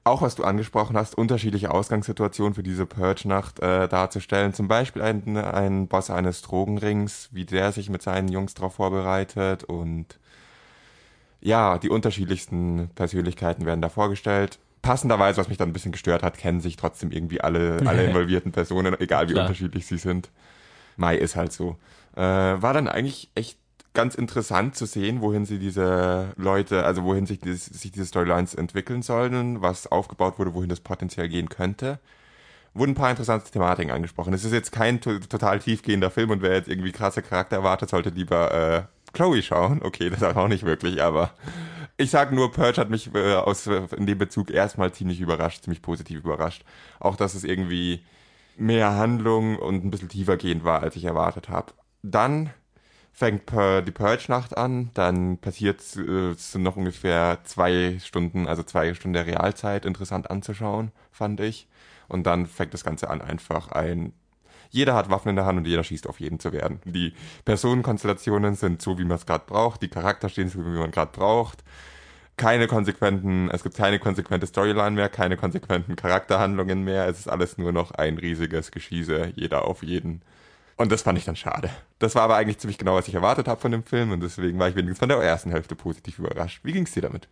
Auch 0.07 0.21
was 0.21 0.35
du 0.35 0.45
angesprochen 0.45 0.95
hast, 0.95 1.17
unterschiedliche 1.17 1.69
Ausgangssituationen 1.69 2.53
für 2.53 2.63
diese 2.63 2.85
Purge-Nacht 2.85 3.59
äh, 3.59 3.89
darzustellen. 3.89 4.53
Zum 4.53 4.69
Beispiel 4.69 5.01
ein, 5.01 5.35
ein 5.35 5.89
Boss 5.89 6.09
eines 6.09 6.41
Drogenrings, 6.43 7.27
wie 7.33 7.43
der 7.43 7.73
sich 7.73 7.89
mit 7.89 8.01
seinen 8.01 8.29
Jungs 8.29 8.53
darauf 8.53 8.75
vorbereitet 8.75 9.65
und 9.65 10.17
ja, 11.41 11.77
die 11.77 11.89
unterschiedlichsten 11.89 12.89
Persönlichkeiten 12.95 13.65
werden 13.65 13.81
da 13.81 13.89
vorgestellt. 13.89 14.59
Passenderweise, 14.81 15.41
was 15.41 15.49
mich 15.49 15.57
dann 15.57 15.69
ein 15.69 15.73
bisschen 15.73 15.91
gestört 15.91 16.23
hat, 16.23 16.37
kennen 16.37 16.61
sich 16.61 16.77
trotzdem 16.77 17.11
irgendwie 17.11 17.41
alle, 17.41 17.81
alle 17.85 18.05
involvierten 18.07 18.53
Personen, 18.53 18.97
egal 19.01 19.27
wie 19.27 19.33
Klar. 19.33 19.43
unterschiedlich 19.43 19.87
sie 19.87 19.97
sind. 19.97 20.29
Mai 20.95 21.17
ist 21.17 21.35
halt 21.35 21.51
so. 21.51 21.75
Äh, 22.15 22.21
war 22.21 22.71
dann 22.71 22.87
eigentlich 22.87 23.29
echt 23.35 23.59
ganz 23.97 24.13
interessant 24.13 24.75
zu 24.75 24.85
sehen, 24.85 25.21
wohin 25.21 25.47
sie 25.47 25.57
diese 25.57 26.31
Leute, 26.37 26.85
also 26.85 27.03
wohin 27.03 27.25
sich, 27.25 27.39
dieses, 27.39 27.65
sich 27.65 27.91
diese 27.91 28.05
Storylines 28.05 28.53
entwickeln 28.53 29.01
sollen, 29.01 29.63
was 29.63 29.87
aufgebaut 29.87 30.37
wurde, 30.37 30.53
wohin 30.53 30.69
das 30.69 30.81
potenziell 30.81 31.27
gehen 31.27 31.49
könnte. 31.49 31.99
Wurden 32.75 32.91
ein 32.91 32.95
paar 32.95 33.09
interessante 33.09 33.49
Thematiken 33.49 33.91
angesprochen. 33.91 34.35
Es 34.35 34.45
ist 34.45 34.53
jetzt 34.53 34.71
kein 34.71 35.01
to 35.01 35.17
total 35.17 35.57
tiefgehender 35.57 36.11
Film 36.11 36.29
und 36.29 36.43
wer 36.43 36.53
jetzt 36.53 36.69
irgendwie 36.69 36.91
krasse 36.91 37.23
Charakter 37.23 37.55
erwartet, 37.55 37.89
sollte 37.89 38.11
lieber 38.11 38.53
äh, 38.53 39.13
Chloe 39.13 39.41
schauen. 39.41 39.81
Okay, 39.83 40.11
das 40.11 40.21
auch 40.21 40.47
nicht 40.47 40.63
wirklich, 40.63 41.01
aber 41.01 41.31
ich 41.97 42.11
sag 42.11 42.31
nur, 42.31 42.51
Purge 42.51 42.79
hat 42.79 42.91
mich 42.91 43.15
äh, 43.15 43.33
aus, 43.33 43.65
in 43.65 44.05
dem 44.05 44.19
Bezug 44.19 44.51
erstmal 44.51 44.91
ziemlich 44.93 45.19
überrascht, 45.21 45.63
ziemlich 45.63 45.81
positiv 45.81 46.19
überrascht. 46.19 46.63
Auch, 46.99 47.15
dass 47.15 47.33
es 47.33 47.43
irgendwie 47.43 48.03
mehr 48.57 48.93
Handlung 48.93 49.57
und 49.57 49.83
ein 49.83 49.89
bisschen 49.89 50.09
tiefer 50.09 50.37
gehend 50.37 50.63
war, 50.63 50.83
als 50.83 50.95
ich 50.95 51.05
erwartet 51.05 51.49
habe. 51.49 51.73
Dann 52.03 52.51
fängt 53.17 53.47
Pur 53.47 53.81
die 53.81 53.91
Purge-Nacht 53.91 54.55
an, 54.55 54.91
dann 54.93 55.39
passiert 55.39 55.81
äh, 55.95 56.31
es 56.31 56.51
sind 56.51 56.61
noch 56.61 56.75
ungefähr 56.75 57.39
zwei 57.45 57.97
Stunden, 57.99 58.47
also 58.47 58.61
zwei 58.61 58.93
Stunden 58.93 59.13
der 59.13 59.25
Realzeit 59.25 59.85
interessant 59.85 60.29
anzuschauen, 60.29 60.91
fand 61.11 61.39
ich. 61.39 61.67
Und 62.07 62.27
dann 62.27 62.45
fängt 62.45 62.75
das 62.75 62.83
Ganze 62.83 63.09
an, 63.09 63.21
einfach 63.21 63.69
ein. 63.69 64.13
Jeder 64.69 64.93
hat 64.93 65.09
Waffen 65.09 65.29
in 65.29 65.35
der 65.35 65.47
Hand 65.47 65.57
und 65.57 65.65
jeder 65.65 65.83
schießt 65.83 66.05
auf 66.05 66.19
jeden 66.19 66.39
zu 66.39 66.53
werden. 66.53 66.79
Die 66.85 67.13
Personenkonstellationen 67.43 68.53
sind 68.53 68.83
so, 68.83 68.99
wie 68.99 69.05
man 69.05 69.17
es 69.17 69.25
gerade 69.25 69.45
braucht, 69.47 69.81
die 69.81 69.87
Charakter 69.89 70.29
stehen 70.29 70.49
so, 70.49 70.59
wie 70.59 70.77
man 70.77 70.91
gerade 70.91 71.11
braucht. 71.11 71.63
Keine 72.37 72.67
konsequenten, 72.67 73.49
es 73.49 73.63
gibt 73.63 73.77
keine 73.77 73.97
konsequente 73.97 74.45
Storyline 74.45 74.91
mehr, 74.91 75.09
keine 75.09 75.37
konsequenten 75.37 75.95
Charakterhandlungen 75.95 76.83
mehr. 76.83 77.07
Es 77.07 77.17
ist 77.17 77.29
alles 77.29 77.57
nur 77.57 77.71
noch 77.71 77.89
ein 77.91 78.19
riesiges 78.19 78.69
Geschieße, 78.69 79.33
jeder 79.35 79.65
auf 79.65 79.81
jeden. 79.81 80.21
Und 80.77 80.91
das 80.91 81.01
fand 81.01 81.17
ich 81.17 81.25
dann 81.25 81.35
schade. 81.35 81.69
Das 81.99 82.15
war 82.15 82.21
aber 82.21 82.35
eigentlich 82.35 82.59
ziemlich 82.59 82.77
genau, 82.77 82.95
was 82.95 83.07
ich 83.07 83.15
erwartet 83.15 83.47
habe 83.47 83.59
von 83.59 83.71
dem 83.71 83.83
Film 83.83 84.11
und 84.11 84.21
deswegen 84.21 84.59
war 84.59 84.69
ich 84.69 84.75
wenigstens 84.75 84.99
von 84.99 85.09
der 85.09 85.17
ersten 85.17 85.49
Hälfte 85.49 85.75
positiv 85.75 86.19
überrascht. 86.19 86.61
Wie 86.63 86.71
ging's 86.71 86.91
dir 86.91 87.01
damit? 87.01 87.27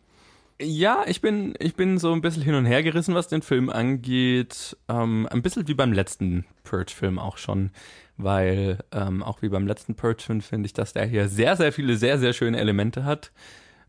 Ja, 0.60 1.04
ich 1.06 1.22
bin, 1.22 1.54
ich 1.60 1.76
bin 1.76 1.98
so 1.98 2.14
ein 2.14 2.22
bisschen 2.22 2.42
hin 2.42 2.56
und 2.56 2.66
her 2.66 2.82
gerissen, 2.82 3.14
was 3.14 3.28
den 3.28 3.42
Film 3.42 3.70
angeht. 3.70 4.78
Ähm, 4.88 5.28
ein 5.30 5.42
bisschen 5.42 5.68
wie 5.68 5.74
beim 5.74 5.92
letzten 5.92 6.46
Purge-Film 6.64 7.20
auch 7.20 7.38
schon, 7.38 7.72
weil 8.18 8.80
ähm, 8.94 9.22
auch 9.22 9.42
wie 9.42 9.50
beim 9.50 9.68
letzten 9.68 9.96
Purge-Film 9.96 10.42
finde 10.42 10.66
ich, 10.66 10.74
dass 10.74 10.94
der 10.94 11.06
hier 11.06 11.28
sehr, 11.28 11.58
sehr 11.58 11.74
viele 11.74 11.98
sehr, 11.98 12.18
sehr 12.18 12.32
schöne 12.34 12.58
Elemente 12.58 13.04
hat. 13.04 13.32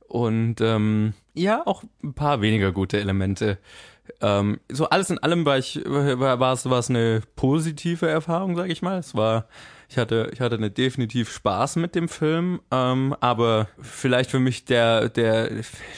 Und 0.09 0.61
ähm, 0.61 1.15
ja, 1.35 1.65
auch 1.67 1.85
ein 2.03 2.15
paar 2.15 2.41
weniger 2.41 2.73
gute 2.73 2.99
Elemente. 2.99 3.59
Ähm, 4.21 4.61
so 4.71 4.89
alles 4.89 5.11
in 5.11 5.19
allem 5.19 5.45
war 5.45 5.59
ich 5.59 5.81
war, 5.85 6.41
war 6.41 6.53
es 6.53 6.69
war 6.69 6.79
es 6.79 6.91
eine 6.91 7.23
positive 7.37 8.09
Erfahrung, 8.09 8.57
sage 8.57 8.73
ich 8.73 8.83
mal. 8.83 8.99
Es 8.99 9.15
war 9.15 9.47
ich 9.89 9.99
hatte 9.99 10.31
ich 10.33 10.41
hatte 10.41 10.57
eine 10.57 10.71
definitiv 10.71 11.33
Spaß 11.33 11.77
mit 11.77 11.95
dem 11.95 12.09
Film, 12.09 12.61
ähm, 12.71 13.15
aber 13.21 13.69
vielleicht 13.81 14.31
für 14.31 14.41
mich 14.41 14.65
der 14.65 15.09
der 15.09 15.51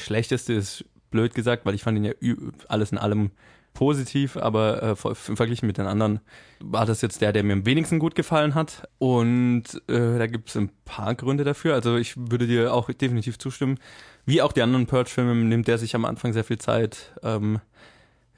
schlechteste 0.02 0.52
ist 0.52 0.84
blöd 1.10 1.34
gesagt, 1.34 1.64
weil 1.64 1.74
ich 1.74 1.82
fand 1.82 1.96
ihn 1.98 2.04
ja 2.04 2.12
alles 2.68 2.92
in 2.92 2.98
allem 2.98 3.30
positiv, 3.74 4.36
aber 4.36 4.82
äh, 4.82 4.96
ver- 4.96 5.14
verglichen 5.14 5.66
mit 5.68 5.78
den 5.78 5.86
anderen 5.86 6.18
war 6.58 6.84
das 6.84 7.00
jetzt 7.00 7.20
der, 7.20 7.32
der 7.32 7.44
mir 7.44 7.52
am 7.52 7.64
wenigsten 7.64 8.00
gut 8.00 8.16
gefallen 8.16 8.56
hat. 8.56 8.88
Und 8.98 9.64
äh, 9.88 10.18
da 10.18 10.26
gibt 10.26 10.48
es 10.48 10.56
ein 10.56 10.70
paar 10.84 11.14
Gründe 11.14 11.44
dafür. 11.44 11.74
Also 11.74 11.96
ich 11.96 12.14
würde 12.16 12.48
dir 12.48 12.74
auch 12.74 12.90
definitiv 12.90 13.38
zustimmen. 13.38 13.78
Wie 14.26 14.42
auch 14.42 14.52
die 14.52 14.62
anderen 14.62 14.86
Purge-Filme 14.86 15.32
nimmt 15.36 15.68
der 15.68 15.78
sich 15.78 15.94
am 15.94 16.04
Anfang 16.04 16.32
sehr 16.32 16.42
viel 16.42 16.58
Zeit, 16.58 17.12
ähm, 17.22 17.60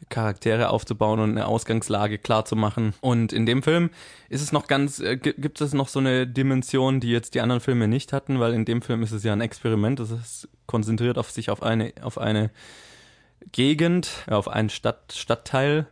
Charaktere 0.09 0.71
aufzubauen 0.71 1.21
und 1.21 1.31
eine 1.31 1.47
Ausgangslage 1.47 2.19
klar 2.19 2.45
zu 2.45 2.57
machen. 2.57 2.95
Und 3.01 3.33
in 3.33 3.47
dem 3.47 3.63
Film 3.63 3.91
ist 4.29 4.41
es 4.43 4.51
noch 4.51 4.67
ganz, 4.67 4.99
äh, 4.99 5.17
gi- 5.17 5.35
gibt 5.37 5.61
es 5.61 5.73
noch 5.75 5.89
so 5.89 5.99
eine 6.01 6.27
Dimension, 6.27 6.99
die 7.01 7.11
jetzt 7.11 7.35
die 7.35 7.41
anderen 7.41 7.61
Filme 7.61 7.87
nicht 7.87 8.13
hatten, 8.13 8.41
weil 8.41 8.53
in 8.55 8.65
dem 8.65 8.83
Film 8.83 9.03
ist 9.03 9.13
es 9.13 9.23
ja 9.23 9.33
ein 9.33 9.41
Experiment. 9.41 10.01
Es 10.01 10.11
ist 10.11 10.49
konzentriert 10.67 11.19
auf 11.19 11.31
sich 11.31 11.51
auf 11.51 11.63
eine, 11.63 11.93
auf 12.03 12.19
eine 12.19 12.51
Gegend, 13.53 14.11
ja, 14.29 14.37
auf 14.37 14.49
einen 14.49 14.71
Stadt, 14.71 15.13
Stadtteil. 15.17 15.87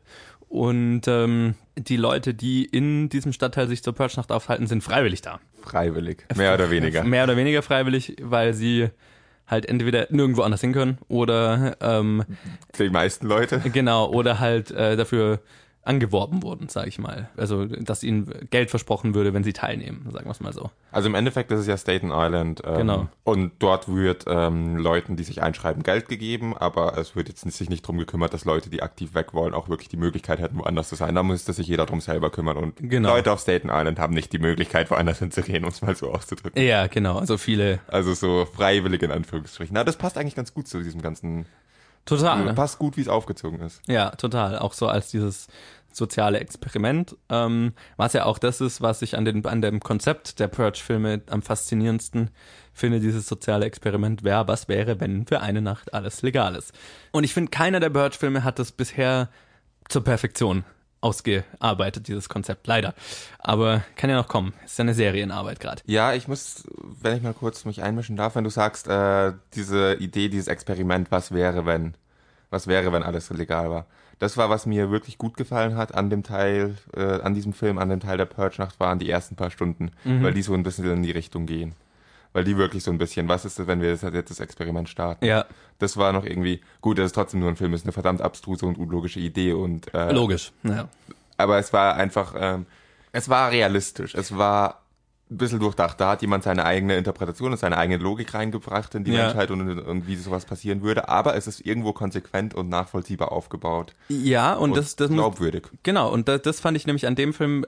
Und 0.49 1.03
ähm, 1.09 1.55
die 1.77 1.97
Leute, 1.97 2.33
die 2.35 2.65
in 2.65 3.09
diesem 3.11 3.33
Stadtteil 3.33 3.69
sich 3.69 3.83
zur 3.83 3.95
Purge-Nacht 3.95 4.33
aufhalten, 4.33 4.67
sind 4.67 4.83
freiwillig 4.83 5.21
da. 5.21 5.41
Freiwillig. 5.63 6.25
Mehr 6.37 6.55
oder 6.55 6.71
weniger. 6.71 7.05
Mehr 7.05 7.25
oder 7.25 7.37
weniger 7.37 7.63
freiwillig, 7.63 8.17
weil 8.23 8.55
sie 8.55 8.89
halt 9.49 9.67
entweder 9.67 10.07
nirgendwo 10.11 10.43
anders 10.43 10.61
hin 10.61 10.73
können 10.73 10.99
oder 11.09 11.77
ähm, 11.81 12.25
Die 12.79 12.91
meisten 12.91 13.27
Leute. 13.27 13.61
genau 13.73 14.11
oder 14.11 14.39
halt 14.39 14.71
äh, 14.71 14.97
dafür 14.97 15.41
angeworben 15.83 16.43
wurden, 16.43 16.69
sage 16.69 16.89
ich 16.89 16.99
mal. 16.99 17.31
Also 17.37 17.65
dass 17.65 18.03
ihnen 18.03 18.31
Geld 18.51 18.69
versprochen 18.69 19.15
würde, 19.15 19.33
wenn 19.33 19.43
sie 19.45 19.55
teilnehmen, 19.55 20.07
sagen 20.13 20.27
wir 20.27 20.33
es 20.33 20.41
mal 20.41 20.53
so. 20.53 20.71
Also 20.93 21.09
im 21.09 21.15
Endeffekt 21.15 21.51
ist 21.51 21.61
es 21.61 21.67
ja 21.67 21.79
Staten 21.79 22.11
Island. 22.13 22.63
Ähm, 22.67 22.77
Genau. 22.77 23.09
Und 23.25 23.53
dort 23.59 23.89
wird 23.89 24.25
ähm, 24.29 24.77
Leuten, 24.77 25.17
die 25.17 25.25
sich 25.25 25.43
einschreiben, 25.43 25.83
Geld 25.83 26.09
gegeben, 26.09 26.57
aber 26.57 26.97
es 26.99 27.17
wird 27.17 27.29
jetzt 27.29 27.45
nicht- 27.47 27.57
sich 27.57 27.71
nicht 27.71 27.87
drum 27.87 27.97
gekümmert, 27.99 28.35
dass 28.35 28.45
Leute, 28.45 28.69
die 28.71 28.83
aktiv 28.83 29.15
weg 29.15 29.33
wollen, 29.35 29.55
auch 29.55 29.69
wirklich 29.69 29.89
die 29.89 29.97
Möglichkeit 29.97 30.39
hätten, 30.41 30.59
woanders 30.59 30.89
zu 30.91 30.95
sein. 30.95 31.15
Da 31.15 31.23
müsste 31.23 31.53
sich 31.55 31.67
jeder 31.67 31.87
drum 31.87 32.01
selber 32.01 32.31
kümmern. 32.31 32.57
Und 32.59 32.77
Genau. 32.77 33.09
Leute 33.11 33.33
auf 33.33 33.41
Staten 33.41 33.69
Island 33.71 33.99
haben 33.99 34.13
nicht 34.15 34.33
die 34.33 34.39
Möglichkeit, 34.39 34.91
woanders 34.91 35.19
hinzugehen, 35.21 35.65
um 35.65 35.71
es 35.71 35.81
mal 35.83 35.97
so 35.97 36.11
auszudrücken. 36.13 36.63
Ja, 36.63 36.87
genau. 36.87 37.19
Also 37.19 37.39
viele 37.39 37.81
Also 37.89 38.13
so 38.15 38.45
freiwillig 38.47 39.03
in 39.03 39.11
Anführungsstrichen. 39.11 39.73
Na, 39.75 39.85
das 39.85 39.97
passt 39.97 40.19
eigentlich 40.19 40.35
ganz 40.37 40.53
gut 40.53 40.69
zu 40.69 40.83
diesem 40.83 41.01
ganzen. 41.03 41.47
Total. 42.09 42.55
Passt 42.55 42.79
gut, 42.79 42.97
wie 42.97 43.03
es 43.03 43.09
aufgezogen 43.09 43.61
ist. 43.61 43.81
Ja, 43.87 44.11
total. 44.11 44.59
Auch 44.59 44.73
so 44.73 44.89
als 44.89 45.11
dieses 45.11 45.49
soziale 45.93 46.41
Experiment, 46.41 47.17
ähm, 47.29 47.73
was 47.97 48.13
ja 48.13 48.25
auch 48.25 48.39
das 48.39 48.61
ist, 48.61 48.81
was 48.81 49.03
ich 49.03 49.17
an, 49.17 49.25
den, 49.25 49.45
an 49.47 49.63
dem 49.63 49.81
Konzept 49.81 50.39
der 50.39 50.49
Purge-Filme 50.49 51.23
am 51.29 51.43
faszinierendsten 51.43 52.31
finde, 52.73 53.01
dieses 53.01 53.27
soziale 53.27 53.67
Experiment, 53.67 54.23
wer, 54.23 54.47
was 54.49 54.69
wäre, 54.69 55.01
wenn 55.01 55.27
für 55.27 55.41
eine 55.41 55.61
Nacht 55.61 55.93
alles 55.95 56.23
legal 56.23 56.55
ist. 56.55 56.73
Und 57.11 57.25
ich 57.25 57.35
finde, 57.35 57.51
keiner 57.51 57.81
der 57.81 57.91
Purge-Filme 57.91 58.45
hat 58.45 58.59
das 58.59 58.73
bisher 58.73 59.29
zur 59.89 60.05
Perfektion 60.05 60.65
ausgearbeitet, 61.01 62.09
dieses 62.09 62.29
Konzept, 62.29 62.67
leider. 62.67 62.95
Aber 63.39 63.83
kann 63.97 64.11
ja 64.11 64.17
noch 64.17 64.29
kommen. 64.29 64.53
Ist 64.65 64.79
ja 64.79 64.83
eine 64.83 64.95
Serienarbeit 64.95 65.61
gerade. 65.61 65.83
Ja, 65.87 66.13
ich 66.15 66.29
muss, 66.29 66.65
wenn 67.01 67.17
ich 67.17 67.23
mal 67.23 67.35
kurz 67.35 67.65
mich 67.65 67.83
einmischen 67.83 68.17
darf, 68.17 68.35
wenn 68.35 68.45
du 68.45 68.51
sagst, 68.51 68.89
äh, 68.89 69.33
diese 69.55 69.95
Idee, 69.95 70.29
dieses 70.29 70.49
Experiment, 70.49 71.11
was 71.11 71.33
wäre, 71.33 71.67
wenn, 71.67 71.95
was 72.51 72.67
wäre, 72.67 72.93
wenn 72.93 73.03
alles 73.03 73.31
legal 73.31 73.71
war. 73.71 73.87
Das 74.19 74.37
war, 74.37 74.51
was 74.51 74.67
mir 74.67 74.91
wirklich 74.91 75.17
gut 75.17 75.37
gefallen 75.37 75.77
hat 75.77 75.95
an 75.95 76.11
dem 76.11 76.25
Teil, 76.25 76.77
äh, 76.97 77.21
an 77.21 77.35
diesem 77.35 77.53
Film, 77.53 77.79
an 77.79 77.89
dem 77.89 78.01
Teil 78.01 78.17
der 78.17 78.25
Purge-Nacht, 78.27 78.81
waren 78.81 78.99
die 78.99 79.09
ersten 79.09 79.37
paar 79.37 79.51
Stunden, 79.51 79.93
weil 80.03 80.35
die 80.35 80.43
so 80.43 80.55
ein 80.55 80.65
bisschen 80.65 80.91
in 80.91 81.05
die 81.05 81.13
Richtung 81.13 81.47
gehen. 81.47 81.75
Weil 82.33 82.45
die 82.45 82.57
wirklich 82.57 82.83
so 82.85 82.91
ein 82.91 82.99
bisschen, 82.99 83.29
was 83.29 83.45
ist 83.45 83.59
das, 83.59 83.67
wenn 83.67 83.81
wir 83.81 83.91
das, 83.91 84.03
jetzt 84.03 84.31
das 84.31 84.41
Experiment 84.41 84.89
starten? 84.89 85.25
Ja, 85.25 85.47
Das 85.79 85.97
war 85.97 86.13
noch 86.13 86.25
irgendwie, 86.25 86.61
gut, 86.81 86.99
das 86.99 87.07
ist 87.07 87.13
trotzdem 87.15 87.41
nur 87.41 87.49
ein 87.49 87.57
Film, 87.57 87.73
ist 87.75 87.85
eine 87.85 87.93
verdammt 87.93 88.21
abstruse 88.21 88.67
und 88.67 88.79
unlogische 88.79 89.21
Idee 89.21 89.53
und, 89.53 89.93
äh, 89.95 90.13
logisch. 90.13 90.53
Ja. 90.63 90.89
aber 91.37 91.59
es 91.59 91.73
war 91.73 91.95
einfach, 91.95 92.35
ähm, 92.39 92.67
es 93.13 93.29
war 93.29 93.51
realistisch, 93.51 94.15
es 94.15 94.37
war 94.37 94.83
ein 95.31 95.37
bisschen 95.37 95.61
durchdacht. 95.61 96.01
Da 96.01 96.11
hat 96.13 96.23
jemand 96.23 96.43
seine 96.45 96.65
eigene 96.65 96.97
Interpretation 96.97 97.53
und 97.53 97.59
seine 97.59 97.77
eigene 97.77 98.03
Logik 98.03 98.33
reingebracht 98.35 98.95
in 98.95 99.05
die 99.05 99.13
Ja. 99.13 99.25
Menschheit 99.25 99.51
und, 99.51 99.79
und 99.81 100.07
wie 100.07 100.17
sowas 100.17 100.45
passieren 100.47 100.83
würde, 100.83 101.09
aber 101.09 101.35
es 101.37 101.47
ist 101.47 101.61
irgendwo 101.67 101.93
konsequent 101.93 102.55
und 102.55 102.69
nachvollziehbar 102.71 103.31
aufgebaut. 103.33 103.95
Ja, 104.09 104.55
und, 104.55 104.75
das, 104.77 104.97
das 104.97 105.11
muss, 105.11 105.19
glaubwürdig. 105.19 105.69
Genau, 105.83 106.11
und 106.11 106.29
das, 106.29 106.43
das 106.43 106.61
fand 106.61 106.77
ich 106.79 106.87
nämlich 106.87 107.07
an 107.07 107.15
dem 107.15 107.33
Film 107.35 107.67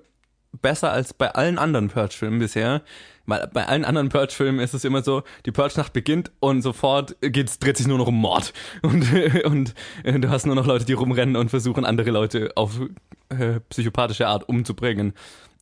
besser 0.52 0.92
als 0.92 1.14
bei 1.14 1.30
allen 1.30 1.58
anderen 1.58 1.88
Purge-Filmen 1.88 2.38
bisher. 2.38 2.82
Weil 3.26 3.48
bei 3.52 3.66
allen 3.66 3.84
anderen 3.84 4.08
Purge-Filmen 4.08 4.60
ist 4.60 4.74
es 4.74 4.84
immer 4.84 5.02
so, 5.02 5.22
die 5.46 5.52
Purge-Nacht 5.52 5.92
beginnt 5.92 6.32
und 6.40 6.62
sofort 6.62 7.16
geht's, 7.20 7.58
dreht 7.58 7.76
sich 7.76 7.86
nur 7.86 7.98
noch 7.98 8.08
um 8.08 8.16
Mord. 8.16 8.52
Und, 8.82 9.74
und 10.04 10.22
du 10.22 10.30
hast 10.30 10.46
nur 10.46 10.54
noch 10.54 10.66
Leute, 10.66 10.84
die 10.84 10.92
rumrennen 10.92 11.36
und 11.36 11.50
versuchen, 11.50 11.84
andere 11.84 12.10
Leute 12.10 12.52
auf 12.56 12.80
äh, 13.28 13.60
psychopathische 13.68 14.26
Art 14.26 14.48
umzubringen. 14.48 15.12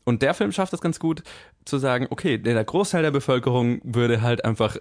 Und 0.04 0.22
der 0.22 0.34
Film 0.34 0.52
schafft 0.52 0.72
es 0.72 0.80
ganz 0.80 0.98
gut 0.98 1.22
zu 1.64 1.78
sagen, 1.78 2.06
okay, 2.10 2.38
der 2.38 2.64
Großteil 2.64 3.02
der 3.02 3.10
Bevölkerung 3.10 3.80
würde 3.84 4.22
halt 4.22 4.44
einfach 4.44 4.78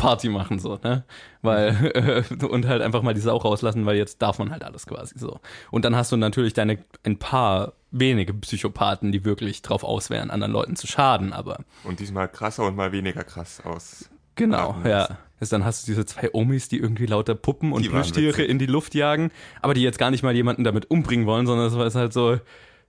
Party 0.00 0.30
machen, 0.30 0.58
so, 0.58 0.78
ne? 0.82 1.04
Weil, 1.42 2.24
äh, 2.40 2.44
und 2.46 2.66
halt 2.66 2.80
einfach 2.80 3.02
mal 3.02 3.12
die 3.12 3.20
Sau 3.20 3.36
rauslassen, 3.36 3.84
weil 3.84 3.96
jetzt 3.96 4.22
darf 4.22 4.38
man 4.38 4.50
halt 4.50 4.64
alles 4.64 4.86
quasi 4.86 5.18
so. 5.18 5.40
Und 5.70 5.84
dann 5.84 5.94
hast 5.94 6.10
du 6.12 6.16
natürlich 6.16 6.54
deine, 6.54 6.78
ein 7.04 7.18
paar 7.18 7.74
wenige 7.90 8.32
Psychopathen, 8.34 9.12
die 9.12 9.24
wirklich 9.24 9.62
drauf 9.62 9.82
aus 9.84 10.10
wären, 10.10 10.30
anderen 10.30 10.52
Leuten 10.52 10.76
zu 10.76 10.86
schaden, 10.86 11.32
aber 11.32 11.58
Und 11.84 12.00
diesmal 12.00 12.28
krasser 12.28 12.64
und 12.66 12.76
mal 12.76 12.92
weniger 12.92 13.24
krass 13.24 13.60
aus. 13.64 14.08
genau, 14.36 14.76
Ja. 14.84 15.18
Also 15.40 15.56
dann 15.56 15.64
hast 15.64 15.86
du 15.88 15.92
diese 15.92 16.04
zwei 16.04 16.28
Omis, 16.34 16.68
die 16.68 16.76
irgendwie 16.76 17.06
lauter 17.06 17.34
Puppen 17.34 17.72
und 17.72 17.88
Plüschtiere 17.88 18.42
in 18.42 18.58
die 18.58 18.66
Luft 18.66 18.94
jagen, 18.94 19.30
aber 19.62 19.72
die 19.72 19.80
jetzt 19.80 19.98
gar 19.98 20.10
nicht 20.10 20.22
mal 20.22 20.34
jemanden 20.36 20.64
damit 20.64 20.90
umbringen 20.90 21.24
wollen, 21.24 21.46
sondern 21.46 21.66
es 21.68 21.72
ist 21.74 21.94
halt 21.94 22.12
so, 22.12 22.38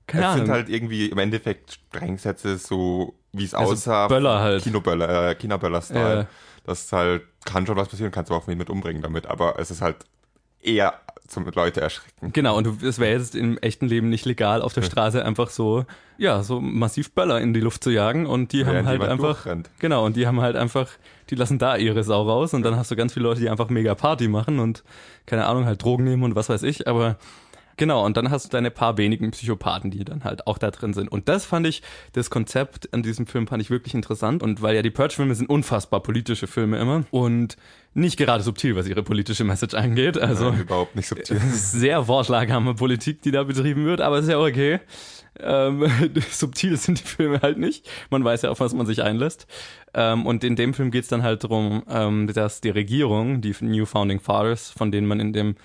keine 0.05 0.25
Es 0.25 0.31
Ahnung. 0.31 0.45
sind 0.47 0.53
halt 0.53 0.67
irgendwie 0.67 1.05
im 1.05 1.17
Endeffekt 1.17 1.71
Sprengsätze, 1.71 2.57
so 2.57 3.15
wie 3.31 3.45
es 3.45 3.53
Also 3.53 3.71
aussah. 3.71 4.07
Böller 4.09 4.39
halt. 4.41 4.63
Kinoböller, 4.63 5.29
äh, 5.29 5.35
Kinoböller-Style. 5.35 6.15
Ja. 6.23 6.27
Das 6.65 6.81
ist 6.81 6.91
halt, 6.91 7.23
kann 7.45 7.65
schon 7.65 7.77
was 7.77 7.87
passieren, 7.87 8.11
kannst 8.11 8.29
du 8.31 8.35
auch 8.35 8.47
wen 8.47 8.57
mit 8.57 8.69
umbringen 8.69 9.01
damit, 9.01 9.27
aber 9.27 9.57
es 9.57 9.71
ist 9.71 9.81
halt 9.81 9.95
eher 10.61 10.93
zum 11.31 11.45
Leute 11.55 11.81
erschrecken. 11.81 12.33
Genau, 12.33 12.57
und 12.57 12.83
es 12.83 12.99
wäre 12.99 13.13
jetzt 13.17 13.35
im 13.35 13.57
echten 13.59 13.87
Leben 13.87 14.09
nicht 14.09 14.25
legal, 14.25 14.61
auf 14.61 14.73
der 14.73 14.81
Straße 14.81 15.23
einfach 15.23 15.49
so, 15.49 15.85
ja, 16.17 16.43
so 16.43 16.59
massiv 16.59 17.13
Böller 17.13 17.39
in 17.39 17.53
die 17.53 17.61
Luft 17.61 17.83
zu 17.83 17.89
jagen 17.89 18.25
und 18.25 18.51
die 18.51 18.65
haben 18.65 18.85
halt 18.85 19.01
einfach, 19.01 19.43
durchrennt. 19.43 19.69
genau, 19.79 20.05
und 20.05 20.15
die 20.17 20.27
haben 20.27 20.41
halt 20.41 20.55
einfach, 20.55 20.89
die 21.29 21.35
lassen 21.35 21.57
da 21.57 21.77
ihre 21.77 22.03
Sau 22.03 22.23
raus 22.23 22.53
und 22.53 22.63
dann 22.63 22.75
hast 22.75 22.91
du 22.91 22.95
ganz 22.95 23.13
viele 23.13 23.23
Leute, 23.23 23.39
die 23.39 23.49
einfach 23.49 23.69
mega 23.69 23.95
Party 23.95 24.27
machen 24.27 24.59
und, 24.59 24.83
keine 25.25 25.45
Ahnung, 25.45 25.65
halt 25.65 25.81
Drogen 25.81 26.03
nehmen 26.03 26.23
und 26.23 26.35
was 26.35 26.49
weiß 26.49 26.63
ich, 26.63 26.87
aber 26.87 27.17
genau, 27.81 28.05
und 28.05 28.15
dann 28.15 28.29
hast 28.29 28.45
du 28.45 28.49
deine 28.49 28.69
paar 28.69 28.99
wenigen 28.99 29.31
Psychopathen, 29.31 29.89
die 29.89 30.05
dann 30.05 30.23
halt 30.23 30.45
auch 30.45 30.59
da 30.59 30.69
drin 30.69 30.93
sind. 30.93 31.11
Und 31.11 31.27
das 31.27 31.45
fand 31.45 31.65
ich, 31.65 31.81
das 32.13 32.29
Konzept 32.29 32.93
an 32.93 33.01
diesem 33.01 33.25
Film 33.25 33.47
fand 33.47 33.59
ich 33.59 33.71
wirklich 33.71 33.95
interessant 33.95 34.43
und 34.43 34.61
weil 34.61 34.75
ja 34.75 34.83
die 34.83 34.91
Purge-Filme 34.91 35.33
sind 35.33 35.49
unfassbar 35.49 36.03
politische 36.03 36.45
Filme 36.45 36.77
immer 36.77 37.05
und 37.09 37.57
nicht 37.95 38.17
gerade 38.17 38.43
subtil, 38.43 38.75
was 38.75 38.87
ihre 38.87 39.01
politische 39.01 39.43
Message 39.45 39.73
angeht, 39.73 40.19
also 40.19 40.51
Nein, 40.51 40.61
überhaupt 40.61 40.95
nicht 40.95 41.07
subtil. 41.07 41.39
sehr 41.53 42.07
wortlagarme 42.07 42.75
Politik, 42.75 43.23
die 43.23 43.31
da 43.31 43.41
betrieben 43.41 43.83
wird, 43.85 43.99
aber 43.99 44.19
ist 44.19 44.29
ja 44.29 44.37
okay. 44.37 44.79
Ähm, 45.39 45.89
subtil 46.29 46.77
sind 46.77 46.99
die 46.99 47.07
Filme 47.07 47.41
halt 47.41 47.57
nicht. 47.57 47.89
Man 48.11 48.23
weiß 48.23 48.43
ja, 48.43 48.51
auf 48.51 48.59
was 48.59 48.75
man 48.75 48.85
sich 48.85 49.01
einlässt. 49.01 49.47
Ähm, 49.95 50.27
und 50.27 50.43
in 50.43 50.55
dem 50.55 50.75
Film 50.75 50.91
geht 50.91 51.05
es 51.05 51.09
dann 51.09 51.23
halt 51.23 51.43
darum, 51.43 51.81
ähm, 51.89 52.31
dass 52.31 52.61
die 52.61 52.69
Regierung, 52.69 53.41
die 53.41 53.55
New 53.59 53.87
Founding 53.87 54.19
Fathers, 54.19 54.69
von 54.69 54.91
denen 54.91 55.07
man 55.07 55.19
in 55.19 55.33
dem 55.33 55.55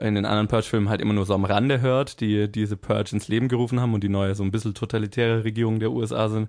in 0.00 0.14
den 0.14 0.26
anderen 0.26 0.48
Purge-Filmen 0.48 0.88
halt 0.88 1.00
immer 1.00 1.14
nur 1.14 1.26
so 1.26 1.34
am 1.34 1.44
Rande 1.44 1.80
hört, 1.80 2.20
die 2.20 2.50
diese 2.50 2.76
Purge 2.76 3.10
ins 3.12 3.28
Leben 3.28 3.48
gerufen 3.48 3.80
haben 3.80 3.94
und 3.94 4.04
die 4.04 4.08
neue 4.08 4.34
so 4.34 4.42
ein 4.42 4.50
bisschen 4.50 4.74
totalitäre 4.74 5.44
Regierung 5.44 5.80
der 5.80 5.90
USA 5.90 6.28
sind, 6.28 6.48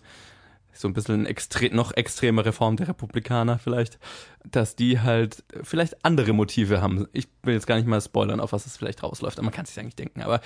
so 0.79 0.87
ein 0.87 0.93
bisschen 0.93 1.25
extre 1.25 1.73
noch 1.73 1.91
extremere 1.93 2.51
Form 2.51 2.77
der 2.77 2.89
Republikaner 2.89 3.57
vielleicht, 3.57 3.99
dass 4.45 4.75
die 4.75 4.99
halt 4.99 5.43
vielleicht 5.63 6.05
andere 6.05 6.33
Motive 6.33 6.81
haben. 6.81 7.07
Ich 7.13 7.27
will 7.43 7.55
jetzt 7.55 7.67
gar 7.67 7.75
nicht 7.75 7.87
mal 7.87 8.01
spoilern, 8.01 8.39
auf 8.39 8.53
was 8.53 8.65
es 8.65 8.77
vielleicht 8.77 9.03
rausläuft, 9.03 9.37
aber 9.37 9.45
man 9.45 9.53
kann 9.53 9.65
es 9.65 9.73
sich 9.73 9.79
eigentlich 9.79 9.95
denken. 9.95 10.21
Aber 10.21 10.41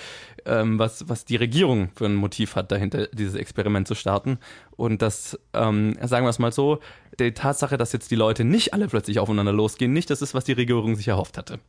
ähm, 0.45 0.79
was, 0.79 1.07
was 1.09 1.25
die 1.25 1.35
Regierung 1.35 1.89
für 1.95 2.05
ein 2.05 2.15
Motiv 2.15 2.55
hat, 2.55 2.71
dahinter 2.71 3.07
dieses 3.07 3.35
Experiment 3.35 3.87
zu 3.87 3.95
starten. 3.95 4.39
Und 4.71 5.01
das, 5.01 5.39
ähm, 5.53 5.97
sagen 6.01 6.25
wir 6.25 6.29
es 6.29 6.39
mal 6.39 6.51
so, 6.51 6.79
die 7.19 7.33
Tatsache, 7.33 7.77
dass 7.77 7.91
jetzt 7.91 8.09
die 8.11 8.15
Leute 8.15 8.43
nicht 8.43 8.73
alle 8.73 8.87
plötzlich 8.87 9.19
aufeinander 9.19 9.53
losgehen, 9.53 9.93
nicht 9.93 10.09
das 10.09 10.21
ist, 10.21 10.33
was 10.33 10.45
die 10.45 10.53
Regierung 10.53 10.95
sich 10.95 11.07
erhofft 11.07 11.37
hatte. 11.37 11.59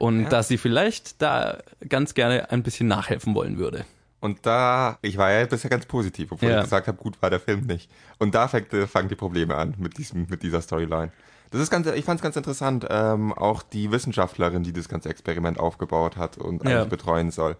Und 0.00 0.30
dass 0.30 0.48
sie 0.48 0.56
vielleicht 0.56 1.20
da 1.20 1.58
ganz 1.88 2.14
gerne 2.14 2.50
ein 2.50 2.62
bisschen 2.62 2.88
nachhelfen 2.88 3.34
wollen 3.34 3.58
würde. 3.58 3.84
Und 4.20 4.44
da, 4.46 4.98
ich 5.02 5.16
war 5.18 5.30
ja 5.30 5.44
bisher 5.46 5.70
ganz 5.70 5.84
positiv, 5.86 6.32
obwohl 6.32 6.48
Ja. 6.50 6.56
ich 6.58 6.64
gesagt 6.64 6.88
habe, 6.88 6.96
gut 6.96 7.20
war 7.22 7.28
der 7.30 7.38
Film 7.40 7.66
nicht. 7.66 7.90
Und 8.18 8.34
da 8.34 8.48
fängt, 8.48 8.72
äh, 8.72 8.86
fangen 8.86 9.08
die 9.10 9.14
Probleme 9.14 9.54
an 9.56 9.74
mit 9.78 9.98
diesem, 9.98 10.26
mit 10.30 10.42
dieser 10.42 10.62
Storyline. 10.62 11.12
Das 11.50 11.60
ist 11.60 11.70
ganz, 11.70 11.86
ich 11.86 12.04
fand 12.04 12.18
es 12.20 12.22
ganz 12.22 12.36
interessant, 12.36 12.86
ähm, 12.88 13.32
auch 13.34 13.62
die 13.62 13.90
Wissenschaftlerin, 13.90 14.62
die 14.62 14.72
das 14.72 14.88
ganze 14.88 15.08
Experiment 15.10 15.58
aufgebaut 15.60 16.16
hat 16.16 16.38
und 16.38 16.64
Ja. 16.64 16.78
eigentlich 16.78 16.88
betreuen 16.90 17.30
soll, 17.30 17.56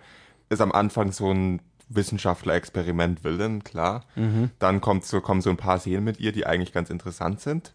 ist 0.48 0.60
am 0.62 0.72
Anfang 0.72 1.12
so 1.12 1.30
ein 1.32 1.60
Wissenschaftler-Experiment 1.88 3.24
Willen, 3.24 3.64
klar. 3.64 4.04
Mhm. 4.16 4.50
Dann 4.58 4.80
kommt 4.80 5.04
so, 5.04 5.20
kommen 5.20 5.40
so 5.42 5.50
ein 5.50 5.56
paar 5.56 5.78
Szenen 5.78 6.04
mit 6.04 6.20
ihr, 6.20 6.32
die 6.32 6.46
eigentlich 6.46 6.72
ganz 6.72 6.90
interessant 6.90 7.40
sind. 7.40 7.72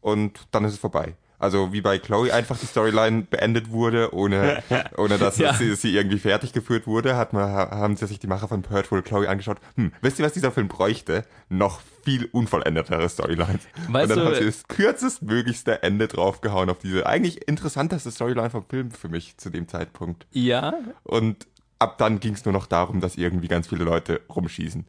Und 0.00 0.46
dann 0.50 0.64
ist 0.64 0.72
es 0.72 0.78
vorbei. 0.78 1.14
Also 1.42 1.72
wie 1.72 1.80
bei 1.80 1.98
Chloe 1.98 2.32
einfach 2.32 2.56
die 2.56 2.66
Storyline 2.66 3.22
beendet 3.22 3.70
wurde, 3.70 4.14
ohne, 4.14 4.62
ohne 4.96 5.18
dass 5.18 5.38
Ja. 5.38 5.54
sie, 5.54 5.74
sie 5.74 5.94
irgendwie 5.94 6.18
fertig 6.18 6.52
geführt 6.52 6.86
wurde, 6.86 7.16
hat 7.16 7.32
man, 7.32 7.42
haben 7.50 7.96
sie 7.96 8.06
sich 8.06 8.18
die 8.20 8.26
Macher 8.28 8.48
von 8.48 8.62
wohl 8.90 9.02
Chloe 9.02 9.28
angeschaut. 9.28 9.58
Hm, 9.76 9.92
wisst 10.00 10.18
ihr, 10.18 10.24
was 10.24 10.32
dieser 10.32 10.52
Film 10.52 10.68
bräuchte? 10.68 11.24
Noch 11.48 11.80
viel 12.04 12.28
unvollendetere 12.32 13.08
Storylines. 13.08 13.62
Weißt 13.88 14.10
Und 14.10 14.16
dann 14.18 14.26
haben 14.26 14.34
sie 14.36 14.44
das 14.46 14.66
kürzestmöglichste 14.68 15.82
Ende 15.82 16.08
draufgehauen 16.08 16.70
auf 16.70 16.78
diese 16.78 17.06
eigentlich 17.06 17.48
interessanteste 17.48 18.10
Storyline 18.10 18.50
vom 18.50 18.64
Film 18.68 18.90
für 18.90 19.08
mich 19.08 19.36
zu 19.36 19.50
dem 19.50 19.68
Zeitpunkt. 19.68 20.26
Ja, 20.30 20.74
Und 21.02 21.46
ab 21.78 21.98
dann 21.98 22.20
ging 22.20 22.34
es 22.34 22.44
nur 22.44 22.52
noch 22.52 22.66
darum, 22.66 23.00
dass 23.00 23.16
irgendwie 23.16 23.48
ganz 23.48 23.66
viele 23.66 23.84
Leute 23.84 24.20
rumschießen. 24.34 24.84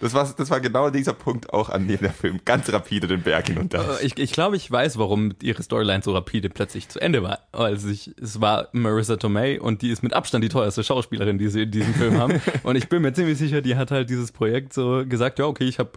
Das 0.00 0.14
war, 0.14 0.32
das 0.36 0.50
war 0.50 0.60
genau 0.60 0.90
dieser 0.90 1.12
Punkt 1.12 1.52
auch, 1.52 1.70
an 1.70 1.88
dem 1.88 1.98
der 1.98 2.12
Film 2.12 2.40
ganz 2.44 2.72
rapide 2.72 3.08
den 3.08 3.22
Berg 3.22 3.48
hinunter. 3.48 3.98
Äh, 4.00 4.06
Ich, 4.06 4.18
ich 4.18 4.32
glaube, 4.32 4.56
ich 4.56 4.70
weiß, 4.70 4.96
warum 4.98 5.32
ihre 5.42 5.62
Storyline 5.62 6.02
so 6.02 6.12
rapide 6.12 6.48
plötzlich 6.50 6.88
zu 6.88 7.00
Ende 7.00 7.22
war. 7.22 7.40
Weil 7.52 7.78
sich, 7.78 8.14
es 8.20 8.40
war 8.40 8.68
Marissa 8.72 9.16
Tomei 9.16 9.60
und 9.60 9.82
die 9.82 9.90
ist 9.90 10.02
mit 10.02 10.12
Abstand 10.12 10.44
die 10.44 10.48
teuerste 10.48 10.84
Schauspielerin, 10.84 11.38
die 11.38 11.48
sie 11.48 11.62
in 11.62 11.70
diesem 11.72 11.94
Film 11.94 12.18
haben. 12.18 12.40
Und 12.62 12.76
ich 12.76 12.88
bin 12.88 13.02
mir 13.02 13.12
ziemlich 13.12 13.38
sicher, 13.38 13.60
die 13.60 13.76
hat 13.76 13.90
halt 13.90 14.08
dieses 14.10 14.30
Projekt 14.32 14.72
so 14.72 15.04
gesagt, 15.06 15.38
ja, 15.38 15.46
okay, 15.46 15.64
ich 15.64 15.78
habe, 15.78 15.90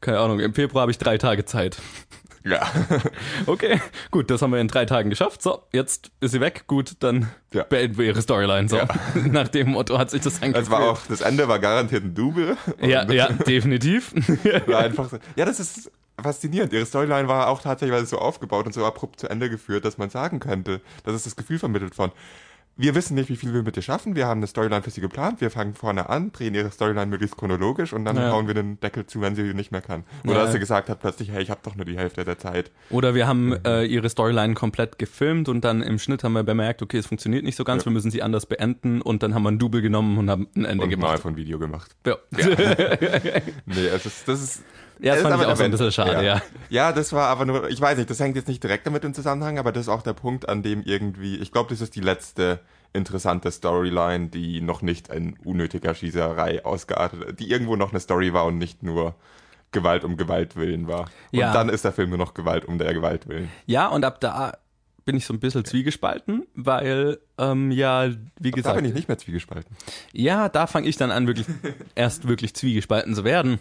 keine 0.00 0.20
Ahnung, 0.20 0.40
im 0.40 0.54
Februar 0.54 0.82
habe 0.82 0.92
ich 0.92 0.98
drei 0.98 1.18
Tage 1.18 1.44
Zeit. 1.44 1.78
Ja. 2.44 2.66
Okay, 3.46 3.80
gut, 4.10 4.30
das 4.30 4.42
haben 4.42 4.52
wir 4.52 4.60
in 4.60 4.68
drei 4.68 4.84
Tagen 4.84 5.10
geschafft. 5.10 5.42
So, 5.42 5.62
jetzt 5.72 6.10
ist 6.20 6.32
sie 6.32 6.40
weg. 6.40 6.64
Gut, 6.66 6.96
dann 7.00 7.30
Ja. 7.52 7.62
beenden 7.64 7.98
wir 7.98 8.06
ihre 8.06 8.20
Storyline. 8.22 8.68
So, 8.68 8.76
Ja. 8.76 8.88
nach 9.14 9.48
dem 9.48 9.70
Motto 9.70 9.98
hat 9.98 10.10
sich 10.10 10.20
das 10.22 10.34
angefühlt. 10.42 10.56
Das 10.66 10.70
war 10.70 10.90
auch, 10.90 11.00
das 11.08 11.20
Ende 11.20 11.48
war 11.48 11.58
garantiert 11.58 12.04
ein 12.04 12.14
Double. 12.14 12.56
Ja, 12.80 13.10
ja, 13.10 13.28
definitiv. 13.46 14.12
War 14.66 14.80
einfach 14.80 15.08
so. 15.10 15.18
Ja, 15.36 15.44
das 15.44 15.60
ist 15.60 15.90
faszinierend. 16.20 16.72
Ihre 16.72 16.84
Storyline 16.86 17.28
war 17.28 17.48
auch 17.48 17.62
tatsächlich 17.62 18.08
so 18.08 18.18
aufgebaut 18.18 18.66
und 18.66 18.72
so 18.72 18.84
abrupt 18.84 19.20
zu 19.20 19.28
Ende 19.28 19.48
geführt, 19.50 19.84
dass 19.84 19.98
man 19.98 20.10
sagen 20.10 20.40
könnte, 20.40 20.80
dass 21.04 21.14
es 21.14 21.24
das 21.24 21.36
Gefühl 21.36 21.58
vermittelt 21.58 21.94
von, 21.94 22.10
wir 22.78 22.94
wissen 22.94 23.16
nicht, 23.16 23.28
wie 23.28 23.36
viel 23.36 23.52
wir 23.52 23.62
mit 23.62 23.76
dir 23.76 23.82
schaffen, 23.82 24.14
wir 24.16 24.26
haben 24.26 24.38
eine 24.38 24.46
Storyline 24.46 24.82
für 24.82 24.90
sie 24.90 25.00
geplant, 25.00 25.40
wir 25.40 25.50
fangen 25.50 25.74
vorne 25.74 26.08
an, 26.08 26.32
drehen 26.32 26.54
ihre 26.54 26.70
Storyline 26.70 27.06
möglichst 27.06 27.36
chronologisch 27.36 27.92
und 27.92 28.04
dann 28.04 28.16
Ja. 28.16 28.30
hauen 28.30 28.46
wir 28.46 28.54
den 28.54 28.78
Deckel 28.80 29.04
zu, 29.04 29.20
wenn 29.20 29.34
sie 29.34 29.42
nicht 29.52 29.72
mehr 29.72 29.80
kann. 29.82 30.04
Oder 30.24 30.34
Ja. 30.36 30.42
dass 30.44 30.52
sie 30.52 30.58
gesagt 30.60 30.88
hat 30.88 31.00
plötzlich, 31.00 31.30
hey, 31.30 31.42
ich 31.42 31.50
habe 31.50 31.60
doch 31.64 31.74
nur 31.76 31.84
die 31.84 31.96
Hälfte 31.98 32.24
der 32.24 32.38
Zeit. 32.38 32.70
Oder 32.90 33.14
wir 33.14 33.26
haben 33.26 33.52
äh, 33.64 33.84
ihre 33.84 34.08
Storyline 34.08 34.54
komplett 34.54 34.98
gefilmt 34.98 35.48
und 35.48 35.62
dann 35.64 35.82
im 35.82 35.98
Schnitt 35.98 36.22
haben 36.24 36.34
wir 36.34 36.44
bemerkt, 36.44 36.80
okay, 36.80 36.98
es 36.98 37.06
funktioniert 37.06 37.44
nicht 37.44 37.56
so 37.56 37.64
ganz, 37.64 37.82
Ja. 37.82 37.86
wir 37.86 37.92
müssen 37.92 38.10
sie 38.12 38.22
anders 38.22 38.46
beenden 38.46 39.02
und 39.02 39.22
dann 39.22 39.34
haben 39.34 39.42
wir 39.42 39.50
ein 39.50 39.58
Double 39.58 39.82
genommen 39.82 40.16
und 40.16 40.30
haben 40.30 40.46
ein 40.54 40.64
Ende 40.64 40.84
Und 40.84 40.90
mal 40.90 40.96
gemacht. 40.96 41.18
von 41.20 41.36
Video 41.36 41.58
gemacht. 41.58 41.96
Ja. 42.06 42.16
Nee, 43.66 43.86
es 43.94 44.06
ist, 44.06 44.28
das 44.28 44.42
ist. 44.42 44.62
Ja, 45.00 45.14
das 45.14 45.22
ist 45.22 45.28
fand 45.28 45.40
ich 45.42 45.46
auch 45.48 45.56
so 45.56 45.62
ein 45.64 45.70
bisschen 45.70 45.92
schade, 45.92 46.24
ja. 46.24 46.42
Ja, 46.70 46.92
das 46.92 47.12
war 47.12 47.28
aber 47.28 47.44
nur, 47.44 47.68
ich 47.70 47.80
weiß 47.80 47.98
nicht, 47.98 48.10
das 48.10 48.18
hängt 48.20 48.36
jetzt 48.36 48.48
nicht 48.48 48.62
direkt 48.62 48.86
damit 48.86 49.04
im 49.04 49.14
Zusammenhang, 49.14 49.58
aber 49.58 49.72
das 49.72 49.82
ist 49.82 49.88
auch 49.88 50.02
der 50.02 50.12
Punkt, 50.12 50.48
an 50.48 50.62
dem 50.62 50.82
irgendwie, 50.82 51.36
ich 51.36 51.52
glaube, 51.52 51.70
das 51.70 51.80
ist 51.80 51.94
die 51.94 52.00
letzte 52.00 52.60
interessante 52.92 53.50
Storyline, 53.50 54.28
die 54.28 54.60
noch 54.60 54.82
nicht 54.82 55.08
in 55.08 55.36
unnötiger 55.44 55.94
Schießerei 55.94 56.64
ausgeartet, 56.64 57.38
die 57.38 57.50
irgendwo 57.50 57.76
noch 57.76 57.90
eine 57.90 58.00
Story 58.00 58.32
war 58.32 58.44
und 58.46 58.58
nicht 58.58 58.82
nur 58.82 59.14
Gewalt 59.72 60.04
um 60.04 60.16
Gewalt 60.16 60.56
willen 60.56 60.88
war. 60.88 61.10
Und 61.32 61.38
Ja. 61.38 61.52
dann 61.52 61.68
ist 61.68 61.84
der 61.84 61.92
Film 61.92 62.08
nur 62.08 62.18
noch 62.18 62.32
Gewalt 62.34 62.64
um 62.64 62.78
der 62.78 62.94
Gewalt 62.94 63.28
willen. 63.28 63.50
Ja, 63.66 63.88
und 63.88 64.04
ab 64.04 64.20
da 64.20 64.54
bin 65.04 65.16
ich 65.16 65.26
so 65.26 65.32
ein 65.34 65.40
bisschen 65.40 65.64
zwiegespalten, 65.64 66.46
weil, 66.54 67.18
ähm, 67.38 67.70
ja, 67.70 68.08
wie 68.40 68.50
Da 68.50 68.56
gesagt, 68.56 68.76
bin 68.76 68.84
ich 68.86 68.94
nicht 68.94 69.08
mehr 69.08 69.18
zwiegespalten. 69.18 69.76
ja, 70.12 70.48
da 70.48 70.66
fange 70.66 70.88
ich 70.88 70.96
dann 70.96 71.10
an, 71.10 71.26
wirklich 71.26 71.46
erst 71.94 72.26
wirklich 72.28 72.54
zwiegespalten 72.54 73.14
zu 73.14 73.24
werden. 73.24 73.58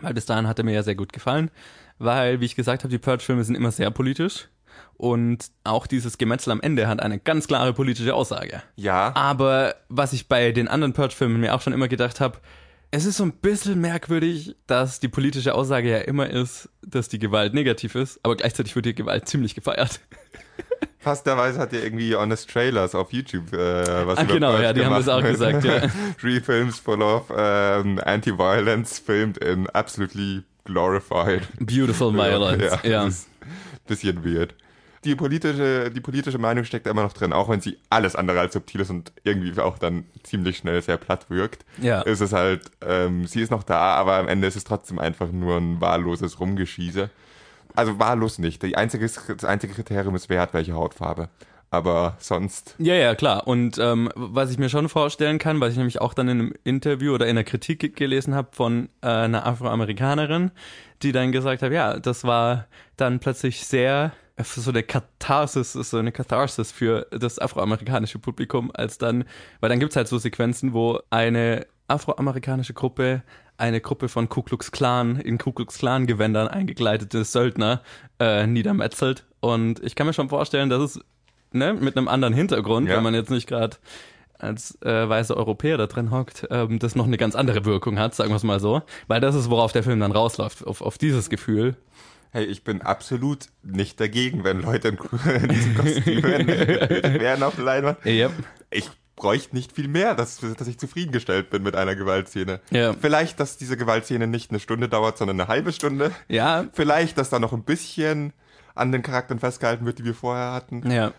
Weil 0.00 0.14
bis 0.14 0.26
dahin 0.26 0.46
hat 0.46 0.58
er 0.58 0.64
mir 0.64 0.74
ja 0.74 0.82
sehr 0.82 0.94
gut 0.94 1.12
gefallen. 1.12 1.50
Weil, 1.98 2.40
wie 2.40 2.44
ich 2.46 2.56
gesagt 2.56 2.82
habe, 2.82 2.90
die 2.90 2.98
Purge-Filme 2.98 3.44
sind 3.44 3.54
immer 3.54 3.70
sehr 3.70 3.90
politisch. 3.90 4.48
Und 4.96 5.50
auch 5.64 5.86
dieses 5.86 6.18
Gemetzel 6.18 6.50
am 6.50 6.60
Ende 6.60 6.86
hat 6.86 7.00
eine 7.00 7.18
ganz 7.18 7.46
klare 7.46 7.72
politische 7.72 8.14
Aussage. 8.14 8.62
Ja, 8.76 9.12
Aber 9.14 9.76
was 9.88 10.12
ich 10.12 10.28
bei 10.28 10.52
den 10.52 10.68
anderen 10.68 10.92
Purge-Filmen 10.92 11.40
mir 11.40 11.54
auch 11.54 11.60
schon 11.60 11.72
immer 11.72 11.88
gedacht 11.88 12.20
habe, 12.20 12.38
es 12.90 13.04
ist 13.06 13.16
so 13.16 13.24
ein 13.24 13.32
bisschen 13.32 13.80
merkwürdig, 13.80 14.54
dass 14.68 15.00
die 15.00 15.08
politische 15.08 15.54
Aussage 15.54 15.90
ja 15.90 15.98
immer 15.98 16.30
ist, 16.30 16.68
dass 16.82 17.08
die 17.08 17.18
Gewalt 17.18 17.52
negativ 17.52 17.96
ist, 17.96 18.20
aber 18.22 18.36
gleichzeitig 18.36 18.76
wird 18.76 18.86
die 18.86 18.94
Gewalt 18.94 19.28
ziemlich 19.28 19.56
gefeiert. 19.56 20.00
passterweise 21.04 21.58
hat 21.60 21.72
ja 21.72 21.80
irgendwie 21.80 22.16
Honest 22.16 22.50
Trailers 22.50 22.94
auf 22.94 23.12
YouTube 23.12 23.52
äh, 23.52 24.06
was 24.06 24.18
Ah, 24.18 24.22
über 24.24 24.34
genau, 24.34 24.50
Purge 24.50 24.64
ja, 24.64 24.72
die 24.72 24.84
haben 24.84 24.94
das 24.94 25.08
auch 25.08 25.22
gesagt, 25.22 25.64
ja. 25.64 25.82
Three 26.20 26.40
films 26.40 26.78
full 26.80 27.02
of 27.02 27.30
ähm, 27.36 28.00
anti-violence 28.04 28.98
filmed 28.98 29.38
in 29.38 29.68
absolutely 29.70 30.42
glorified 30.64 31.42
Beautiful 31.60 32.12
Violence. 32.14 32.78
Ja, 32.82 33.04
Ja. 33.06 33.08
Bisschen 33.86 34.24
weird. 34.24 34.54
Die 35.04 35.14
politische, 35.14 35.90
die 35.90 36.00
politische 36.00 36.38
Meinung 36.38 36.64
steckt 36.64 36.86
da 36.86 36.90
immer 36.90 37.02
noch 37.02 37.12
drin, 37.12 37.34
auch 37.34 37.50
wenn 37.50 37.60
sie 37.60 37.76
alles 37.90 38.16
andere 38.16 38.40
als 38.40 38.54
subtil 38.54 38.80
ist 38.80 38.88
und 38.88 39.12
irgendwie 39.22 39.60
auch 39.60 39.76
dann 39.78 40.04
ziemlich 40.22 40.56
schnell 40.56 40.80
sehr 40.80 40.96
platt 40.96 41.26
wirkt. 41.28 41.66
Ja. 41.82 42.00
Ist 42.00 42.20
es 42.22 42.32
halt, 42.32 42.62
ähm, 42.80 43.26
sie 43.26 43.42
ist 43.42 43.50
noch 43.50 43.64
da, 43.64 43.94
aber 43.96 44.14
am 44.16 44.28
Ende 44.28 44.46
ist 44.48 44.56
es 44.56 44.64
trotzdem 44.64 44.98
einfach 44.98 45.30
nur 45.30 45.58
ein 45.58 45.78
wahlloses 45.82 46.40
Rumgeschieße. 46.40 47.10
Also 47.74 47.98
wahllos 47.98 48.38
nicht. 48.38 48.62
Die 48.62 48.76
einzige, 48.76 49.06
das 49.06 49.44
einzige 49.44 49.74
Kriterium 49.74 50.14
ist, 50.14 50.28
wer 50.28 50.40
hat 50.40 50.54
welche 50.54 50.74
Hautfarbe. 50.74 51.28
Aber 51.70 52.16
sonst, 52.20 52.76
Ja, 52.78 52.94
ja, 52.94 53.16
klar. 53.16 53.48
Und 53.48 53.78
ähm, 53.78 54.08
was 54.14 54.50
ich 54.52 54.58
mir 54.58 54.68
schon 54.68 54.88
vorstellen 54.88 55.38
kann, 55.40 55.60
was 55.60 55.72
ich 55.72 55.76
nämlich 55.76 56.00
auch 56.00 56.14
dann 56.14 56.28
in 56.28 56.38
einem 56.40 56.54
Interview 56.62 57.12
oder 57.12 57.26
in 57.26 57.30
einer 57.30 57.42
Kritik 57.42 57.80
ge- 57.80 57.90
gelesen 57.90 58.34
habe 58.36 58.48
von 58.52 58.88
äh, 59.02 59.08
einer 59.08 59.44
Afroamerikanerin, 59.44 60.52
die 61.02 61.10
dann 61.10 61.32
gesagt 61.32 61.62
hat, 61.62 61.72
ja, 61.72 61.98
das 61.98 62.22
war 62.22 62.66
dann 62.96 63.18
plötzlich 63.18 63.66
sehr 63.66 64.12
so 64.40 64.70
eine 64.70 64.84
Katharsis, 64.84 65.72
so 65.72 65.96
eine 65.96 66.12
Katharsis 66.12 66.70
für 66.70 67.06
das 67.10 67.40
afroamerikanische 67.40 68.18
Publikum, 68.20 68.70
als 68.72 68.98
dann, 68.98 69.24
weil 69.60 69.68
dann 69.70 69.80
gibt's 69.80 69.96
halt 69.96 70.06
so 70.08 70.18
Sequenzen, 70.18 70.74
wo 70.74 71.00
eine 71.10 71.66
afroamerikanische 71.88 72.74
Gruppe 72.74 73.22
eine 73.56 73.80
Gruppe 73.80 74.08
von 74.08 74.28
Ku 74.28 74.42
Klux 74.42 74.70
Klan 74.72 75.16
in 75.16 75.38
Ku 75.38 75.52
Klux 75.52 75.78
Klan 75.78 76.06
Gewändern 76.06 76.48
eingekleidete 76.48 77.24
Söldner 77.24 77.82
äh, 78.18 78.46
niedermetzelt 78.46 79.24
und 79.40 79.82
ich 79.84 79.94
kann 79.94 80.06
mir 80.06 80.12
schon 80.12 80.28
vorstellen, 80.28 80.70
dass 80.70 80.82
es 80.82 81.00
ne, 81.52 81.74
mit 81.74 81.96
einem 81.96 82.08
anderen 82.08 82.34
Hintergrund, 82.34 82.88
Ja. 82.88 82.96
wenn 82.96 83.02
man 83.04 83.14
jetzt 83.14 83.30
nicht 83.30 83.46
gerade 83.46 83.76
als 84.38 84.76
äh, 84.82 85.08
weißer 85.08 85.36
Europäer 85.36 85.78
da 85.78 85.86
drin 85.86 86.10
hockt, 86.10 86.46
ähm, 86.50 86.78
das 86.80 86.96
noch 86.96 87.06
eine 87.06 87.16
ganz 87.16 87.34
andere 87.36 87.64
Wirkung 87.64 87.98
hat, 87.98 88.14
sagen 88.14 88.30
wir 88.30 88.36
es 88.36 88.42
mal 88.42 88.58
so. 88.60 88.82
Weil 89.06 89.20
das 89.20 89.34
ist, 89.36 89.48
worauf 89.48 89.72
der 89.72 89.84
Film 89.84 90.00
dann 90.00 90.12
rausläuft, 90.12 90.66
auf, 90.66 90.80
auf 90.82 90.98
dieses 90.98 91.30
Gefühl. 91.30 91.76
hey, 92.32 92.44
ich 92.44 92.64
bin 92.64 92.82
absolut 92.82 93.46
nicht 93.62 94.00
dagegen, 94.00 94.42
wenn 94.42 94.60
Leute 94.60 94.88
in, 94.88 94.98
in 95.42 95.48
diesen 95.48 95.74
Kostümen 95.76 96.46
wären 96.48 97.42
auf 97.44 97.54
der 97.54 97.64
Leinwand. 97.64 98.04
Yep. 98.04 98.32
Ich 98.72 98.90
bräuchte 99.16 99.54
nicht 99.54 99.72
viel 99.72 99.88
mehr, 99.88 100.14
dass, 100.14 100.38
dass 100.40 100.66
ich 100.66 100.78
zufriedengestellt 100.78 101.50
bin 101.50 101.62
mit 101.62 101.76
einer 101.76 101.94
Gewaltszene. 101.94 102.60
Ja. 102.70 102.94
Vielleicht, 102.94 103.38
dass 103.40 103.56
diese 103.56 103.76
Gewaltszene 103.76 104.26
nicht 104.26 104.50
eine 104.50 104.60
Stunde 104.60 104.88
dauert, 104.88 105.18
sondern 105.18 105.40
eine 105.40 105.48
halbe 105.48 105.72
Stunde. 105.72 106.10
Ja, 106.28 106.66
Vielleicht, 106.72 107.18
dass 107.18 107.30
da 107.30 107.38
noch 107.38 107.52
ein 107.52 107.62
bisschen 107.62 108.32
an 108.74 108.90
den 108.92 109.02
Charakteren 109.02 109.38
festgehalten 109.38 109.86
wird, 109.86 109.98
die 109.98 110.04
wir 110.04 110.14
vorher 110.14 110.52
hatten. 110.52 110.90
ja. 110.90 111.12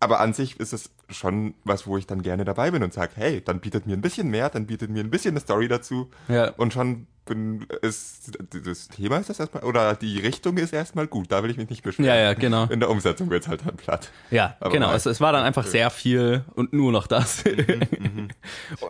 Aber 0.00 0.20
an 0.20 0.32
sich 0.32 0.60
ist 0.60 0.72
es 0.72 0.90
schon 1.10 1.54
was, 1.64 1.88
wo 1.88 1.96
ich 1.96 2.06
dann 2.06 2.22
gerne 2.22 2.44
dabei 2.44 2.70
bin 2.70 2.84
und 2.84 2.92
sage, 2.92 3.10
hey, 3.16 3.42
dann 3.44 3.58
bietet 3.58 3.84
mir 3.88 3.94
ein 3.94 4.00
bisschen 4.00 4.28
mehr, 4.28 4.48
dann 4.48 4.66
bietet 4.66 4.90
mir 4.90 5.00
ein 5.00 5.10
bisschen 5.10 5.32
eine 5.32 5.40
Story 5.40 5.66
dazu. 5.66 6.08
Ja. 6.28 6.50
Und 6.50 6.72
schon 6.72 7.08
bin, 7.28 7.66
ist 7.82 8.32
das 8.64 8.88
Thema 8.88 9.18
ist 9.18 9.28
das 9.28 9.38
erstmal, 9.40 9.62
oder 9.64 9.94
die 9.94 10.18
Richtung 10.18 10.56
ist 10.56 10.72
erstmal 10.72 11.06
gut, 11.06 11.30
da 11.30 11.42
will 11.42 11.50
ich 11.50 11.56
mich 11.56 11.70
nicht 11.70 11.82
beschweren. 11.82 12.08
Ja, 12.08 12.16
ja, 12.16 12.34
genau. 12.34 12.64
In 12.64 12.80
der 12.80 12.90
Umsetzung 12.90 13.30
wird's 13.30 13.46
halt 13.48 13.62
dann 13.64 13.76
platt. 13.76 14.10
Ja, 14.30 14.56
Aber 14.60 14.70
genau. 14.72 14.92
Es, 14.92 15.06
es 15.06 15.20
war 15.20 15.32
dann 15.32 15.44
einfach 15.44 15.66
sehr 15.66 15.90
viel 15.90 16.44
und 16.54 16.72
nur 16.72 16.92
noch 16.92 17.06
das. 17.06 17.44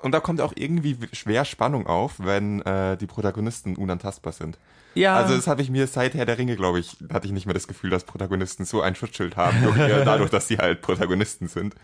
Und 0.03 0.13
da 0.13 0.21
kommt 0.21 0.41
auch 0.41 0.53
irgendwie 0.57 0.97
schwer 1.13 1.45
Spannung 1.45 1.87
auf, 1.87 2.15
wenn 2.19 2.63
äh, 2.63 2.97
die 2.97 3.07
Protagonisten 3.07 3.77
unantastbar 3.77 4.33
sind. 4.33 4.59
ja. 4.95 5.15
Also 5.17 5.35
das 5.37 5.47
habe 5.47 5.63
ich 5.63 5.71
mir 5.71 5.87
seit 5.87 6.15
Herr 6.15 6.27
der 6.27 6.39
Ringe, 6.39 6.57
glaube 6.57 6.81
ich, 6.81 6.97
hatte 7.13 7.27
ich 7.27 7.33
nicht 7.33 7.47
mehr 7.47 7.55
das 7.55 7.69
Gefühl, 7.69 7.91
dass 7.91 8.05
Protagonisten 8.05 8.65
so 8.65 8.81
ein 8.81 8.95
Schutzschild 8.95 9.37
haben, 9.37 9.63
durch, 9.63 9.77
dadurch, 10.05 10.31
dass 10.31 10.49
sie 10.49 10.59
halt 10.59 10.83
Protagonisten 10.83 11.49
sind. 11.49 11.75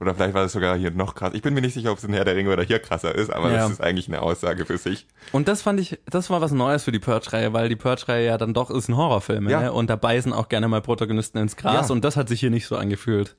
Oder 0.00 0.14
vielleicht 0.14 0.32
war 0.34 0.42
das 0.42 0.52
sogar 0.52 0.76
hier 0.78 0.90
noch 0.90 1.14
krass. 1.14 1.32
Ich 1.34 1.42
bin 1.42 1.52
mir 1.52 1.60
nicht 1.60 1.74
sicher, 1.74 1.92
ob 1.92 1.98
es 1.98 2.04
in 2.04 2.12
Herr 2.14 2.24
der 2.24 2.34
Ringe 2.34 2.50
oder 2.52 2.62
hier 2.62 2.78
krasser 2.78 3.14
ist, 3.14 3.30
aber 3.30 3.50
Ja. 3.50 3.58
das 3.58 3.72
ist 3.72 3.80
eigentlich 3.82 4.08
eine 4.08 4.22
Aussage 4.22 4.64
für 4.64 4.78
sich. 4.78 5.06
Und 5.32 5.46
das 5.46 5.60
fand 5.60 5.78
ich, 5.78 5.98
das 6.06 6.30
war 6.30 6.40
was 6.40 6.52
Neues 6.52 6.84
für 6.84 6.92
die 6.92 6.98
Purge-Reihe, 6.98 7.52
weil 7.52 7.68
die 7.68 7.76
Purge-Reihe 7.76 8.26
ja 8.26 8.38
dann 8.38 8.54
doch 8.54 8.70
ist 8.70 8.88
ein 8.88 8.96
Horrorfilm, 8.96 9.48
Ja. 9.50 9.60
ne? 9.60 9.72
Und 9.72 9.90
da 9.90 9.96
beißen 9.96 10.32
auch 10.32 10.48
gerne 10.48 10.68
mal 10.68 10.80
Protagonisten 10.80 11.36
ins 11.38 11.56
Gras 11.56 11.88
Ja. 11.88 11.92
und 11.94 12.02
das 12.04 12.16
hat 12.16 12.28
sich 12.30 12.40
hier 12.40 12.50
nicht 12.50 12.66
so 12.66 12.76
angefühlt. 12.76 13.36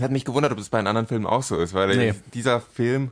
Hat 0.00 0.10
mich 0.10 0.24
gewundert, 0.24 0.52
ob 0.52 0.58
es 0.58 0.70
bei 0.70 0.78
den 0.78 0.86
anderen 0.86 1.06
Filmen 1.08 1.26
auch 1.26 1.42
so 1.42 1.56
ist, 1.58 1.74
weil 1.74 1.94
Nee. 1.94 2.14
dieser 2.32 2.60
Film 2.60 3.10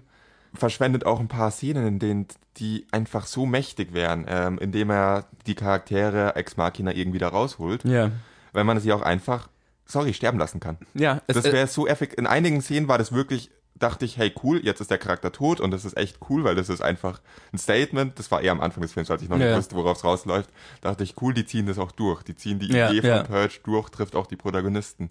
verschwendet 0.55 1.05
auch 1.05 1.21
ein 1.21 1.29
paar 1.29 1.51
Szenen, 1.51 1.87
in 1.87 1.99
denen 1.99 2.27
die 2.57 2.87
einfach 2.93 3.27
so 3.27 3.45
mächtig 3.45 3.93
wären, 3.93 4.25
ähm, 4.27 4.59
indem 4.59 4.89
er 4.91 5.27
die 5.47 5.55
Charaktere 5.55 6.35
Ex 6.37 6.57
Machina 6.57 6.95
irgendwie 6.95 7.19
da 7.19 7.29
rausholt, 7.29 7.85
Ja. 7.85 8.11
weil 8.55 8.65
man 8.65 8.81
sie 8.81 8.93
auch 8.95 9.03
einfach, 9.03 9.49
sorry, 9.87 10.13
sterben 10.15 10.39
lassen 10.39 10.61
kann. 10.61 10.77
Ja, 10.95 11.23
es, 11.27 11.37
Das 11.37 11.45
wäre 11.45 11.67
so 11.67 11.87
effektiv. 11.87 12.19
In 12.19 12.27
einigen 12.27 12.61
Szenen 12.61 12.89
war 12.89 12.99
das 12.99 13.13
wirklich, 13.13 13.51
dachte 13.77 14.05
ich, 14.05 14.17
hey 14.19 14.33
cool, 14.43 14.61
jetzt 14.65 14.81
ist 14.81 14.91
der 14.91 14.99
Charakter 14.99 15.33
tot 15.33 15.61
und 15.61 15.71
das 15.71 15.85
ist 15.85 15.97
echt 15.97 16.19
cool, 16.29 16.45
weil 16.45 16.55
das 16.55 16.69
ist 16.69 16.81
einfach 16.81 17.21
ein 17.53 17.59
Statement. 17.59 18.19
Das 18.19 18.31
war 18.31 18.41
eher 18.43 18.53
am 18.53 18.61
Anfang 18.61 18.83
des 18.83 18.93
Films, 18.93 19.11
als 19.11 19.23
ich 19.23 19.29
noch 19.29 19.39
Ja. 19.39 19.49
nicht 19.49 19.57
wusste, 19.59 19.77
worauf 19.77 19.99
es 19.99 20.05
rausläuft. 20.05 20.51
Dachte 20.81 21.05
ich, 21.05 21.15
cool, 21.21 21.35
die 21.35 21.45
ziehen 21.47 21.67
das 21.67 21.79
auch 21.79 21.93
durch. 21.93 22.23
Die 22.23 22.35
ziehen 22.37 22.59
die 22.59 22.69
Ja, 22.73 22.91
Idee 22.91 23.07
ja. 23.07 23.19
von 23.19 23.27
Purge 23.27 23.61
durch, 23.65 23.89
trifft 23.91 24.17
auch 24.17 24.27
die 24.27 24.37
Protagonisten. 24.37 25.11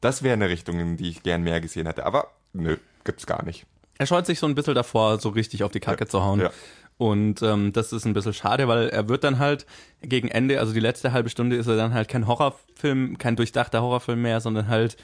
Das 0.00 0.22
wäre 0.22 0.34
eine 0.34 0.48
Richtung, 0.48 0.78
in 0.78 0.96
die 0.96 1.08
ich 1.10 1.22
gern 1.22 1.42
mehr 1.42 1.60
gesehen 1.60 1.86
hätte. 1.86 2.06
Aber 2.06 2.28
nö, 2.52 2.76
gibt's 3.04 3.26
gar 3.26 3.44
nicht. 3.44 3.66
Er 3.98 4.06
scheut 4.06 4.26
sich 4.26 4.38
so 4.38 4.46
ein 4.46 4.54
bisschen 4.54 4.76
davor, 4.76 5.18
so 5.18 5.30
richtig 5.30 5.64
auf 5.64 5.72
die 5.72 5.80
Kacke 5.80 6.06
zu 6.06 6.22
hauen. 6.22 6.38
Ja. 6.40 6.50
Und 6.98 7.42
ähm, 7.42 7.72
das 7.72 7.92
ist 7.92 8.04
ein 8.06 8.12
bisschen 8.12 8.34
schade, 8.34 8.66
weil 8.66 8.88
er 8.88 9.08
wird 9.08 9.22
dann 9.22 9.38
halt 9.38 9.66
gegen 10.02 10.28
Ende, 10.28 10.58
also 10.58 10.72
die 10.72 10.80
letzte 10.80 11.12
halbe 11.12 11.30
Stunde 11.30 11.56
ist 11.56 11.68
er 11.68 11.76
dann 11.76 11.94
halt 11.94 12.08
kein 12.08 12.26
Horrorfilm, 12.26 13.18
kein 13.18 13.36
durchdachter 13.36 13.80
Horrorfilm 13.82 14.20
mehr, 14.20 14.40
sondern 14.40 14.66
halt 14.66 14.96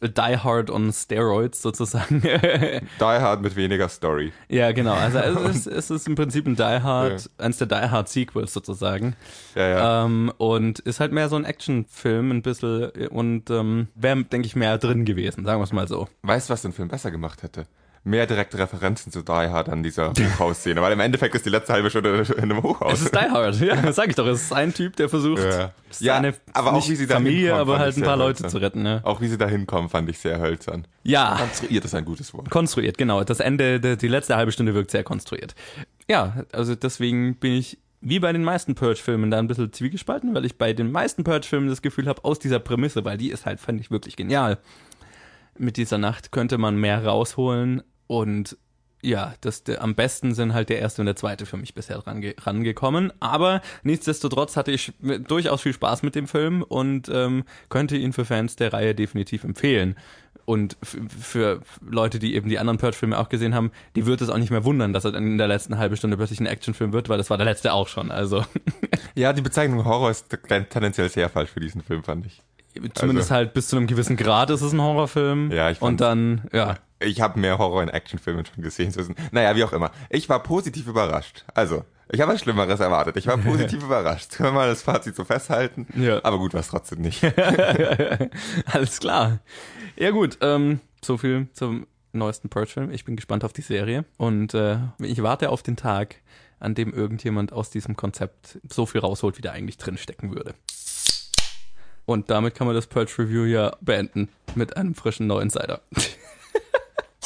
Die 0.00 0.36
Hard 0.38 0.70
on 0.70 0.92
Steroids 0.92 1.60
sozusagen. 1.60 2.20
Die 2.22 2.80
Hard 3.00 3.42
mit 3.42 3.56
weniger 3.56 3.88
Story. 3.88 4.32
ja, 4.48 4.70
genau. 4.70 4.92
Also 4.92 5.18
es 5.18 5.56
ist, 5.56 5.66
es 5.66 5.90
ist 5.90 6.06
im 6.06 6.14
Prinzip 6.14 6.46
ein 6.46 6.54
Die 6.54 6.62
Hard, 6.62 7.28
eins 7.38 7.58
der 7.58 7.66
Die 7.66 7.90
Hard 7.90 8.08
Sequels 8.08 8.52
sozusagen. 8.52 9.16
Ja, 9.56 9.68
ja. 9.68 10.04
Ähm, 10.04 10.32
und 10.38 10.78
ist 10.80 11.00
halt 11.00 11.10
mehr 11.10 11.28
so 11.28 11.34
ein 11.34 11.44
Actionfilm 11.44 12.30
ein 12.30 12.42
bisschen 12.42 12.90
und 13.08 13.50
ähm, 13.50 13.88
wäre, 13.96 14.22
denke 14.22 14.46
ich, 14.46 14.54
mehr 14.54 14.78
drin 14.78 15.04
gewesen, 15.04 15.44
sagen 15.44 15.58
wir 15.58 15.64
es 15.64 15.72
mal 15.72 15.88
so. 15.88 16.06
Weißt 16.22 16.48
du, 16.48 16.52
was 16.52 16.62
den 16.62 16.72
Film 16.72 16.86
besser 16.86 17.10
gemacht 17.10 17.42
hätte? 17.42 17.66
Mehr 18.06 18.26
direkte 18.26 18.58
Referenzen 18.58 19.10
zu 19.10 19.22
Die 19.22 19.32
Hard 19.32 19.68
an 19.70 19.82
dieser 19.82 20.10
Hochhausszene, 20.10 20.80
weil 20.82 20.92
im 20.92 21.00
Endeffekt 21.00 21.34
ist 21.34 21.46
die 21.46 21.50
letzte 21.50 21.72
halbe 21.72 21.88
Stunde 21.88 22.22
in 22.36 22.42
einem 22.44 22.62
Hochhaus. 22.62 22.92
Es 22.92 23.02
ist 23.02 23.14
Die 23.14 23.18
Hard, 23.18 23.58
ja, 23.60 23.76
das 23.76 23.96
sag 23.96 24.08
ich 24.08 24.14
doch. 24.14 24.26
Es 24.26 24.42
ist 24.42 24.52
ein 24.52 24.74
Typ, 24.74 24.94
der 24.96 25.08
versucht, 25.08 25.42
Ja. 25.42 25.72
seine 25.90 26.28
Ja, 26.28 26.34
aber 26.52 26.74
auch 26.74 26.88
wie 26.88 26.96
sie 26.96 27.06
da 27.06 27.14
Familie, 27.14 27.54
aber 27.54 27.78
halt 27.78 27.96
ein 27.96 28.02
paar 28.02 28.16
Leute 28.18 28.42
hölzern. 28.44 28.50
zu 28.50 28.58
retten. 28.58 28.82
Ne? 28.82 29.00
Auch 29.04 29.20
wie 29.22 29.28
sie 29.28 29.38
da 29.38 29.48
hinkommen, 29.48 29.88
fand 29.88 30.08
ich 30.10 30.18
sehr 30.18 30.38
hölzern. 30.38 30.86
Ja, 31.02 31.36
Konstruiert 31.38 31.84
ist 31.84 31.94
ein 31.94 32.04
gutes 32.04 32.34
Wort. 32.34 32.50
konstruiert, 32.50 32.98
genau. 32.98 33.24
Das 33.24 33.40
Ende, 33.40 33.80
die, 33.80 33.96
die 33.96 34.08
letzte 34.08 34.36
halbe 34.36 34.52
Stunde 34.52 34.74
wirkt 34.74 34.90
sehr 34.90 35.02
konstruiert. 35.02 35.54
Ja, 36.08 36.44
also 36.52 36.74
deswegen 36.74 37.36
bin 37.36 37.52
ich 37.52 37.78
wie 38.06 38.18
bei 38.18 38.34
den 38.34 38.44
meisten 38.44 38.74
Purge-Filmen 38.74 39.30
da 39.30 39.38
ein 39.38 39.46
bisschen 39.48 39.72
zwiegespalten, 39.72 40.34
weil 40.34 40.44
ich 40.44 40.58
bei 40.58 40.74
den 40.74 40.92
meisten 40.92 41.24
Purge-Filmen 41.24 41.70
das 41.70 41.80
Gefühl 41.80 42.06
habe, 42.06 42.22
aus 42.22 42.38
dieser 42.38 42.58
Prämisse, 42.58 43.02
weil 43.06 43.16
die 43.16 43.30
ist 43.30 43.46
halt, 43.46 43.60
fand 43.60 43.80
ich 43.80 43.90
wirklich 43.90 44.14
genial. 44.16 44.58
Mit 45.56 45.78
dieser 45.78 45.96
Nacht 45.96 46.30
könnte 46.30 46.58
man 46.58 46.76
mehr 46.76 47.02
rausholen 47.06 47.82
und 48.06 48.56
ja, 49.02 49.34
das, 49.42 49.64
der, 49.64 49.82
am 49.82 49.94
besten 49.94 50.34
sind 50.34 50.54
halt 50.54 50.70
der 50.70 50.78
erste 50.78 51.02
und 51.02 51.06
der 51.06 51.16
zweite 51.16 51.44
für 51.44 51.58
mich 51.58 51.74
bisher 51.74 51.98
range, 52.06 52.34
rangekommen. 52.40 53.12
Aber 53.20 53.60
nichtsdestotrotz 53.82 54.56
hatte 54.56 54.72
ich 54.72 54.92
durchaus 55.28 55.60
viel 55.60 55.74
Spaß 55.74 56.02
mit 56.02 56.14
dem 56.14 56.26
Film 56.26 56.62
und 56.62 57.10
ähm, 57.12 57.44
könnte 57.68 57.98
ihn 57.98 58.14
für 58.14 58.24
Fans 58.24 58.56
der 58.56 58.72
Reihe 58.72 58.94
definitiv 58.94 59.44
empfehlen. 59.44 59.96
Und 60.46 60.76
für 60.80 61.60
Leute, 61.80 62.18
die 62.18 62.34
eben 62.34 62.48
die 62.48 62.58
anderen 62.58 62.78
Purge-Filme 62.78 63.18
auch 63.18 63.28
gesehen 63.28 63.54
haben, 63.54 63.72
die 63.94 64.06
wird 64.06 64.20
es 64.20 64.28
auch 64.30 64.38
nicht 64.38 64.50
mehr 64.50 64.64
wundern, 64.64 64.92
dass 64.92 65.04
er 65.04 65.12
dann 65.12 65.26
in 65.26 65.38
der 65.38 65.48
letzten 65.48 65.78
halben 65.78 65.96
Stunde 65.96 66.16
plötzlich 66.16 66.40
ein 66.40 66.46
Actionfilm 66.46 66.92
wird, 66.92 67.08
weil 67.08 67.18
das 67.18 67.30
war 67.30 67.38
der 67.38 67.46
letzte 67.46 67.72
auch 67.72 67.88
schon. 67.88 68.10
Also 68.10 68.44
Ja, 69.14 69.32
die 69.32 69.42
Bezeichnung 69.42 69.84
Horror 69.84 70.10
ist 70.10 70.26
tendenziell 70.70 71.08
sehr 71.08 71.28
falsch 71.28 71.50
für 71.50 71.60
diesen 71.60 71.82
Film, 71.82 72.02
fand 72.02 72.26
ich. 72.26 72.42
Zumindest 72.94 73.30
halt 73.30 73.54
bis 73.54 73.68
zu 73.68 73.76
einem 73.76 73.86
gewissen 73.86 74.16
Grad 74.16 74.50
ist 74.50 74.62
es 74.62 74.72
ein 74.72 74.80
Horrorfilm. 74.80 75.50
Ja, 75.52 75.70
ich 75.70 75.80
Und 75.82 76.00
fand's- 76.00 76.00
dann, 76.00 76.42
ja. 76.52 76.76
Ich 77.00 77.20
habe 77.20 77.38
mehr 77.38 77.58
Horror 77.58 77.82
in 77.82 77.88
Actionfilmen 77.90 78.46
schon 78.46 78.62
gesehen. 78.62 78.92
Naja, 79.30 79.54
wie 79.56 79.64
auch 79.64 79.72
immer. 79.72 79.90
Ich 80.10 80.28
war 80.28 80.42
positiv 80.42 80.86
überrascht. 80.86 81.44
Also, 81.54 81.84
ich 82.10 82.20
habe 82.20 82.32
was 82.32 82.40
Schlimmeres 82.40 82.80
erwartet. 82.80 83.16
Ich 83.16 83.26
war 83.26 83.36
positiv 83.38 83.82
überrascht. 83.82 84.30
Können 84.32 84.50
wir 84.50 84.52
mal 84.52 84.68
das 84.68 84.82
Fazit 84.82 85.14
so 85.14 85.24
festhalten? 85.24 85.86
Ja. 85.96 86.20
Aber 86.24 86.38
gut, 86.38 86.54
war 86.54 86.60
es 86.60 86.68
trotzdem 86.68 87.00
nicht. 87.02 87.22
Alles 88.66 89.00
klar. 89.00 89.40
Ja 89.96 90.10
gut, 90.10 90.38
ähm, 90.40 90.80
so 91.04 91.16
viel 91.18 91.48
zum 91.52 91.86
neuesten 92.12 92.48
Purge-Film. 92.48 92.90
Ich 92.90 93.04
bin 93.04 93.16
gespannt 93.16 93.44
auf 93.44 93.52
die 93.52 93.62
Serie 93.62 94.04
und 94.16 94.54
äh, 94.54 94.78
ich 95.00 95.22
warte 95.22 95.50
auf 95.50 95.62
den 95.62 95.76
Tag, 95.76 96.16
an 96.60 96.74
dem 96.74 96.92
irgendjemand 96.92 97.52
aus 97.52 97.70
diesem 97.70 97.96
Konzept 97.96 98.58
so 98.70 98.86
viel 98.86 99.00
rausholt, 99.00 99.36
wie 99.38 99.42
da 99.42 99.50
eigentlich 99.52 99.76
drin 99.78 99.98
stecken 99.98 100.34
würde. 100.34 100.54
Und 102.06 102.30
damit 102.30 102.54
kann 102.54 102.66
man 102.66 102.76
das 102.76 102.86
Purge 102.86 103.12
Review 103.18 103.44
ja 103.44 103.76
beenden 103.80 104.28
mit 104.54 104.76
einem 104.76 104.94
frischen 104.94 105.26
No 105.26 105.38
Insider. 105.38 105.80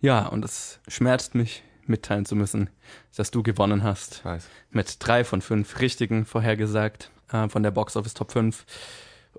ja, 0.00 0.26
und 0.26 0.44
es 0.44 0.80
schmerzt 0.88 1.34
mich 1.34 1.62
mitteilen 1.86 2.24
zu 2.24 2.36
müssen, 2.36 2.70
dass 3.16 3.30
du 3.30 3.42
gewonnen 3.42 3.82
hast 3.82 4.24
weiß. 4.24 4.46
mit 4.70 4.96
drei 5.00 5.24
von 5.24 5.42
fünf 5.42 5.80
richtigen 5.80 6.24
vorhergesagt 6.24 7.10
äh, 7.32 7.48
von 7.48 7.62
der 7.62 7.70
Box 7.72 7.96
Office 7.96 8.14
Top 8.14 8.32
5. 8.32 8.64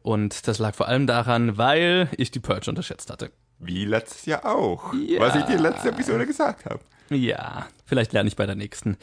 Und 0.04 0.48
das 0.48 0.60
lag 0.60 0.76
vor 0.76 0.88
allem 0.88 1.08
daran, 1.08 1.58
weil 1.58 2.10
ich 2.18 2.32
die 2.32 2.40
Purge 2.40 2.70
unterschätzt 2.70 3.10
hatte. 3.10 3.32
Wie 3.60 3.86
letztes 3.86 4.26
Jahr 4.26 4.46
auch. 4.46 4.94
Ja. 4.94 5.20
Was 5.20 5.36
ich 5.36 5.44
dir 5.44 5.56
in 5.56 5.62
letzter 5.62 5.90
Episode 5.90 6.26
gesagt 6.26 6.66
habe. 6.66 6.80
Ja, 7.10 7.68
vielleicht 7.86 8.14
lerne 8.14 8.28
ich 8.30 8.36
bei 8.36 8.46
der 8.46 8.56
nächsten. 8.56 8.98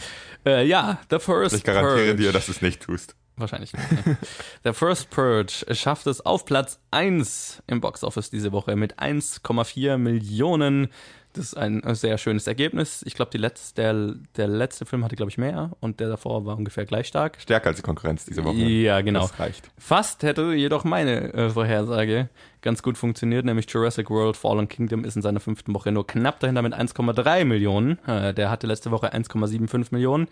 Äh, 0.44 0.66
ja, 0.66 0.98
The 1.10 1.18
First 1.18 1.54
Ich 1.56 1.64
garantiere 1.64 2.08
Purge. 2.08 2.16
dir, 2.22 2.32
dass 2.32 2.46
du 2.46 2.52
es 2.52 2.62
nicht 2.62 2.82
tust. 2.82 3.14
Wahrscheinlich 3.38 3.72
nicht. 3.72 4.06
ne? 4.06 4.16
The 4.64 4.72
First 4.72 5.10
Purge 5.10 5.64
schafft 5.74 6.06
es 6.06 6.24
auf 6.24 6.44
Platz 6.44 6.78
1 6.90 7.62
im 7.66 7.80
Box 7.80 8.04
Office 8.04 8.30
diese 8.30 8.52
Woche 8.52 8.76
mit 8.76 8.98
1,4 8.98 9.96
Millionen. 9.98 10.88
Das 11.34 11.44
ist 11.44 11.56
ein 11.58 11.82
sehr 11.94 12.16
schönes 12.18 12.46
Ergebnis. 12.46 13.02
Ich 13.06 13.14
glaube, 13.14 13.30
die 13.30 13.38
letz- 13.38 13.74
der, 13.74 14.14
der 14.36 14.48
letzte 14.48 14.86
Film 14.86 15.04
hatte, 15.04 15.14
glaube 15.14 15.30
ich, 15.30 15.38
mehr 15.38 15.70
und 15.78 16.00
der 16.00 16.08
davor 16.08 16.46
war 16.46 16.56
ungefähr 16.56 16.84
gleich 16.86 17.06
stark. 17.06 17.36
Stärker 17.40 17.68
als 17.68 17.76
die 17.76 17.82
Konkurrenz 17.82 18.24
diese 18.24 18.42
Woche. 18.44 18.56
Ja, 18.56 19.02
genau. 19.02 19.20
Das 19.20 19.38
reicht. 19.38 19.70
Fast 19.78 20.22
hätte 20.22 20.54
jedoch 20.54 20.84
meine 20.84 21.32
äh, 21.34 21.50
Vorhersage 21.50 22.28
ganz 22.62 22.82
gut 22.82 22.98
funktioniert, 22.98 23.44
nämlich 23.44 23.70
Jurassic 23.70 24.10
World 24.10 24.36
Fallen 24.36 24.68
Kingdom 24.68 25.04
ist 25.04 25.14
in 25.16 25.22
seiner 25.22 25.38
fünften 25.38 25.74
Woche 25.74 25.92
nur 25.92 26.06
knapp 26.06 26.40
dahinter 26.40 26.62
mit 26.62 26.74
1,3 26.74 27.44
Millionen. 27.44 27.98
Äh, 28.06 28.32
der 28.34 28.50
hatte 28.50 28.66
letzte 28.66 28.90
Woche 28.90 29.12
1,75 29.14 29.88
Millionen. 29.90 30.28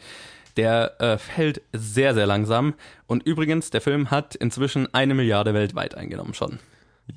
Der 0.56 1.00
äh, 1.00 1.18
fällt 1.18 1.60
sehr, 1.72 2.14
sehr 2.14 2.26
langsam. 2.26 2.74
Und 3.06 3.22
übrigens, 3.24 3.70
der 3.70 3.80
Film 3.80 4.10
hat 4.10 4.34
inzwischen 4.34 4.92
eine 4.94 5.14
Milliarde 5.14 5.52
weltweit 5.54 5.94
eingenommen 5.94 6.34
schon. 6.34 6.58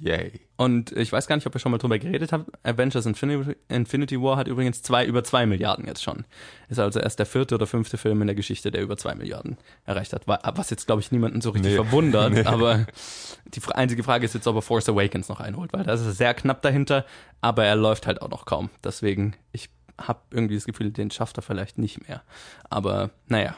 Yay. 0.02 0.34
Und 0.56 0.92
ich 0.92 1.12
weiß 1.12 1.26
gar 1.26 1.36
nicht, 1.36 1.48
ob 1.48 1.56
ihr 1.56 1.60
schon 1.60 1.72
mal 1.72 1.80
drüber 1.80 1.98
geredet 1.98 2.32
habt. 2.32 2.46
Avengers 2.64 3.08
Infinity, 3.08 3.56
Infinity 3.70 4.22
War 4.22 4.38
hat 4.38 4.48
übrigens 4.48 4.84
zwei, 4.84 5.04
über 5.04 5.24
zwei 5.24 5.48
Milliarden 5.48 5.88
jetzt 5.88 6.04
schon. 6.04 6.26
Ist 6.68 6.78
also 6.80 7.00
erst 7.00 7.18
der 7.18 7.26
vierte 7.26 7.56
oder 7.56 7.66
fünfte 7.66 7.98
Film 7.98 8.22
in 8.22 8.28
der 8.28 8.36
Geschichte, 8.36 8.70
der 8.70 8.84
über 8.84 8.98
zwei 8.98 9.16
Milliarden 9.16 9.58
erreicht 9.86 10.14
hat. 10.14 10.28
Wa- 10.28 10.40
Was 10.54 10.70
jetzt, 10.70 10.86
glaube 10.86 11.02
ich, 11.02 11.12
niemanden 11.12 11.42
so 11.42 11.50
richtig 11.50 11.72
Nee. 11.72 11.76
verwundert. 11.78 12.34
Nee. 12.34 12.44
Aber 12.44 12.86
die 13.46 13.62
einzige 13.74 14.04
Frage 14.04 14.26
ist 14.26 14.36
jetzt, 14.36 14.46
ob 14.46 14.58
er 14.58 14.62
Force 14.62 14.88
Awakens 14.90 15.28
noch 15.28 15.40
einholt, 15.40 15.74
weil 15.74 15.84
das 15.86 16.06
ist 16.06 16.18
sehr 16.20 16.36
knapp 16.36 16.62
dahinter. 16.62 17.04
Aber 17.42 17.64
er 17.66 17.76
läuft 17.76 18.06
halt 18.06 18.22
auch 18.22 18.30
noch 18.30 18.46
kaum. 18.46 18.70
Deswegen, 18.84 19.36
ich 19.54 19.70
habe 20.08 20.20
irgendwie 20.32 20.56
das 20.56 20.66
Gefühl, 20.66 20.92
den 20.92 21.12
schafft 21.12 21.38
er 21.38 21.42
vielleicht 21.42 21.78
nicht 21.78 22.08
mehr. 22.08 22.22
Aber 22.70 23.12
naja, 23.28 23.56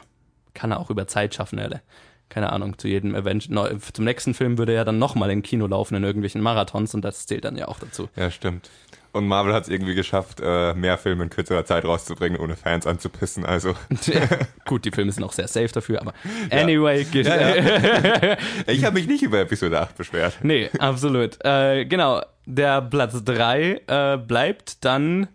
kann 0.54 0.70
er 0.70 0.80
auch 0.80 0.90
über 0.90 1.06
Zeit 1.06 1.34
schaffen, 1.34 1.58
Alter. 1.58 1.80
Keine 2.28 2.52
Ahnung, 2.52 2.78
zu 2.78 2.88
jedem 2.88 3.14
Event, 3.14 3.44
zum 3.44 4.04
nächsten 4.04 4.32
Film 4.32 4.56
würde 4.56 4.72
er 4.72 4.86
dann 4.86 4.98
nochmal 4.98 5.30
im 5.30 5.42
Kino 5.42 5.66
laufen 5.66 5.96
in 5.96 6.04
irgendwelchen 6.04 6.40
Marathons 6.40 6.94
und 6.94 7.04
das 7.04 7.26
zählt 7.26 7.44
dann 7.44 7.58
ja 7.58 7.68
auch 7.68 7.78
dazu. 7.78 8.08
Ja, 8.16 8.30
stimmt. 8.30 8.70
Und 9.12 9.26
Marvel 9.28 9.52
hat 9.52 9.64
es 9.64 9.68
irgendwie 9.68 9.94
geschafft, 9.94 10.40
äh, 10.42 10.72
mehr 10.72 10.96
Filme 10.96 11.24
in 11.24 11.30
kürzerer 11.30 11.66
Zeit 11.66 11.84
rauszubringen, 11.84 12.40
ohne 12.40 12.56
Fans 12.56 12.86
anzupissen. 12.86 13.44
Also, 13.44 13.74
Gut, 14.64 14.86
die 14.86 14.90
Filme 14.90 15.12
sind 15.12 15.22
auch 15.22 15.34
sehr 15.34 15.48
safe 15.48 15.68
dafür, 15.68 16.00
aber 16.00 16.14
anyway, 16.50 17.04
geht, 17.04 17.26
ich 18.66 18.84
habe 18.84 18.94
mich 18.94 19.06
nicht 19.06 19.22
über 19.22 19.40
Episode 19.40 19.80
8 19.80 19.96
beschwert. 19.98 20.38
nee, 20.42 20.70
absolut. 20.78 21.36
Äh, 21.44 21.84
genau, 21.84 22.22
der 22.46 22.80
Platz 22.80 23.22
3 23.22 23.82
äh, 23.86 24.16
bleibt 24.16 24.82
dann, 24.86 25.28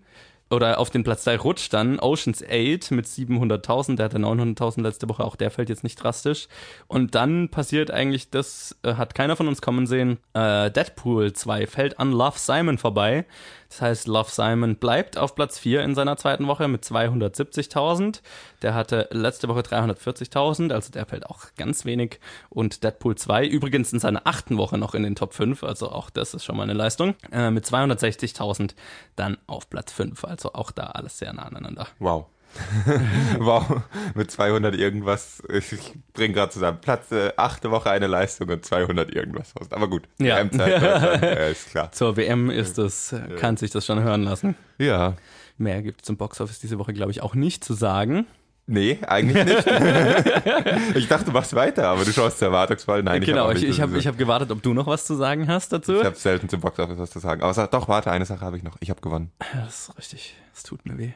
oder 0.50 0.80
auf 0.80 0.89
den 0.89 1.04
Platz 1.04 1.24
3 1.26 1.38
rutscht 1.38 1.74
dann 1.74 2.00
Oceans 2.00 2.43
8 2.43 2.91
mit 2.91 3.06
700.000, 3.06 3.95
der 3.95 4.06
hatte 4.06 4.18
900.000 4.18 4.82
letzte 4.82 5.10
Woche, 5.10 5.24
auch 5.24 5.36
der 5.36 5.52
fällt 5.52 5.70
jetzt 5.70 5.84
nicht 5.84 6.02
drastisch. 6.02 6.48
Und 6.88 7.16
dann 7.16 7.50
passiert 7.50 7.91
eigentlich, 7.91 8.30
das 8.30 8.78
äh, 8.84 8.95
hat 8.95 9.16
keiner 9.16 9.36
von 9.36 9.48
uns 9.48 9.62
kommen 9.62 9.88
sehen, 9.88 10.20
äh, 10.34 10.72
Deadpool 10.72 11.34
2 11.34 11.68
fällt 11.68 12.00
an 12.00 12.12
Love 12.12 12.38
Simon 12.38 12.78
vorbei. 12.78 13.26
Das 13.70 13.82
heißt, 13.82 14.08
Love 14.08 14.32
Simon 14.32 14.78
bleibt 14.78 15.18
auf 15.18 15.36
Platz 15.36 15.60
4 15.60 15.84
in 15.84 15.93
seiner 15.93 16.16
zweiten 16.16 16.48
Woche 16.48 16.68
mit 16.70 16.84
270.000. 16.84 18.22
Der 18.62 18.74
hatte 18.74 19.10
letzte 19.12 19.50
Woche 19.50 19.60
340.000, 19.60 20.72
also 20.72 20.91
der 20.91 21.06
fällt 21.06 21.26
auch 21.26 21.48
ganz 21.58 21.84
wenig. 21.84 22.20
Und 22.50 22.84
Deadpool 22.84 23.16
2 23.16 23.45
übrigens 23.45 23.91
in 23.91 24.00
seiner 24.00 24.26
achten 24.26 24.58
Woche 24.58 24.78
noch 24.78 24.95
in 24.95 25.04
den 25.04 25.16
Top 25.16 25.34
5, 25.34 25.64
also 25.64 25.91
auch 25.91 26.10
das 26.10 26.34
ist 26.34 26.45
schon 26.45 26.56
mal 26.56 26.64
eine 26.64 26.74
Leistung. 26.74 27.16
Äh, 27.32 27.52
mit 27.52 27.66
260.000 27.66 28.74
dann 29.16 29.38
auf 29.48 29.70
Platz 29.70 29.91
5, 29.91 30.24
also 30.24 30.37
auch 30.46 30.72
da 30.72 30.84
alles 30.88 31.18
sehr 31.18 31.34
nah 31.34 31.44
aneinander. 31.44 31.88
Wow. 32.00 32.26
wow, 33.40 33.82
mit 34.16 34.32
200 34.32 34.76
irgendwas. 34.76 35.44
Ich, 35.50 35.94
bringe 36.14 36.34
gerade 36.34 36.52
zusammen. 36.52 36.80
Platz, 36.82 37.12
äh, 37.12 37.32
achte 37.38 37.72
Woche 37.72 37.92
eine 37.92 38.08
Leistung 38.08 38.50
und 38.50 38.66
200 38.66 39.14
irgendwas. 39.14 39.54
Aber 39.70 39.90
gut, 39.90 40.04
Ja. 40.18 40.38
WM-Zeit 40.38 41.22
äh, 41.22 41.52
ist 41.52 41.70
klar. 41.70 41.92
Zur 41.92 42.18
WM 42.18 42.50
ist 42.50 42.78
das, 42.78 43.14
äh, 43.14 43.36
kann 43.38 43.58
sich 43.58 43.72
das 43.72 43.86
schon 43.86 44.02
hören 44.02 44.24
lassen. 44.24 44.56
Ja. 44.78 45.16
Mehr 45.58 45.82
gibt 45.82 46.06
zum 46.06 46.18
Boxoffice 46.18 46.60
diese 46.60 46.80
Woche, 46.80 46.94
glaube 46.94 47.12
ich, 47.12 47.22
auch 47.22 47.36
nicht 47.36 47.64
zu 47.64 47.74
sagen. 47.74 48.26
Nee, 48.70 48.99
eigentlich 49.07 49.45
nicht. 49.45 49.65
ich 50.95 51.07
dachte, 51.07 51.24
du 51.24 51.32
machst 51.32 51.55
weiter, 51.55 51.88
aber 51.88 52.03
du 52.03 52.11
schaust 52.11 52.39
sehr 52.39 52.49
erwartungsvoll. 52.49 53.01
Nein, 53.01 53.22
ich 53.22 53.30
genau, 53.30 53.49
ich, 53.49 53.80
habe 53.80 53.97
ich 53.97 54.07
hab 54.07 54.18
gewartet, 54.18 54.51
ob 54.51 54.61
du 54.61 54.74
noch 54.74 54.88
was 54.88 55.05
zu 55.05 55.15
sagen 55.15 55.47
hast 55.47 55.72
dazu. 55.72 55.95
Ich 55.95 56.03
habe 56.03 56.18
selten 56.18 56.49
zum 56.49 56.59
Boxoffice 56.59 56.97
was 56.97 57.09
zu 57.11 57.20
sagen. 57.20 57.41
Aber 57.43 57.53
sag, 57.53 57.72
doch, 57.72 57.88
warte, 57.88 58.11
eine 58.11 58.26
Sache 58.26 58.41
habe 58.41 58.57
ich 58.57 58.63
noch. 58.63 58.76
Ich 58.82 58.89
habe 58.89 58.99
gewonnen. 58.99 59.32
Ja, 59.53 59.61
das 59.61 59.88
ist 59.88 59.97
richtig. 59.97 60.36
Es 60.53 60.63
tut 60.63 60.86
mir 60.86 60.97
weh. 60.97 61.11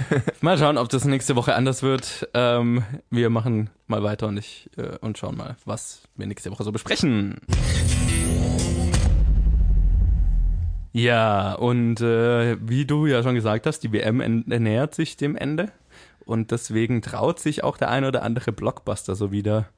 mal 0.40 0.58
schauen, 0.58 0.76
ob 0.76 0.88
das 0.88 1.04
nächste 1.04 1.36
Woche 1.36 1.54
anders 1.54 1.84
wird. 1.84 2.28
Ähm, 2.34 2.82
wir 3.10 3.30
machen 3.30 3.70
mal 3.86 4.02
weiter 4.02 4.26
und 4.26 4.36
ich 4.36 4.68
äh, 4.76 4.96
und 5.00 5.18
schauen 5.18 5.36
mal, 5.36 5.56
was 5.64 6.02
wir 6.16 6.26
nächste 6.26 6.50
Woche 6.50 6.64
so 6.64 6.72
besprechen. 6.72 7.36
Ja, 10.92 11.52
und 11.52 12.00
äh, 12.00 12.56
wie 12.60 12.86
du 12.86 13.06
ja 13.06 13.22
schon 13.22 13.36
gesagt 13.36 13.66
hast, 13.66 13.80
die 13.80 13.92
WM 13.92 14.42
nähert 14.46 14.96
sich 14.96 15.16
dem 15.16 15.36
Ende. 15.36 15.70
Und 16.28 16.50
deswegen 16.50 17.00
traut 17.00 17.40
sich 17.40 17.64
auch 17.64 17.78
der 17.78 17.88
ein 17.88 18.04
oder 18.04 18.22
andere 18.22 18.52
Blockbuster 18.52 19.14
so 19.14 19.32
wieder 19.32 19.70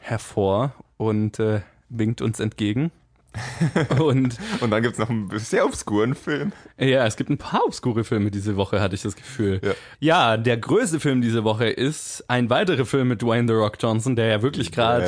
hervor 0.00 0.74
und 0.98 1.38
äh, 1.38 1.62
winkt 1.88 2.20
uns 2.20 2.40
entgegen. 2.40 2.90
Und 3.98 4.36
Und 4.60 4.70
dann 4.70 4.82
gibt's 4.82 4.98
noch 4.98 5.10
einen 5.10 5.30
sehr 5.38 5.64
obskuren 5.64 6.14
Film. 6.14 6.52
ja, 6.78 7.06
es 7.06 7.16
gibt 7.16 7.30
ein 7.30 7.38
paar 7.38 7.64
obskure 7.64 8.04
Filme 8.04 8.30
diese 8.30 8.56
Woche, 8.56 8.80
hatte 8.80 8.94
ich 8.94 9.02
das 9.02 9.16
Gefühl. 9.16 9.60
Ja. 9.62 9.72
Ja, 10.00 10.36
der 10.36 10.56
größte 10.56 11.00
Film 11.00 11.20
diese 11.20 11.44
Woche 11.44 11.68
ist 11.68 12.24
ein 12.28 12.50
weiterer 12.50 12.84
Film 12.84 13.08
mit 13.08 13.22
Dwayne 13.22 13.48
The 13.48 13.54
Rock 13.54 13.76
Johnson, 13.80 14.16
der 14.16 14.26
ja 14.26 14.42
wirklich 14.42 14.70
gerade 14.72 15.04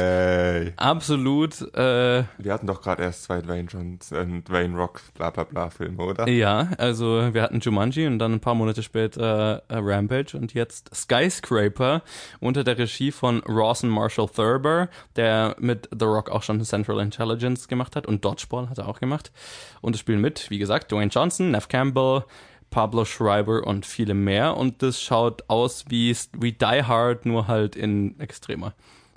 Ey. 0.66 0.72
absolut, 0.76 1.60
äh, 1.74 2.24
Wir 2.38 2.52
hatten 2.52 2.66
doch 2.66 2.82
gerade 2.82 3.02
erst 3.02 3.24
zwei 3.24 3.40
Dwayne 3.40 3.68
Johnson, 3.68 4.38
äh, 4.38 4.42
Dwayne 4.42 4.76
Rock, 4.76 5.00
bla 5.14 5.30
bla 5.30 5.44
bla 5.44 5.70
Filme, 5.70 6.02
oder? 6.02 6.28
ja, 6.28 6.68
also 6.78 7.32
wir 7.32 7.42
hatten 7.42 7.60
Jumanji 7.60 8.06
und 8.06 8.18
dann 8.18 8.34
ein 8.34 8.40
paar 8.40 8.54
Monate 8.54 8.82
später 8.82 9.62
äh, 9.68 9.76
Rampage 9.76 10.36
und 10.36 10.54
jetzt 10.54 10.94
Skyscraper 10.94 12.02
unter 12.40 12.64
der 12.64 12.78
Regie 12.78 13.12
von 13.12 13.42
Rawson 13.46 13.90
Marshall 13.90 14.28
Thurber, 14.28 14.88
der 15.16 15.56
mit 15.58 15.88
The 15.96 16.04
Rock 16.06 16.30
auch 16.30 16.42
schon 16.42 16.62
Central 16.64 17.00
Intelligence 17.00 17.68
gemacht 17.68 17.96
hat 17.96 18.06
und 18.06 18.15
Dodgeball 18.20 18.68
hat 18.70 18.78
er 18.78 18.88
auch 18.88 19.00
gemacht. 19.00 19.32
Und 19.80 19.94
es 19.94 20.00
spielen 20.00 20.20
mit, 20.20 20.50
wie 20.50 20.58
gesagt, 20.58 20.92
Dwayne 20.92 21.10
Johnson, 21.10 21.50
Nev 21.50 21.68
Campbell, 21.68 22.24
Pablo 22.70 23.04
Schreiber 23.04 23.66
und 23.66 23.86
viele 23.86 24.14
mehr. 24.14 24.56
Und 24.56 24.82
das 24.82 25.00
schaut 25.00 25.44
aus 25.48 25.84
wie, 25.88 26.16
wie 26.38 26.52
Die 26.52 26.82
Hard, 26.82 27.26
nur 27.26 27.46
halt 27.46 27.76
in 27.76 28.18
extremer. 28.20 28.74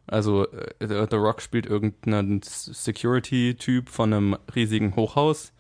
Also 0.08 0.48
äh, 0.52 1.08
The 1.10 1.16
Rock 1.16 1.42
spielt 1.42 1.66
irgendeinen 1.66 2.42
Security-Typ 2.44 3.90
von 3.90 4.14
einem 4.14 4.38
riesigen 4.56 4.96
Hochhaus 4.96 5.54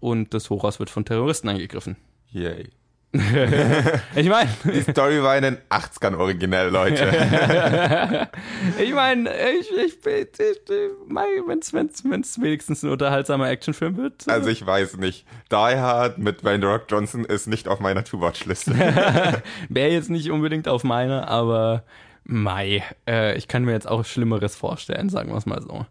und 0.00 0.32
das 0.32 0.50
Hochhaus 0.50 0.78
wird 0.78 0.90
von 0.90 1.04
Terroristen 1.04 1.48
angegriffen. 1.48 1.96
Yay. 2.30 2.70
Ich 4.16 4.28
meine, 4.28 4.50
Die 4.64 4.82
Story 4.82 5.22
war 5.22 5.36
in 5.36 5.42
den 5.42 5.58
80ern 5.70 6.16
originell, 6.16 6.68
Leute. 6.68 7.12
ich 8.78 8.92
meine, 8.92 9.30
ich, 9.30 9.70
ich, 9.70 10.06
ich, 10.06 10.40
ich 10.40 11.46
wenn 11.46 11.58
es 11.58 11.72
wenn's, 11.72 12.02
wenn's 12.04 12.40
wenigstens 12.40 12.82
ein 12.82 12.90
unterhaltsamer 12.90 13.48
Actionfilm 13.48 13.96
wird. 13.96 14.28
Also 14.28 14.48
ich 14.48 14.66
weiß 14.66 14.96
nicht. 14.96 15.26
Die 15.50 15.54
Hard 15.54 16.18
mit 16.18 16.42
Dwayne 16.42 16.60
The 16.60 16.72
Rock 16.72 16.84
Johnson 16.88 17.24
ist 17.24 17.46
nicht 17.46 17.68
auf 17.68 17.78
meiner 17.80 18.02
To-Watch-Liste. 18.04 18.74
Wäre 19.68 19.90
jetzt 19.90 20.10
nicht 20.10 20.30
unbedingt 20.30 20.66
auf 20.66 20.82
meiner, 20.82 21.28
aber 21.28 21.84
Mai, 22.24 22.82
äh, 23.06 23.36
ich 23.36 23.48
kann 23.48 23.64
mir 23.64 23.72
jetzt 23.72 23.88
auch 23.88 24.04
Schlimmeres 24.04 24.56
vorstellen, 24.56 25.08
sagen 25.10 25.30
wir 25.30 25.36
es 25.36 25.46
mal 25.46 25.60
so. 25.62 25.86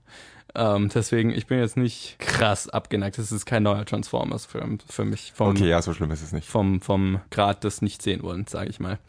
Ähm, 0.56 0.89
deswegen, 0.93 1.32
ich 1.32 1.47
bin 1.47 1.60
jetzt 1.60 1.78
nicht 1.78 2.18
krass 2.20 2.70
abgeneigt. 2.70 3.18
Das 3.18 3.32
ist 3.32 3.45
kein 3.45 3.64
neuer 3.64 3.86
Transformers-Film 3.86 4.80
für 4.88 5.04
mich. 5.06 5.34
Vom, 5.36 5.49
Okay, 5.49 5.68
ja, 5.68 5.82
so 5.82 5.93
schlimm 5.93 6.12
ist 6.12 6.22
es 6.22 6.32
nicht. 6.32 6.47
vom, 6.47 6.80
vom 6.82 7.22
Grad 7.32 7.64
des 7.64 7.82
Nicht-Sehen-Wollens, 7.82 8.51
sage 8.51 8.70
ich 8.70 8.80
mal. 8.80 8.99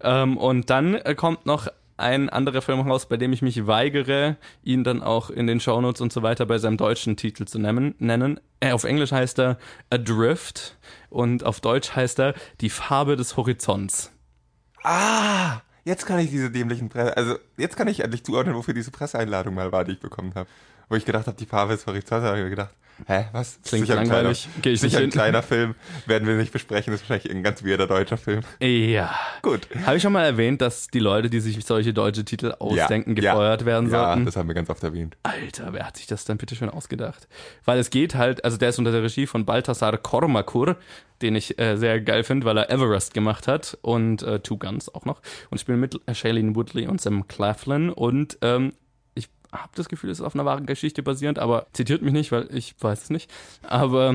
Ähm, 0.00 0.36
und 0.36 0.70
dann 0.70 0.94
äh, 0.94 1.14
kommt 1.14 1.44
noch 1.46 1.66
ein 1.96 2.30
anderer 2.30 2.62
Film 2.62 2.80
raus, 2.80 3.06
bei 3.06 3.16
dem 3.16 3.32
ich 3.32 3.42
mich 3.42 3.66
weigere, 3.66 4.36
ihn 4.62 4.82
dann 4.84 5.02
auch 5.02 5.28
in 5.30 5.46
den 5.46 5.60
Shownotes 5.60 6.00
und 6.00 6.12
so 6.12 6.22
weiter 6.22 6.46
bei 6.46 6.58
seinem 6.58 6.76
deutschen 6.76 7.16
Titel 7.16 7.44
zu 7.44 7.58
nennen. 7.58 7.94
nennen. 7.98 8.40
Äh, 8.60 8.72
auf 8.72 8.84
Englisch 8.84 9.12
heißt 9.12 9.38
er 9.40 9.58
Adrift 9.90 10.78
und 11.10 11.44
auf 11.44 11.60
Deutsch 11.60 11.94
heißt 11.94 12.18
er 12.20 12.34
Die 12.60 12.70
Farbe 12.70 13.16
des 13.16 13.36
Horizonts. 13.36 14.10
Ah, 14.84 15.60
jetzt 15.84 16.06
kann 16.06 16.18
ich 16.18 16.30
diese 16.30 16.50
dämlichen 16.50 16.88
Presse, 16.88 17.16
also 17.16 17.36
jetzt 17.56 17.76
kann 17.76 17.88
ich 17.88 18.00
endlich 18.00 18.24
zuordnen, 18.24 18.54
wofür 18.56 18.74
diese 18.74 18.90
Presseeinladung 18.90 19.54
mal 19.54 19.70
war, 19.72 19.84
die 19.84 19.92
ich 19.92 20.00
bekommen 20.00 20.32
habe. 20.34 20.48
Wo 20.92 20.96
ich 20.96 21.06
gedacht 21.06 21.26
habe, 21.26 21.38
die 21.38 21.46
Farbe 21.46 21.72
ist 21.72 21.86
Horizont, 21.86 22.22
habe 22.22 22.36
ich 22.36 22.44
mir 22.44 22.50
gedacht, 22.50 22.74
hä, 23.06 23.24
was? 23.32 23.58
Klingt 23.66 23.86
Sicher 23.86 23.98
ein 23.98 24.06
langweilig. 24.06 24.42
Kleiner, 24.42 24.60
Geh 24.60 24.72
ich 24.72 24.80
sicher 24.82 24.98
ein 24.98 25.08
kleiner 25.08 25.42
Film, 25.42 25.74
werden 26.04 26.28
wir 26.28 26.34
nicht 26.34 26.52
besprechen, 26.52 26.92
das 26.92 27.00
ist 27.00 27.08
wahrscheinlich 27.08 27.34
ein 27.34 27.42
ganz 27.42 27.64
weirder 27.64 27.86
deutscher 27.86 28.18
Film. 28.18 28.42
Ja. 28.60 29.14
Gut. 29.40 29.68
Habe 29.86 29.96
ich 29.96 30.02
schon 30.02 30.12
mal 30.12 30.24
erwähnt, 30.26 30.60
dass 30.60 30.88
die 30.88 30.98
Leute, 30.98 31.30
die 31.30 31.40
sich 31.40 31.64
solche 31.64 31.94
deutsche 31.94 32.26
Titel 32.26 32.52
ausdenken, 32.58 33.16
ja, 33.16 33.32
gefeuert 33.32 33.64
werden 33.64 33.90
Ja, 33.90 34.04
sollten? 34.08 34.26
das 34.26 34.36
haben 34.36 34.48
wir 34.48 34.54
ganz 34.54 34.68
oft 34.68 34.82
erwähnt. 34.82 35.16
Alter, 35.22 35.72
wer 35.72 35.86
hat 35.86 35.96
sich 35.96 36.06
das 36.08 36.26
dann 36.26 36.36
bitte 36.36 36.54
schön 36.56 36.68
ausgedacht? 36.68 37.26
Weil 37.64 37.78
es 37.78 37.88
geht 37.88 38.14
halt, 38.14 38.44
also 38.44 38.58
der 38.58 38.68
ist 38.68 38.78
unter 38.78 38.92
der 38.92 39.02
Regie 39.02 39.26
von 39.26 39.46
Balthasar 39.46 39.96
Kormakur, 39.96 40.76
den 41.22 41.36
ich 41.36 41.58
äh, 41.58 41.76
sehr 41.78 42.02
geil 42.02 42.22
finde, 42.22 42.44
weil 42.44 42.58
er 42.58 42.68
Everest 42.70 43.14
gemacht 43.14 43.48
hat 43.48 43.78
und 43.80 44.22
äh, 44.24 44.40
Two 44.40 44.58
Guns 44.58 44.94
auch 44.94 45.06
noch. 45.06 45.22
Und 45.48 45.56
spielen 45.58 45.80
mit 45.80 45.98
äh, 46.04 46.14
Shailene 46.14 46.54
Woodley 46.54 46.86
und 46.86 47.00
Sam 47.00 47.26
Claflin 47.28 47.88
und 47.88 48.36
ähm, 48.42 48.72
ich 48.74 48.81
habe 49.52 49.70
das 49.74 49.88
Gefühl, 49.88 50.10
es 50.10 50.20
ist 50.20 50.24
auf 50.24 50.34
einer 50.34 50.44
wahren 50.44 50.66
Geschichte 50.66 51.02
basierend, 51.02 51.38
aber 51.38 51.66
zitiert 51.72 52.02
mich 52.02 52.12
nicht, 52.12 52.32
weil 52.32 52.48
ich 52.52 52.74
weiß 52.80 53.04
es 53.04 53.10
nicht. 53.10 53.30
Aber 53.62 54.14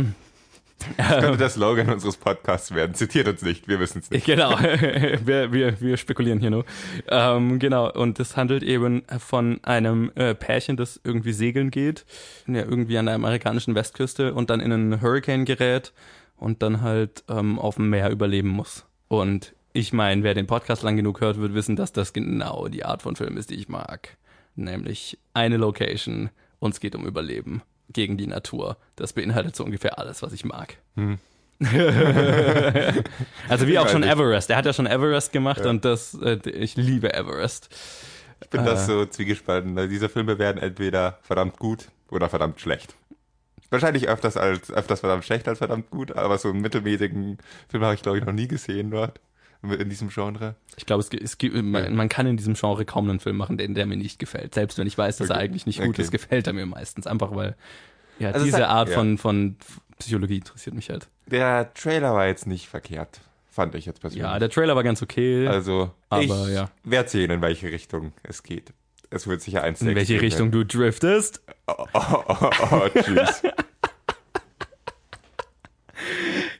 Das 0.97 1.07
könnte 1.19 1.37
der 1.37 1.49
Slogan 1.49 1.89
unseres 1.89 2.17
Podcasts 2.17 2.73
werden. 2.73 2.93
Zitiert 2.93 3.27
uns 3.27 3.41
nicht, 3.41 3.67
wir 3.67 3.79
wissen 3.79 3.99
es 3.99 4.11
nicht. 4.11 4.25
Genau, 4.25 4.51
wir, 4.59 5.51
wir, 5.51 5.81
wir 5.81 5.97
spekulieren 5.97 6.39
hier 6.39 6.51
nur. 6.51 6.65
Ähm, 7.07 7.59
genau, 7.59 7.91
und 7.91 8.19
es 8.19 8.37
handelt 8.37 8.63
eben 8.63 9.03
von 9.19 9.59
einem 9.63 10.11
äh, 10.15 10.35
Pärchen, 10.35 10.77
das 10.77 10.99
irgendwie 11.03 11.33
segeln 11.33 11.71
geht, 11.71 12.05
ja, 12.47 12.61
irgendwie 12.61 12.97
an 12.97 13.07
der 13.07 13.15
amerikanischen 13.15 13.75
Westküste 13.75 14.33
und 14.33 14.49
dann 14.49 14.59
in 14.59 14.71
einen 14.71 15.01
Hurricane 15.01 15.45
gerät 15.45 15.93
und 16.37 16.61
dann 16.61 16.81
halt 16.81 17.23
ähm, 17.29 17.59
auf 17.59 17.75
dem 17.75 17.89
Meer 17.89 18.11
überleben 18.11 18.49
muss. 18.49 18.85
Und 19.07 19.53
ich 19.73 19.93
meine, 19.93 20.23
wer 20.23 20.33
den 20.33 20.47
Podcast 20.47 20.83
lang 20.83 20.95
genug 20.95 21.21
hört, 21.21 21.39
wird 21.39 21.53
wissen, 21.53 21.75
dass 21.75 21.91
das 21.91 22.13
genau 22.13 22.67
die 22.67 22.85
Art 22.85 23.01
von 23.01 23.15
Film 23.15 23.37
ist, 23.37 23.49
die 23.49 23.55
ich 23.55 23.69
mag. 23.69 24.17
Nämlich 24.57 25.17
eine 25.33 25.57
Location 25.57 26.29
und 26.59 26.73
es 26.73 26.79
geht 26.79 26.95
um 26.95 27.05
Überleben 27.05 27.61
gegen 27.93 28.17
die 28.17 28.27
Natur. 28.27 28.77
Das 28.95 29.13
beinhaltet 29.13 29.55
so 29.55 29.63
ungefähr 29.63 29.99
alles, 29.99 30.21
was 30.23 30.33
ich 30.33 30.43
mag. 30.43 30.77
also 33.47 33.67
wie 33.67 33.77
auch 33.79 33.87
schon. 33.87 34.03
Everest. 34.03 34.49
Er 34.49 34.57
hat 34.57 34.65
ja 34.65 34.73
schon 34.73 34.87
Everest 34.87 35.31
gemacht 35.31 35.65
und 35.65 35.85
das, 35.85 36.15
äh, 36.15 36.39
ich 36.49 36.75
liebe 36.75 37.13
Everest. 37.13 37.69
Ich 38.41 38.49
bin 38.49 38.65
das 38.65 38.87
so 38.87 39.05
zwiegespalten. 39.05 39.75
weil 39.75 39.87
Diese 39.87 40.09
Filme 40.09 40.39
werden 40.39 40.61
entweder 40.61 41.19
verdammt 41.21 41.57
gut 41.59 41.87
oder 42.09 42.29
verdammt 42.29 42.59
schlecht. 42.59 42.95
Wahrscheinlich 43.69 44.07
öfters 44.07 44.37
als 44.37 44.71
öfters 44.71 45.01
verdammt 45.01 45.25
schlecht 45.25 45.47
als 45.47 45.59
verdammt 45.59 45.91
gut, 45.91 46.15
aber 46.15 46.37
so 46.37 46.49
einen 46.49 46.61
mittelmäßigen 46.61 47.37
Film 47.69 47.83
habe 47.83 47.93
ich 47.93 48.01
glaube 48.01 48.17
ich 48.17 48.25
noch 48.25 48.33
nie 48.33 48.47
gesehen 48.47 48.91
dort 48.91 49.19
in 49.71 49.89
diesem 49.89 50.09
Genre. 50.09 50.55
Ich 50.75 50.85
glaube, 50.85 51.01
es, 51.01 51.09
es 51.13 51.37
gibt, 51.37 51.55
man, 51.55 51.95
man 51.95 52.09
kann 52.09 52.27
in 52.27 52.37
diesem 52.37 52.53
Genre 52.55 52.85
kaum 52.85 53.09
einen 53.09 53.19
Film 53.19 53.37
machen, 53.37 53.57
der, 53.57 53.67
der 53.67 53.85
mir 53.85 53.97
nicht 53.97 54.19
gefällt. 54.19 54.53
Selbst 54.53 54.77
wenn 54.77 54.87
ich 54.87 54.97
weiß, 54.97 55.17
dass 55.17 55.29
er 55.29 55.35
Okay. 55.37 55.45
eigentlich 55.45 55.65
nicht 55.65 55.79
gut 55.79 55.89
Okay. 55.89 56.01
ist, 56.03 56.11
gefällt 56.11 56.47
er 56.47 56.53
mir 56.53 56.65
meistens. 56.65 57.07
Einfach 57.07 57.35
weil 57.35 57.55
ja, 58.19 58.29
Also 58.29 58.39
es 58.39 58.45
diese 58.45 58.63
hat- 58.63 58.69
Art 58.69 58.89
ja. 58.89 58.95
von, 58.95 59.17
von 59.17 59.55
Psychologie 59.99 60.37
interessiert 60.37 60.75
mich 60.75 60.89
halt. 60.89 61.07
Der 61.27 61.73
Trailer 61.73 62.13
war 62.13 62.27
jetzt 62.27 62.47
nicht 62.47 62.67
verkehrt, 62.67 63.19
fand 63.49 63.75
ich 63.75 63.85
jetzt 63.85 63.99
persönlich. 64.01 64.23
Ja, 64.23 64.39
der 64.39 64.49
Trailer 64.49 64.75
war 64.75 64.83
ganz 64.83 65.01
okay. 65.01 65.47
also 65.47 65.91
Aber, 66.09 66.21
ich 66.23 66.29
ja. 66.53 66.69
werde 66.83 67.09
sehen, 67.09 67.29
in 67.31 67.41
welche 67.41 67.67
Richtung 67.71 68.13
es 68.23 68.43
geht. 68.43 68.73
Es 69.09 69.25
wird 69.27 69.41
sicher 69.41 69.63
eins 69.63 69.81
in 69.81 69.95
welche 69.95 70.19
Richtung 70.21 70.51
du 70.51 70.65
driftest. 70.65 71.41
Oh, 71.67 71.85
oh, 71.93 72.23
oh, 72.27 72.49
oh, 72.71 72.89
tschüss. 73.01 73.41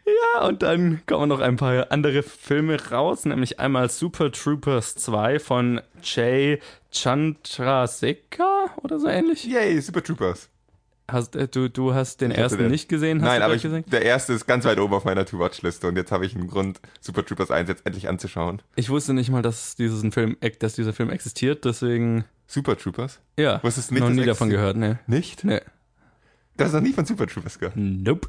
Ja, 0.08 0.48
und 0.48 0.64
dann 0.64 1.02
kommen 1.06 1.28
noch 1.30 1.42
ein 1.42 1.58
paar 1.58 1.92
andere 1.92 2.24
Filme 2.24 2.78
raus, 2.92 3.26
nämlich 3.26 3.60
einmal 3.60 3.90
Super 3.90 4.32
Troopers 4.32 4.96
2 4.96 5.40
von 5.40 5.82
Jay 6.02 6.60
Chandrasekhar 6.92 8.72
oder 8.84 9.00
so 9.00 9.08
ähnlich. 9.08 9.44
Yay, 9.46 9.80
Super 9.82 10.04
Troopers. 10.04 10.50
Hast, 11.10 11.36
äh, 11.38 11.48
du, 11.48 11.70
du 11.70 11.94
hast 11.94 12.20
den 12.20 12.32
ersten 12.32 12.60
den- 12.60 12.72
nicht 12.72 12.90
gesehen, 12.90 13.22
hast 13.22 13.28
Nein, 13.30 13.40
du 13.40 13.46
aber 13.46 13.56
ich, 13.56 13.86
der 13.86 14.02
erste 14.02 14.34
ist 14.34 14.46
ganz 14.46 14.66
weit 14.66 14.78
oben 14.80 14.94
auf 14.94 15.06
meiner 15.06 15.26
To-Watch-Liste 15.26 15.88
und 15.88 15.96
jetzt 15.96 16.12
habe 16.12 16.26
ich 16.26 16.36
einen 16.36 16.48
Grund, 16.48 16.82
Super 17.00 17.26
Troopers 17.26 17.50
1 17.50 17.70
jetzt 17.70 17.86
endlich 17.86 18.10
anzuschauen. 18.10 18.62
Ich 18.76 18.90
wusste 18.90 19.14
nicht 19.14 19.30
mal, 19.30 19.42
dass, 19.42 19.76
dieses 19.76 20.04
Film, 20.14 20.36
dass 20.60 20.76
dieser 20.76 20.92
Film 20.92 21.10
existiert, 21.10 21.64
deswegen, 21.64 22.26
Super 22.46 22.78
Troopers? 22.78 23.20
ja, 23.38 23.64
Wusstest 23.64 23.90
du 23.90 23.94
nicht, 23.96 24.04
noch 24.04 24.10
nie 24.10 24.26
davon 24.26 24.50
gehört, 24.50 24.76
ne. 24.76 25.00
Nicht? 25.08 25.44
Ne. 25.46 25.62
Du 26.58 26.64
hast 26.66 26.74
noch 26.74 26.82
nie 26.82 26.92
von 26.94 27.06
Super 27.06 27.28
Troopers 27.28 27.58
gehört. 27.60 27.78
Nope. 27.78 28.28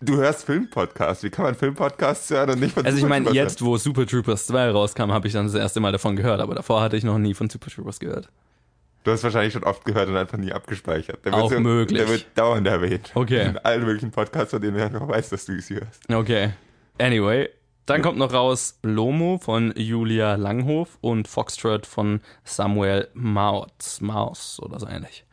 Du 0.00 0.16
hörst 0.16 0.44
Filmpodcasts. 0.44 1.24
Wie 1.24 1.30
kann 1.30 1.44
man 1.44 1.54
Filmpodcasts 1.54 2.30
hören 2.30 2.50
und 2.50 2.60
nicht 2.60 2.72
von 2.72 2.86
Also 2.86 2.98
ich 2.98 3.04
meine, 3.04 3.24
Troopers 3.26 3.36
jetzt, 3.36 3.64
wo 3.64 3.76
Super 3.76 4.06
Troopers 4.06 4.46
2 4.46 4.70
rauskam, 4.70 5.10
habe 5.10 5.26
ich 5.26 5.32
dann 5.32 5.46
das 5.46 5.54
erste 5.54 5.80
Mal 5.80 5.92
davon 5.92 6.14
gehört, 6.14 6.40
aber 6.40 6.54
davor 6.54 6.80
hatte 6.80 6.96
ich 6.96 7.04
noch 7.04 7.18
nie 7.18 7.34
von 7.34 7.50
Super 7.50 7.70
Troopers 7.70 7.98
gehört. 7.98 8.28
Du 9.04 9.12
hast 9.12 9.24
wahrscheinlich 9.24 9.52
schon 9.52 9.64
oft 9.64 9.84
gehört 9.84 10.08
und 10.08 10.16
einfach 10.16 10.38
nie 10.38 10.52
abgespeichert. 10.52 11.24
Der 11.24 11.34
Auch 11.34 11.50
so, 11.50 11.58
möglich. 11.60 11.98
Der 11.98 12.08
wird 12.08 12.26
dauernd 12.34 12.66
erwähnt. 12.66 13.10
Okay. 13.14 13.46
In 13.46 13.58
allen 13.58 13.84
möglichen 13.84 14.10
Podcasts, 14.10 14.50
von 14.50 14.60
denen 14.60 14.76
du 14.76 14.84
einfach 14.84 15.08
weißt, 15.08 15.32
dass 15.32 15.46
du 15.46 15.54
es 15.54 15.70
hörst. 15.70 16.12
Okay. 16.12 16.50
Anyway, 16.98 17.48
dann 17.86 18.02
kommt 18.02 18.18
noch 18.18 18.32
raus 18.32 18.78
Lomo 18.82 19.38
von 19.38 19.72
Julia 19.76 20.34
Langhof 20.34 20.98
und 21.00 21.26
Foxtrot 21.26 21.86
von 21.86 22.20
Samuel 22.44 23.08
Maus, 23.14 24.00
Maus 24.00 24.60
oder 24.60 24.78
so 24.78 24.86
ähnlich. 24.86 25.24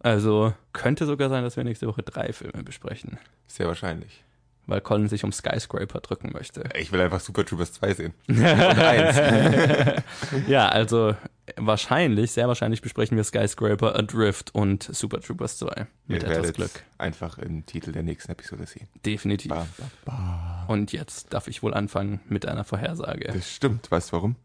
Also 0.00 0.54
könnte 0.72 1.06
sogar 1.06 1.28
sein, 1.28 1.42
dass 1.44 1.56
wir 1.56 1.64
nächste 1.64 1.86
Woche 1.88 2.02
drei 2.02 2.32
Filme 2.32 2.62
besprechen, 2.62 3.18
Sehr 3.46 3.66
wahrscheinlich. 3.66 4.22
weil 4.66 4.80
Colin 4.80 5.08
sich 5.08 5.24
um 5.24 5.32
Skyscraper 5.32 6.00
drücken 6.00 6.30
möchte. 6.32 6.64
Ich 6.78 6.92
will 6.92 7.00
einfach 7.00 7.20
Super 7.20 7.44
Troopers 7.44 7.72
2 7.74 7.94
sehen. 7.94 8.14
Und 8.28 8.42
eins. 8.44 10.02
Ja, 10.46 10.68
also 10.68 11.14
wahrscheinlich, 11.56 12.30
sehr 12.32 12.46
wahrscheinlich 12.48 12.82
besprechen 12.82 13.16
wir 13.16 13.24
Skyscraper, 13.24 13.96
Adrift 13.96 14.54
und 14.54 14.82
Super 14.82 15.20
Troopers 15.20 15.56
2 15.58 15.86
mit 16.06 16.22
Ihr 16.22 16.28
etwas 16.30 16.52
Glück. 16.52 16.70
einfach 16.98 17.38
im 17.38 17.64
Titel 17.66 17.90
der 17.92 18.02
nächsten 18.02 18.30
Episode 18.32 18.66
sehen. 18.66 18.86
Definitiv. 19.06 19.48
Ba, 19.48 19.66
ba, 19.78 19.90
ba. 20.04 20.64
Und 20.68 20.92
jetzt 20.92 21.32
darf 21.32 21.48
ich 21.48 21.62
wohl 21.62 21.72
anfangen 21.74 22.20
mit 22.28 22.46
einer 22.46 22.64
Vorhersage, 22.64 23.32
Das 23.32 23.50
stimmt. 23.50 23.90
Weißt 23.90 24.10
du 24.12 24.16
warum? 24.16 24.36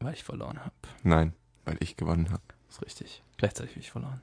weil 0.00 0.14
ich 0.14 0.24
verloren 0.24 0.58
habe. 0.60 0.72
Nein, 1.02 1.32
weil 1.64 1.76
ich 1.80 1.96
gewonnen 1.96 2.30
habe. 2.30 2.42
ist 2.70 2.82
richtig. 2.82 3.22
Gleichzeitig 3.38 3.72
habe 3.72 3.80
ich 3.80 3.90
verloren. 3.90 4.22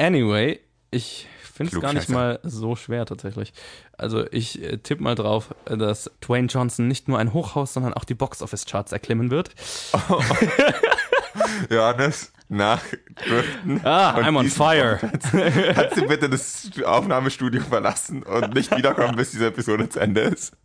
Anyway, 0.00 0.60
Ich 0.90 1.28
finde 1.42 1.76
es 1.76 1.82
gar 1.82 1.92
nicht 1.92 2.08
mal 2.08 2.40
so 2.42 2.74
schwer 2.74 3.04
tatsächlich. 3.04 3.52
Also 3.98 4.24
ich 4.30 4.62
äh, 4.62 4.78
tippe 4.78 5.02
mal 5.02 5.14
drauf, 5.14 5.54
äh, 5.66 5.76
dass 5.76 6.10
Dwayne 6.22 6.48
Johnson 6.48 6.88
nicht 6.88 7.06
nur 7.06 7.18
ein 7.18 7.34
Hochhaus, 7.34 7.74
sondern 7.74 7.92
auch 7.92 8.04
die 8.04 8.14
Box-Office-Charts 8.14 8.92
erklimmen 8.92 9.30
wird. 9.30 9.50
Johannes, 11.70 12.32
nach 12.48 12.82
Driften. 13.26 13.80
Ah, 13.84 14.16
I'm 14.16 14.38
on 14.38 14.48
fire. 14.48 14.98
Kannst 15.00 15.96
du 15.98 16.06
bitte 16.06 16.30
das 16.30 16.70
Aufnahmestudio 16.84 17.60
verlassen 17.60 18.22
und 18.22 18.54
nicht 18.54 18.74
wiederkommen, 18.76 19.16
bis 19.16 19.32
diese 19.32 19.48
Episode 19.48 19.88
zu 19.90 20.00
Ende 20.00 20.22
ist? 20.22 20.56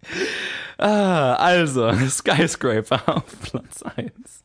Ah, 0.77 1.33
also, 1.33 1.91
Skyscraper 2.09 3.17
auf 3.17 3.23
Platz 3.41 3.83
1. 3.83 4.44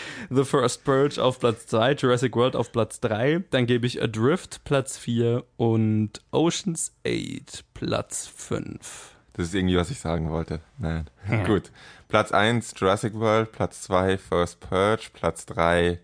The 0.30 0.44
First 0.44 0.84
Purge 0.84 1.22
auf 1.22 1.38
Platz 1.38 1.66
2, 1.66 1.92
Jurassic 1.92 2.34
World 2.36 2.56
auf 2.56 2.72
Platz 2.72 3.00
3, 3.00 3.44
dann 3.50 3.66
gebe 3.66 3.86
ich 3.86 4.02
Adrift 4.02 4.64
Platz 4.64 4.98
4 4.98 5.44
und 5.56 6.20
Oceans 6.30 6.92
8 7.06 7.64
Platz 7.74 8.26
5. 8.34 9.16
Das 9.38 9.46
ist 9.46 9.54
irgendwie, 9.54 9.76
was 9.76 9.90
ich 9.90 10.00
sagen 10.00 10.30
wollte. 10.30 10.60
Nein. 10.78 11.04
Gut. 11.46 11.70
Platz 12.08 12.32
1, 12.32 12.74
Jurassic 12.76 13.14
World. 13.14 13.52
Platz 13.52 13.82
2, 13.82 14.18
First 14.18 14.58
Purge. 14.58 15.10
Platz 15.12 15.46
3, 15.46 16.00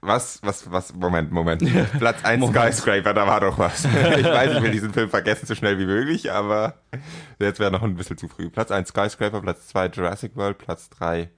was, 0.00 0.40
was, 0.42 0.68
was, 0.72 0.92
Moment, 0.92 1.30
Moment. 1.30 1.62
Platz 1.98 2.24
1, 2.24 2.40
Moment. 2.40 2.74
Skyscraper, 2.74 3.14
da 3.14 3.24
war 3.24 3.40
doch 3.40 3.56
was. 3.56 3.84
ich 3.84 4.24
weiß, 4.24 4.56
ich 4.56 4.62
will 4.62 4.72
diesen 4.72 4.92
Film 4.92 5.10
vergessen, 5.10 5.46
so 5.46 5.54
schnell 5.54 5.78
wie 5.78 5.86
möglich, 5.86 6.32
aber 6.32 6.74
jetzt 7.38 7.60
wäre 7.60 7.70
noch 7.70 7.84
ein 7.84 7.94
bisschen 7.94 8.18
zu 8.18 8.26
früh. 8.26 8.50
Platz 8.50 8.72
1, 8.72 8.88
Skyscraper. 8.88 9.40
Platz 9.42 9.68
2, 9.68 9.86
Jurassic 9.86 10.34
World. 10.34 10.58
Platz 10.58 10.90
3, 10.90 11.30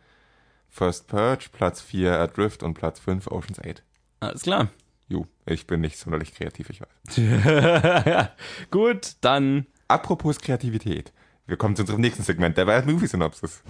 First 0.74 1.06
Purge. 1.06 1.50
Platz 1.52 1.80
4, 1.80 2.18
Adrift. 2.18 2.64
Und 2.64 2.74
Platz 2.74 2.98
5, 2.98 3.28
Ocean's 3.28 3.60
8. 3.60 3.84
Alles 4.18 4.42
klar. 4.42 4.70
Ju, 5.06 5.26
ich 5.46 5.68
bin 5.68 5.80
nicht 5.80 5.96
sonderlich 5.96 6.34
kreativ, 6.34 6.68
ich 6.68 6.80
weiß. 6.80 8.28
Gut, 8.72 9.12
dann 9.20 9.66
Apropos 9.86 10.40
Kreativität. 10.40 11.12
Wir 11.46 11.56
kommen 11.56 11.76
zu 11.76 11.82
unserem 11.82 12.00
nächsten 12.00 12.24
Segment, 12.24 12.56
der 12.56 12.64
Bad 12.64 12.86
Movie 12.86 13.06
Synopsis. 13.06 13.62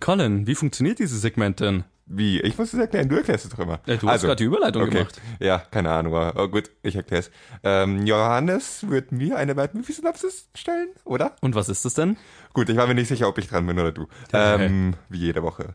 Colin, 0.00 0.46
wie 0.46 0.54
funktioniert 0.54 1.00
dieses 1.00 1.20
Segment 1.20 1.60
denn? 1.60 1.84
Wie? 2.14 2.40
Ich 2.42 2.58
muss 2.58 2.74
es 2.74 2.78
erklären, 2.78 3.08
du 3.08 3.16
erklärst 3.16 3.46
es 3.46 3.50
doch 3.50 3.58
immer. 3.58 3.80
Ja, 3.86 3.96
du 3.96 4.06
hast 4.06 4.22
gerade 4.22 4.36
die 4.36 4.44
Überleitung 4.44 4.90
gemacht. 4.90 5.20
Ja, 5.40 5.58
keine 5.58 5.90
Ahnung, 5.90 6.14
aber 6.14 6.42
oh, 6.42 6.48
gut, 6.48 6.70
ich 6.82 6.94
erkläre 6.94 7.20
es. 7.20 7.30
Ähm, 7.62 8.04
Johannes 8.04 8.88
wird 8.90 9.12
mir 9.12 9.38
eine 9.38 9.54
Bad 9.54 9.74
Movie 9.74 9.92
Synopsis 9.92 10.48
stellen, 10.54 10.88
oder? 11.04 11.34
Und 11.40 11.54
was 11.54 11.70
ist 11.70 11.86
das 11.86 11.94
denn? 11.94 12.18
Gut, 12.52 12.68
ich 12.68 12.76
war 12.76 12.86
mir 12.86 12.94
nicht 12.94 13.08
sicher, 13.08 13.28
ob 13.28 13.38
ich 13.38 13.48
dran 13.48 13.66
bin 13.66 13.78
oder 13.78 13.92
du. 13.92 14.08
Ähm, 14.34 14.94
wie 15.08 15.20
jede 15.20 15.42
Woche. 15.42 15.74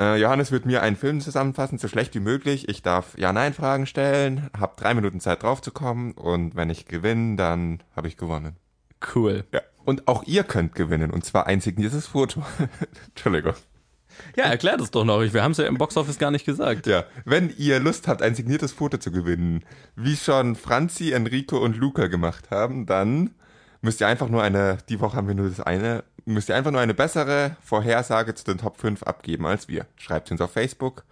Äh, 0.00 0.20
Johannes 0.20 0.50
wird 0.50 0.66
mir 0.66 0.82
einen 0.82 0.96
Film 0.96 1.20
zusammenfassen, 1.20 1.78
so 1.78 1.86
schlecht 1.86 2.14
wie 2.16 2.20
möglich. 2.20 2.68
Ich 2.68 2.82
darf 2.82 3.16
Ja-Nein-Fragen 3.16 3.86
stellen, 3.86 4.50
habe 4.58 4.74
drei 4.76 4.92
Minuten 4.92 5.20
Zeit 5.20 5.44
drauf 5.44 5.62
zu 5.62 5.70
kommen 5.70 6.12
und 6.12 6.56
wenn 6.56 6.68
ich 6.68 6.86
gewinne, 6.86 7.36
dann 7.36 7.82
habe 7.94 8.08
ich 8.08 8.16
gewonnen. 8.16 8.56
Cool. 9.14 9.44
Ja. 9.52 9.60
Und 9.84 10.08
auch 10.08 10.24
ihr 10.24 10.42
könnt 10.42 10.74
gewinnen, 10.74 11.12
und 11.12 11.24
zwar 11.24 11.46
ein 11.46 11.60
signiertes 11.60 12.08
Foto. 12.08 12.42
Entschuldigung. 13.10 13.54
Ja, 14.36 14.44
erklär 14.44 14.76
das 14.76 14.90
doch 14.90 15.04
noch. 15.04 15.20
Wir 15.20 15.42
haben 15.42 15.52
es 15.52 15.58
ja 15.58 15.66
im 15.66 15.78
Boxoffice 15.78 16.18
gar 16.18 16.30
nicht 16.30 16.44
gesagt. 16.44 16.86
Ja, 16.86 17.04
wenn 17.24 17.52
ihr 17.56 17.80
Lust 17.80 18.08
habt, 18.08 18.22
ein 18.22 18.34
signiertes 18.34 18.72
Foto 18.72 18.98
zu 18.98 19.10
gewinnen, 19.10 19.64
wie 19.94 20.16
schon 20.16 20.56
Franzi, 20.56 21.12
Enrico 21.12 21.58
und 21.58 21.76
Luca 21.76 22.06
gemacht 22.06 22.50
haben, 22.50 22.86
dann 22.86 23.34
müsst 23.80 24.00
ihr 24.00 24.06
einfach 24.06 24.28
nur 24.28 24.42
eine, 24.42 24.78
die 24.88 25.00
Woche 25.00 25.16
haben 25.16 25.28
wir 25.28 25.34
nur 25.34 25.48
das 25.48 25.60
eine, 25.60 26.04
müsst 26.24 26.48
ihr 26.48 26.56
einfach 26.56 26.70
nur 26.72 26.80
eine 26.80 26.94
bessere 26.94 27.56
Vorhersage 27.62 28.34
zu 28.34 28.44
den 28.44 28.58
Top 28.58 28.78
5 28.78 29.02
abgeben 29.04 29.46
als 29.46 29.68
wir. 29.68 29.86
Schreibt 29.96 30.30
uns 30.30 30.40
auf 30.40 30.52
Facebook, 30.52 31.04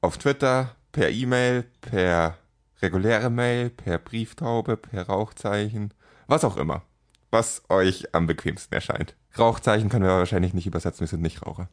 auf 0.00 0.18
Twitter, 0.18 0.74
per 0.92 1.10
E-Mail, 1.10 1.64
per 1.80 2.38
reguläre 2.82 3.30
Mail, 3.30 3.70
per 3.70 3.98
Brieftaube, 3.98 4.76
per 4.76 5.06
Rauchzeichen, 5.06 5.92
was 6.26 6.44
auch 6.44 6.56
immer. 6.56 6.82
Was 7.30 7.62
euch 7.68 8.14
am 8.14 8.26
bequemsten 8.26 8.74
erscheint. 8.74 9.14
Rauchzeichen 9.38 9.88
können 9.88 10.04
wir 10.04 10.12
wahrscheinlich 10.12 10.54
nicht 10.54 10.66
übersetzen, 10.66 11.00
wir 11.00 11.08
sind 11.08 11.22
nicht 11.22 11.44
Raucher. 11.44 11.68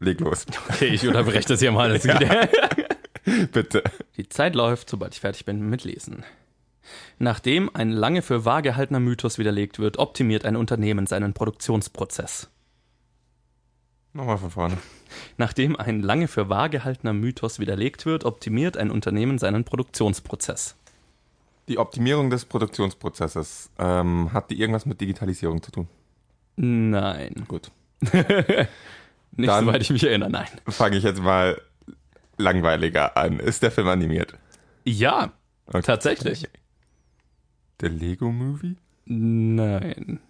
Leg 0.00 0.20
los. 0.20 0.46
Okay, 0.68 0.86
ich 0.86 1.06
unterbreche 1.06 1.48
das 1.48 1.60
hier 1.60 1.72
mal. 1.72 1.88
Das 1.88 2.04
wieder. 2.04 2.48
Bitte. 3.52 3.82
Die 4.16 4.28
Zeit 4.28 4.54
läuft, 4.54 4.90
sobald 4.90 5.14
ich 5.14 5.20
fertig 5.20 5.44
bin 5.44 5.68
mit 5.68 5.84
Lesen. 5.84 6.24
Nachdem 7.18 7.74
ein 7.74 7.90
lange 7.90 8.22
für 8.22 8.44
wahr 8.44 8.62
gehaltener 8.62 9.00
Mythos 9.00 9.38
widerlegt 9.38 9.78
wird, 9.78 9.98
optimiert 9.98 10.44
ein 10.44 10.56
Unternehmen 10.56 11.06
seinen 11.06 11.32
Produktionsprozess. 11.32 12.48
Nochmal 14.12 14.38
von 14.38 14.50
vorne. 14.50 14.78
Nachdem 15.36 15.76
ein 15.76 16.00
lange 16.02 16.28
für 16.28 16.48
wahr 16.48 16.68
gehaltener 16.68 17.12
Mythos 17.12 17.58
widerlegt 17.58 18.06
wird, 18.06 18.24
optimiert 18.24 18.76
ein 18.76 18.90
Unternehmen 18.90 19.38
seinen 19.38 19.64
Produktionsprozess. 19.64 20.76
Die 21.68 21.78
Optimierung 21.78 22.30
des 22.30 22.44
Produktionsprozesses, 22.44 23.70
ähm, 23.78 24.32
hat 24.32 24.50
die 24.50 24.60
irgendwas 24.60 24.86
mit 24.86 25.00
Digitalisierung 25.00 25.62
zu 25.62 25.72
tun? 25.72 25.88
Nein. 26.56 27.44
Gut. 27.48 27.70
Nicht 29.32 29.48
Dann- 29.48 29.64
soweit 29.66 29.82
ich 29.82 29.90
mich 29.90 30.04
erinnere, 30.04 30.30
nein. 30.30 30.48
Fange 30.68 30.96
ich 30.96 31.04
jetzt 31.04 31.20
mal 31.22 31.60
langweiliger 32.38 33.16
an. 33.16 33.38
Ist 33.38 33.62
der 33.62 33.70
Film 33.70 33.88
animiert? 33.88 34.34
Ja, 34.84 35.32
Okay. 35.66 35.82
tatsächlich. 35.82 36.48
Der 37.80 37.90
Lego 37.90 38.30
Movie? 38.32 38.76
Nein. 39.04 40.20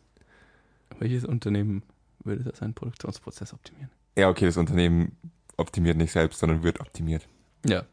Welches 0.98 1.24
Unternehmen 1.24 1.82
würde 2.24 2.42
das 2.44 2.58
seinen 2.58 2.74
Produktionsprozess 2.74 3.52
optimieren? 3.52 3.90
Ja, 4.16 4.28
okay, 4.28 4.46
das 4.46 4.56
Unternehmen 4.56 5.16
optimiert 5.56 5.96
nicht 5.96 6.12
selbst, 6.12 6.40
sondern 6.40 6.62
wird 6.62 6.80
optimiert. 6.80 7.28
Ja. 7.66 7.84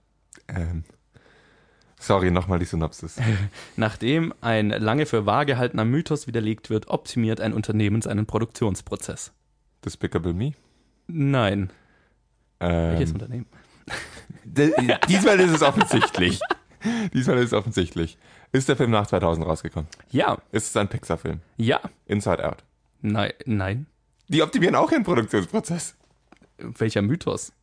Ähm, 0.48 0.84
sorry, 2.00 2.32
nochmal 2.32 2.60
die 2.60 2.66
Synopsis. 2.66 3.18
Nachdem 3.76 4.34
ein 4.42 4.70
lange 4.70 5.06
für 5.06 5.26
wahr 5.26 5.46
gehaltener 5.46 5.86
Mythos 5.86 6.28
widerlegt 6.28 6.70
wird, 6.70 6.88
optimiert 6.88 7.42
ein 7.42 7.54
Unternehmen 7.54 8.02
seinen 8.02 8.26
Produktionsprozess. 8.26 9.34
Despicable 9.86 10.34
Me? 10.34 10.54
Nein. 11.16 11.70
Welches 12.60 13.10
Ähm, 13.10 13.16
Unternehmen? 13.16 13.46
d- 14.46 14.72
diesmal 15.08 15.40
ist 15.40 15.52
es 15.52 15.62
offensichtlich. 15.62 16.40
diesmal 17.14 17.38
ist 17.38 17.48
es 17.48 17.54
offensichtlich. 17.54 18.18
Ist 18.52 18.68
der 18.70 18.76
Film 18.76 18.92
nach 18.92 19.06
2000 19.08 19.46
rausgekommen? 19.46 19.88
Ja. 20.10 20.38
Ist 20.52 20.70
es 20.70 20.78
ein 20.78 20.88
Pixar-Film? 20.88 21.42
Ja. 21.58 21.80
Inside 22.06 22.48
Out. 22.48 22.64
Nein. 23.02 23.32
Nein. 23.46 23.86
Die 24.28 24.42
optimieren 24.42 24.76
auch 24.76 24.92
ihren 24.92 25.04
Produktionsprozess. 25.04 25.96
Welcher 26.58 27.02
Mythos? 27.02 27.54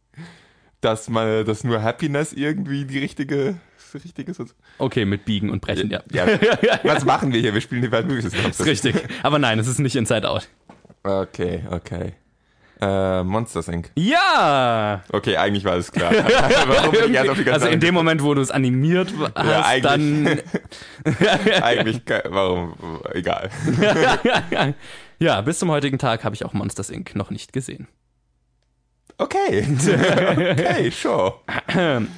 dass 0.83 1.11
man, 1.11 1.45
dass 1.45 1.63
nur 1.63 1.83
Happiness 1.83 2.33
irgendwie 2.33 2.87
die 2.87 2.99
richtige, 3.01 3.57
ist. 3.93 4.55
Okay, 4.79 5.05
mit 5.05 5.27
Biegen 5.27 5.51
und 5.51 5.61
Brechen, 5.61 5.91
ja. 5.91 6.03
Ja, 6.11 6.27
was 6.85 7.05
machen 7.05 7.35
wir 7.35 7.41
hier? 7.41 7.53
Wir 7.53 7.61
spielen 7.61 7.83
die 7.83 7.89
beiden 7.89 8.09
Movies. 8.11 8.33
Ist 8.33 8.65
richtig. 8.65 8.95
Aber 9.23 9.39
nein, 9.39 9.59
es 9.59 9.67
ist 9.67 9.79
nicht 9.79 9.95
Inside 9.97 10.27
Out. 10.31 10.49
Okay, 11.03 11.65
okay. 11.71 12.15
Äh, 12.81 13.23
Monsters 13.25 13.69
Inc. 13.69 13.91
Ja! 13.97 15.03
Okay, 15.13 15.37
eigentlich 15.37 15.65
war 15.65 15.77
es 15.77 15.93
klar. 15.93 16.13
Also 17.53 17.67
in 17.69 17.81
dem 17.81 17.95
Moment, 17.95 18.23
wo 18.23 18.33
du 18.35 18.41
es 18.41 18.51
animiert 18.51 19.13
hast, 19.35 19.85
dann. 19.85 20.27
eigentlich- 20.27 20.43
eigentlich, 21.63 22.05
ke- 22.05 22.25
warum, 22.29 22.75
egal. 23.13 23.51
ja, 25.19 25.41
bis 25.43 25.59
zum 25.59 25.71
heutigen 25.71 25.99
Tag 25.99 26.25
habe 26.25 26.35
ich 26.35 26.45
auch 26.45 26.53
Monsters 26.53 26.91
Inc. 26.91 27.15
noch 27.17 27.31
nicht 27.31 27.53
gesehen. 27.53 27.89
Okay. 29.21 29.67
okay, 30.53 30.91
sure. 30.91 31.35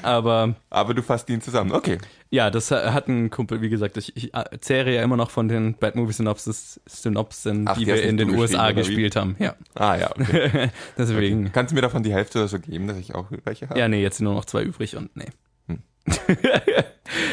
Aber 0.03 0.55
Aber 0.71 0.95
du 0.95 1.03
fasst 1.03 1.29
ihn 1.31 1.41
zusammen. 1.41 1.73
Okay. 1.73 1.99
ja, 2.31 2.49
das 2.49 2.71
hat 2.71 3.09
ein 3.09 3.29
Kumpel, 3.29 3.61
wie 3.61 3.69
gesagt, 3.69 3.97
ich, 3.97 4.17
ich 4.17 4.33
äh, 4.35 4.45
zehre 4.61 4.95
ja 4.95 5.03
immer 5.03 5.17
noch 5.17 5.31
von 5.31 5.49
den 5.49 5.75
Bad 5.75 5.97
Movie 5.97 6.13
Synopsis, 6.13 6.81
Synopsen, 6.87 7.67
Ach, 7.67 7.75
die 7.75 7.81
die 7.81 7.87
wir 7.89 8.03
in 8.05 8.17
den 8.17 8.31
USA 8.31 8.71
gespielt 8.71 9.17
haben. 9.17 9.35
Ja, 9.41 9.57
Ah 9.75 9.97
ja, 9.97 10.11
okay. 10.13 10.71
deswegen. 10.97 11.51
Kannst 11.53 11.73
du 11.73 11.75
mir 11.75 11.83
davon 11.83 12.05
die 12.05 12.13
Hälfte 12.13 12.39
oder 12.39 12.49
so 12.49 12.61
geben, 12.61 12.87
dass 12.87 12.99
ich 12.99 13.15
auch 13.15 13.27
welche 13.45 13.69
habe? 13.69 13.79
Ja, 13.79 13.89
nee, 13.89 14.01
jetzt 14.01 14.19
sind 14.19 14.25
nur 14.25 14.35
noch 14.35 14.45
zwei 14.45 14.63
übrig 14.63 14.97
und 14.97 15.17
nee. 15.17 15.27
Hm. 15.67 15.83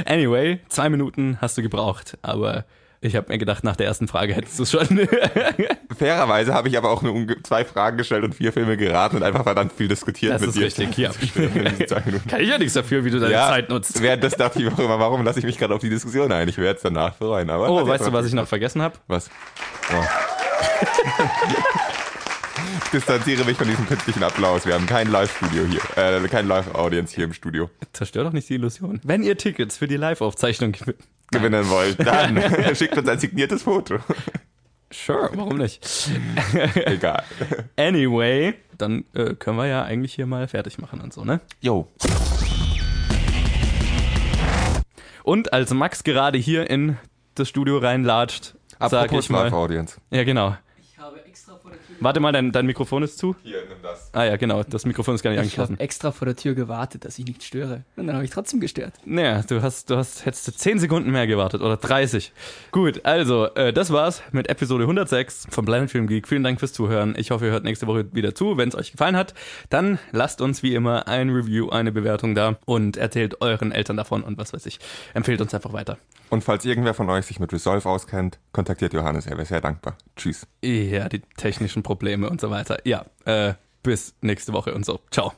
anyway, 0.05 0.59
zwei 0.70 0.89
Minuten 0.89 1.38
hast 1.41 1.57
du 1.59 1.61
gebraucht, 1.61 2.17
aber 2.24 2.65
ich 3.01 3.15
habe 3.15 3.31
mir 3.31 3.37
gedacht, 3.37 3.63
nach 3.63 3.75
der 3.77 3.85
ersten 3.87 4.07
Frage 4.09 4.33
hättest 4.33 4.59
du 4.59 4.63
es 4.63 4.71
schon. 4.71 4.87
Fairerweise 5.97 6.53
habe 6.53 6.67
ich 6.67 6.77
aber 6.77 6.89
auch 6.91 7.01
nur 7.01 7.25
zwei 7.43 7.63
Fragen 7.63 7.97
gestellt 7.97 8.23
und 8.25 8.35
vier 8.35 8.51
Filme 8.51 8.75
geraten 8.75 9.15
und 9.17 9.23
einfach 9.23 9.43
verdammt 9.43 9.71
viel 9.71 9.87
diskutiert 9.87 10.33
Das 10.33 10.41
mit 10.41 10.49
ist 10.49 10.57
dir. 10.57 10.65
richtig, 10.65 10.97
ja. 10.97 11.11
In 11.35 11.65
diesen 11.65 11.87
zwei 11.87 12.01
Minuten. 12.05 12.27
Kann 12.27 12.41
ich 12.41 12.49
ja 12.49 12.57
nichts 12.57 12.73
dafür, 12.73 13.05
wie 13.05 13.09
du 13.11 13.19
deine 13.19 13.33
ja, 13.33 13.47
Zeit 13.49 13.69
nutzt. 13.69 14.01
Während 14.01 14.23
das 14.23 14.33
dachte 14.35 14.61
ich 14.61 14.67
auch 14.71 14.79
immer, 14.79 14.99
warum 14.99 15.23
lasse 15.23 15.39
ich 15.39 15.45
mich 15.45 15.57
gerade 15.57 15.73
auf 15.73 15.79
die 15.81 15.89
Diskussion 15.89 16.29
ein? 16.31 16.49
Ich 16.49 16.57
werde 16.57 16.75
es 16.75 16.81
danach 16.83 17.15
freuen. 17.15 17.49
Aber 17.49 17.69
Oh, 17.69 17.87
weißt 17.87 18.05
du, 18.07 18.11
was 18.11 18.25
ich 18.25 18.33
noch 18.33 18.47
vergessen 18.47 18.81
habe? 18.81 18.95
Was? 19.07 19.29
Oh. 19.93 20.03
ich 22.83 22.89
distanziere 22.91 23.45
mich 23.45 23.57
von 23.57 23.67
diesem 23.67 23.87
künstlichen 23.87 24.23
Applaus. 24.23 24.65
Wir 24.65 24.73
haben 24.73 24.85
kein 24.87 25.09
Live-Studio 25.09 25.63
hier, 25.65 25.81
äh, 25.95 26.27
kein 26.27 26.47
Live-Audience 26.47 27.15
hier 27.15 27.23
im 27.25 27.33
Studio. 27.33 27.69
Zerstör 27.93 28.25
doch 28.25 28.33
nicht 28.33 28.49
die 28.49 28.55
Illusion. 28.55 28.99
Wenn 29.03 29.23
ihr 29.23 29.37
Tickets 29.37 29.77
für 29.77 29.87
die 29.87 29.97
Live-Aufzeichnung 29.97 30.73
gewinnt. 30.73 30.99
Gewinnen 31.32 31.69
wollt, 31.69 31.99
dann 32.05 32.41
schickt 32.75 32.97
uns 32.97 33.07
ein 33.07 33.19
signiertes 33.19 33.63
Foto. 33.63 33.99
Sure, 34.91 35.30
warum 35.34 35.57
nicht? 35.57 36.09
Egal. 36.86 37.23
Anyway, 37.77 38.55
dann 38.77 39.05
äh, 39.13 39.36
können 39.36 39.57
wir 39.57 39.67
ja 39.67 39.84
eigentlich 39.84 40.15
hier 40.15 40.25
mal 40.25 40.47
fertig 40.47 40.80
machen 40.80 40.99
und 41.01 41.13
so, 41.13 41.23
ne? 41.23 41.41
Jo. 41.61 41.88
Und 45.23 45.53
als 45.53 45.71
Max 45.71 46.03
gerade 46.03 46.39
hier 46.39 46.67
in 46.69 46.97
das 47.36 47.49
Studio 47.49 47.77
reinlatscht, 47.77 48.55
sage 48.80 48.95
Apropos 49.05 49.25
ich 49.25 49.30
mal. 49.30 49.43
Live-Audience. 49.43 49.97
Ja, 50.09 50.23
genau. 50.23 50.57
Warte 52.01 52.19
mal, 52.19 52.31
dein, 52.31 52.51
dein 52.51 52.65
Mikrofon 52.65 53.03
ist 53.03 53.17
zu. 53.17 53.35
Hier, 53.43 53.57
nimm 53.67 53.77
das. 53.81 54.09
Ah 54.13 54.23
ja, 54.23 54.37
genau, 54.37 54.63
das 54.63 54.85
Mikrofon 54.85 55.15
ist 55.15 55.23
gar 55.23 55.31
nicht 55.31 55.39
Ich 55.39 55.53
habe 55.53 55.63
angeschlossen. 55.63 55.79
extra 55.79 56.11
vor 56.11 56.25
der 56.25 56.35
Tür 56.35 56.53
gewartet, 56.55 57.05
dass 57.05 57.19
ich 57.19 57.25
nicht 57.25 57.43
störe. 57.43 57.83
Und 57.95 58.07
dann 58.07 58.15
habe 58.15 58.25
ich 58.25 58.31
trotzdem 58.31 58.59
gestört. 58.59 58.93
Naja, 59.05 59.43
du 59.47 59.61
hast, 59.61 59.89
du 59.89 59.97
hast, 59.97 60.25
hättest 60.25 60.47
du 60.47 60.51
10 60.51 60.79
Sekunden 60.79 61.11
mehr 61.11 61.27
gewartet 61.27 61.61
oder 61.61 61.77
30. 61.77 62.31
Gut, 62.71 63.05
also, 63.05 63.45
äh, 63.55 63.73
das 63.73 63.91
war's 63.91 64.21
mit 64.31 64.49
Episode 64.49 64.83
106 64.83 65.47
vom 65.49 65.65
Planet 65.65 65.91
Film 65.91 66.07
Geek. 66.07 66.27
Vielen 66.27 66.43
Dank 66.43 66.59
fürs 66.59 66.73
Zuhören. 66.73 67.15
Ich 67.17 67.31
hoffe, 67.31 67.45
ihr 67.45 67.51
hört 67.51 67.63
nächste 67.63 67.87
Woche 67.87 68.07
wieder 68.13 68.33
zu. 68.35 68.57
Wenn 68.57 68.69
es 68.69 68.75
euch 68.75 68.91
gefallen 68.91 69.15
hat, 69.17 69.33
dann 69.69 69.99
lasst 70.11 70.41
uns 70.41 70.63
wie 70.63 70.73
immer 70.75 71.07
ein 71.07 71.29
Review, 71.29 71.69
eine 71.69 71.91
Bewertung 71.91 72.35
da 72.35 72.57
und 72.65 72.97
erzählt 72.97 73.41
euren 73.41 73.71
Eltern 73.71 73.97
davon 73.97 74.23
und 74.23 74.37
was 74.37 74.53
weiß 74.53 74.65
ich. 74.65 74.79
Empfehlt 75.13 75.41
uns 75.41 75.53
einfach 75.53 75.73
weiter. 75.73 75.97
Und 76.29 76.43
falls 76.43 76.63
irgendwer 76.63 76.93
von 76.93 77.09
euch 77.09 77.25
sich 77.25 77.39
mit 77.39 77.51
Resolve 77.51 77.89
auskennt, 77.89 78.37
kontaktiert 78.51 78.93
Johannes, 78.93 79.25
er 79.25 79.35
wäre 79.37 79.45
sehr 79.47 79.61
dankbar. 79.61 79.97
Tschüss. 80.15 80.45
Ja, 80.63 81.09
die 81.09 81.21
technischen 81.37 81.81
Probleme 81.89 82.29
und 82.29 82.39
so 82.39 82.51
weiter. 82.51 82.77
Ja, 82.85 83.03
äh, 83.25 83.55
bis 83.81 84.13
nächste 84.21 84.53
Woche 84.53 84.75
und 84.75 84.85
so. 84.85 84.99
Ciao. 85.09 85.33